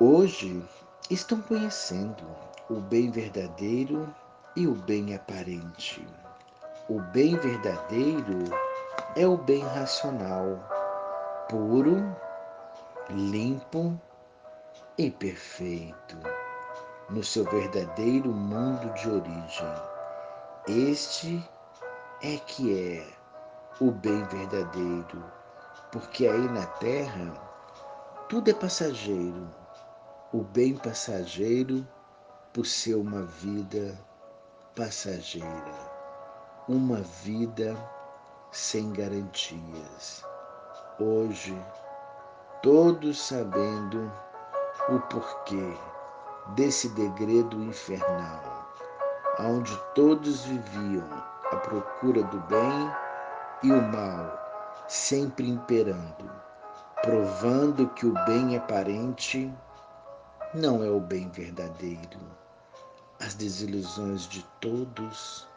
[0.00, 0.66] hoje,
[1.10, 2.24] estão conhecendo
[2.70, 4.12] o bem verdadeiro
[4.56, 6.06] e o bem aparente.
[6.88, 8.44] O bem verdadeiro
[9.14, 10.58] é o bem racional,
[11.48, 12.16] puro,
[13.10, 14.00] limpo
[14.96, 16.16] e perfeito
[17.10, 19.74] no seu verdadeiro mundo de origem.
[20.66, 21.50] Este
[22.22, 23.06] é que é
[23.78, 25.22] o bem verdadeiro,
[25.92, 27.32] porque aí na terra
[28.28, 29.63] tudo é passageiro.
[30.34, 31.86] O bem passageiro
[32.52, 33.96] por ser uma vida
[34.74, 35.46] passageira,
[36.68, 37.76] uma vida
[38.50, 40.24] sem garantias.
[40.98, 41.56] Hoje,
[42.64, 44.10] todos sabendo
[44.88, 45.78] o porquê
[46.56, 48.66] desse degredo infernal,
[49.38, 51.08] onde todos viviam
[51.52, 52.92] à procura do bem
[53.62, 54.36] e o mal,
[54.88, 56.28] sempre imperando,
[57.04, 59.48] provando que o bem aparente
[60.54, 62.20] não é o bem verdadeiro.
[63.20, 65.48] As desilusões de todos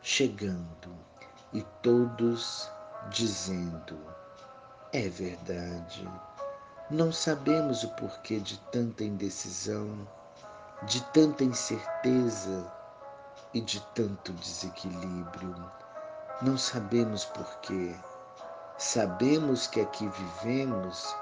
[0.00, 0.96] chegando
[1.52, 2.70] e todos
[3.10, 3.98] dizendo:
[4.92, 6.08] é verdade
[6.90, 10.08] Não sabemos o porquê de tanta indecisão,
[10.84, 12.72] de tanta incerteza
[13.52, 15.54] e de tanto desequilíbrio.
[16.40, 17.94] Não sabemos porquê.
[18.78, 21.14] Sabemos que aqui vivemos,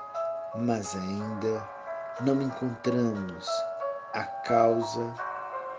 [0.57, 1.84] mas ainda
[2.21, 3.49] não encontramos
[4.13, 5.13] a causa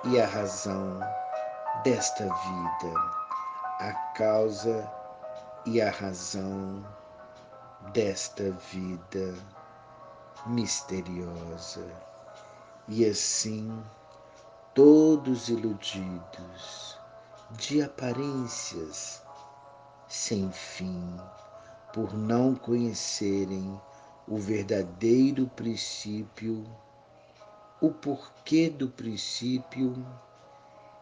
[0.03, 0.99] e a razão
[1.83, 2.99] desta vida,
[3.79, 4.91] a causa
[5.65, 6.85] e a razão
[7.93, 9.33] desta vida
[10.47, 11.85] misteriosa.
[12.89, 13.81] E assim,
[14.73, 16.99] todos iludidos
[17.51, 19.23] de aparências
[20.09, 21.17] sem fim,
[21.93, 23.79] por não conhecerem
[24.27, 26.65] o verdadeiro princípio,
[27.79, 29.93] o porquê do princípio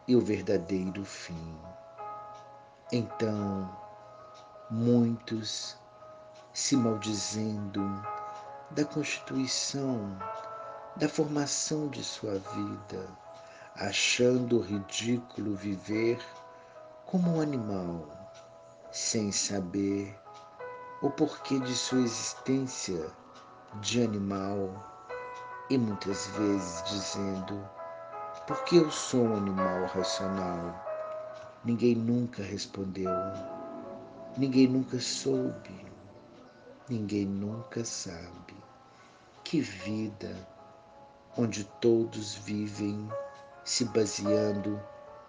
[0.06, 1.58] e o verdadeiro fim.
[2.92, 3.74] Então,
[4.70, 5.78] muitos
[6.52, 7.82] se maldizendo
[8.72, 10.18] da constituição,
[10.96, 13.08] da formação de sua vida,
[13.74, 16.22] achando ridículo viver
[17.06, 18.06] como um animal,
[18.92, 20.14] sem saber
[21.04, 23.10] o porquê de sua existência
[23.82, 24.70] de animal
[25.68, 27.62] e muitas vezes dizendo:
[28.46, 30.82] porque eu sou um animal racional?
[31.62, 33.10] Ninguém nunca respondeu,
[34.38, 35.86] ninguém nunca soube,
[36.88, 38.56] ninguém nunca sabe.
[39.44, 40.34] Que vida
[41.36, 43.06] onde todos vivem
[43.62, 44.80] se baseando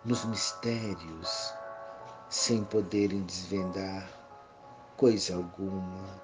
[0.06, 1.54] nos mistérios,
[2.30, 4.15] sem poderem desvendar
[4.98, 6.24] coisa alguma.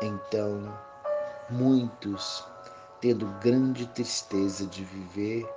[0.00, 0.72] Então,
[1.50, 2.46] muitos,
[3.00, 5.48] tendo grande tristeza de viver,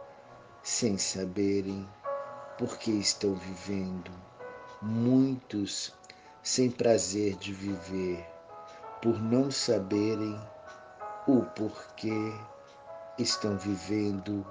[0.64, 1.88] sem saberem
[2.58, 4.12] por que estão vivendo,
[4.82, 5.94] muitos
[6.42, 8.26] sem prazer de viver,
[9.02, 10.40] por não saberem
[11.28, 12.34] o porquê
[13.20, 14.46] estão vivendo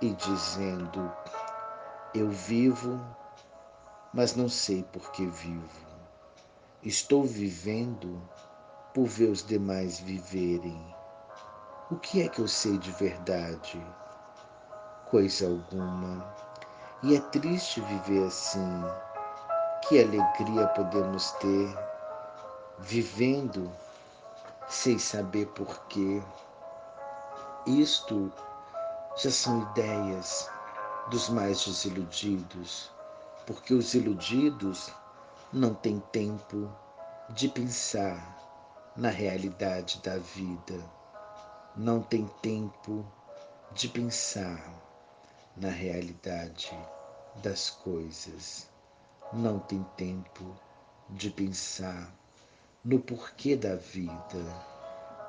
[0.00, 1.10] e dizendo:
[2.14, 3.00] Eu vivo,
[4.12, 5.85] mas não sei por que vivo.
[6.82, 8.22] Estou vivendo
[8.92, 10.94] por ver os demais viverem.
[11.90, 13.84] O que é que eu sei de verdade?
[15.10, 16.34] Coisa alguma.
[17.02, 18.84] E é triste viver assim.
[19.88, 21.74] Que alegria podemos ter
[22.80, 23.72] vivendo
[24.68, 26.22] sem saber porquê.
[27.66, 28.30] Isto
[29.16, 30.48] já são ideias
[31.10, 32.90] dos mais desiludidos,
[33.46, 34.92] porque os iludidos
[35.56, 36.70] não têm tempo
[37.30, 40.78] de pensar na realidade da vida,
[41.74, 43.02] não tem tempo
[43.72, 44.62] de pensar
[45.56, 46.78] na realidade
[47.36, 48.68] das coisas,
[49.32, 50.54] não tem tempo
[51.08, 52.14] de pensar
[52.84, 54.44] no porquê da vida,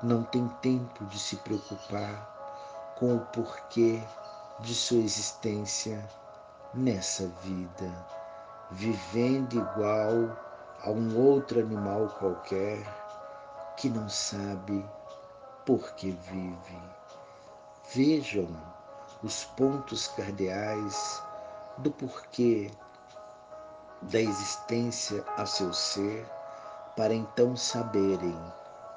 [0.02, 3.98] não tem tempo de se preocupar com o porquê
[4.60, 6.06] de sua existência
[6.74, 8.17] nessa vida,
[8.70, 10.36] vivendo igual
[10.82, 12.78] a um outro animal qualquer
[13.76, 14.84] que não sabe
[15.64, 16.78] por que vive.
[17.94, 18.48] Vejam
[19.22, 21.22] os pontos cardeais
[21.78, 22.70] do porquê
[24.02, 26.24] da existência a seu ser
[26.96, 28.36] para então saberem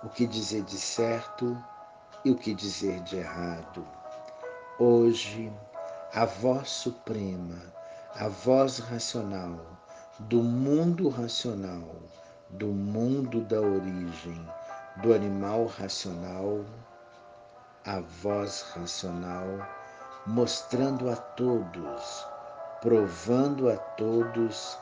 [0.03, 1.57] o que dizer de certo
[2.26, 3.85] e o que dizer de errado.
[4.80, 5.52] Hoje,
[6.14, 7.61] a voz suprema,
[8.16, 9.58] a voz racional
[10.20, 11.96] do mundo racional,
[12.50, 14.46] do mundo da origem,
[14.98, 16.60] do animal racional,
[17.86, 19.46] a voz racional,
[20.28, 22.28] mostrando a todos,
[22.82, 24.78] provando a todos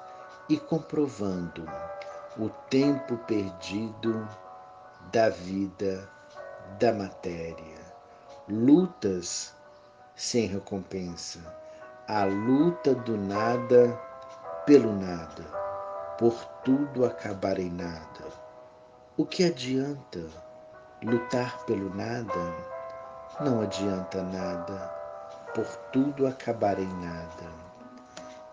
[0.49, 1.63] e comprovando
[2.35, 4.27] o tempo perdido
[5.11, 6.09] da vida,
[6.79, 7.79] da matéria.
[8.49, 9.53] Lutas
[10.15, 11.58] sem recompensa,
[12.11, 13.95] a luta do nada
[14.65, 15.43] pelo nada,
[16.17, 16.33] por
[16.63, 18.25] tudo acabar em nada.
[19.15, 20.19] O que adianta
[21.03, 22.55] lutar pelo nada?
[23.39, 24.91] Não adianta nada,
[25.53, 27.45] por tudo acabar em nada.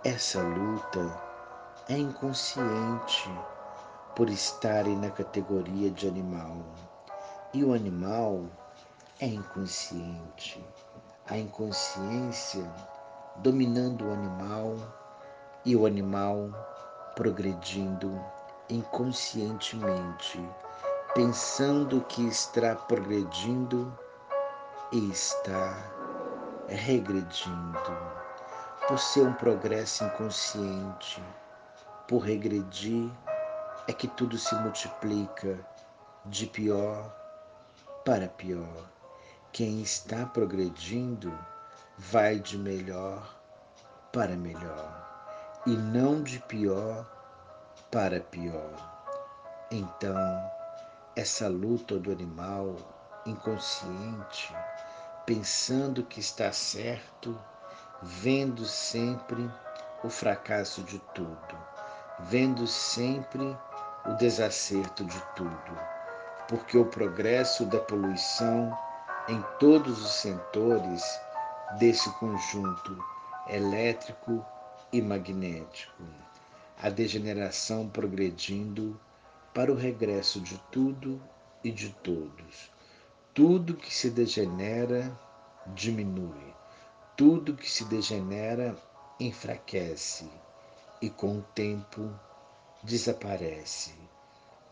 [0.04, 1.18] Essa luta
[1.88, 3.30] é inconsciente
[4.14, 6.58] por estarem na categoria de animal.
[7.54, 8.44] E o animal
[9.18, 10.62] é inconsciente.
[11.26, 12.70] A inconsciência
[13.38, 14.76] dominando o animal
[15.64, 16.50] e o animal
[17.14, 18.20] progredindo
[18.68, 20.38] inconscientemente,
[21.14, 23.96] pensando que está progredindo
[24.92, 25.76] e está
[26.68, 28.16] regredindo.
[28.88, 31.22] Por ser um progresso inconsciente,
[32.06, 33.10] por regredir,
[33.88, 35.58] é que tudo se multiplica
[36.26, 37.12] de pior
[38.04, 38.88] para pior.
[39.52, 41.32] Quem está progredindo
[41.98, 43.34] vai de melhor
[44.12, 45.06] para melhor
[45.66, 47.06] e não de pior
[47.90, 48.70] para pior.
[49.70, 50.50] Então,
[51.16, 52.76] essa luta do animal
[53.24, 54.54] inconsciente,
[55.24, 57.38] pensando que está certo,
[58.02, 59.50] vendo sempre
[60.04, 61.58] o fracasso de tudo,
[62.20, 63.56] vendo sempre
[64.04, 65.78] o desacerto de tudo,
[66.46, 68.76] porque o progresso da poluição
[69.28, 71.02] em todos os setores
[71.74, 72.96] desse conjunto
[73.48, 74.44] elétrico
[74.92, 76.02] e magnético,
[76.80, 78.98] a degeneração progredindo
[79.52, 81.20] para o regresso de tudo
[81.62, 82.70] e de todos.
[83.34, 85.18] Tudo que se degenera
[85.74, 86.54] diminui,
[87.16, 88.76] tudo que se degenera
[89.18, 90.30] enfraquece
[91.02, 92.10] e com o tempo
[92.82, 93.94] desaparece.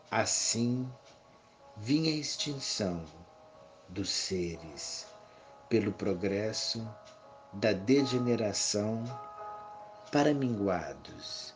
[0.09, 0.89] Assim
[1.77, 3.03] vinha a extinção
[3.89, 5.14] dos seres
[5.69, 6.87] pelo progresso
[7.53, 9.03] da degeneração
[10.11, 11.53] para minguados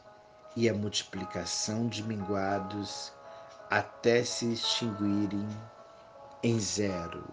[0.56, 3.14] e a multiplicação de minguados
[3.70, 5.48] até se extinguirem
[6.42, 7.24] em zero,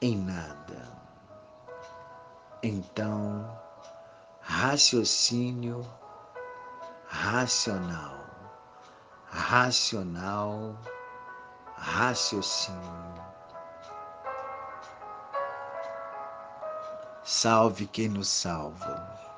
[0.00, 0.92] em nada.
[2.62, 3.60] Então,
[4.40, 5.84] raciocínio
[7.06, 8.24] racional,
[9.26, 10.76] racional,
[11.76, 13.22] raciocínio.
[17.34, 19.31] Salve quem nos salva.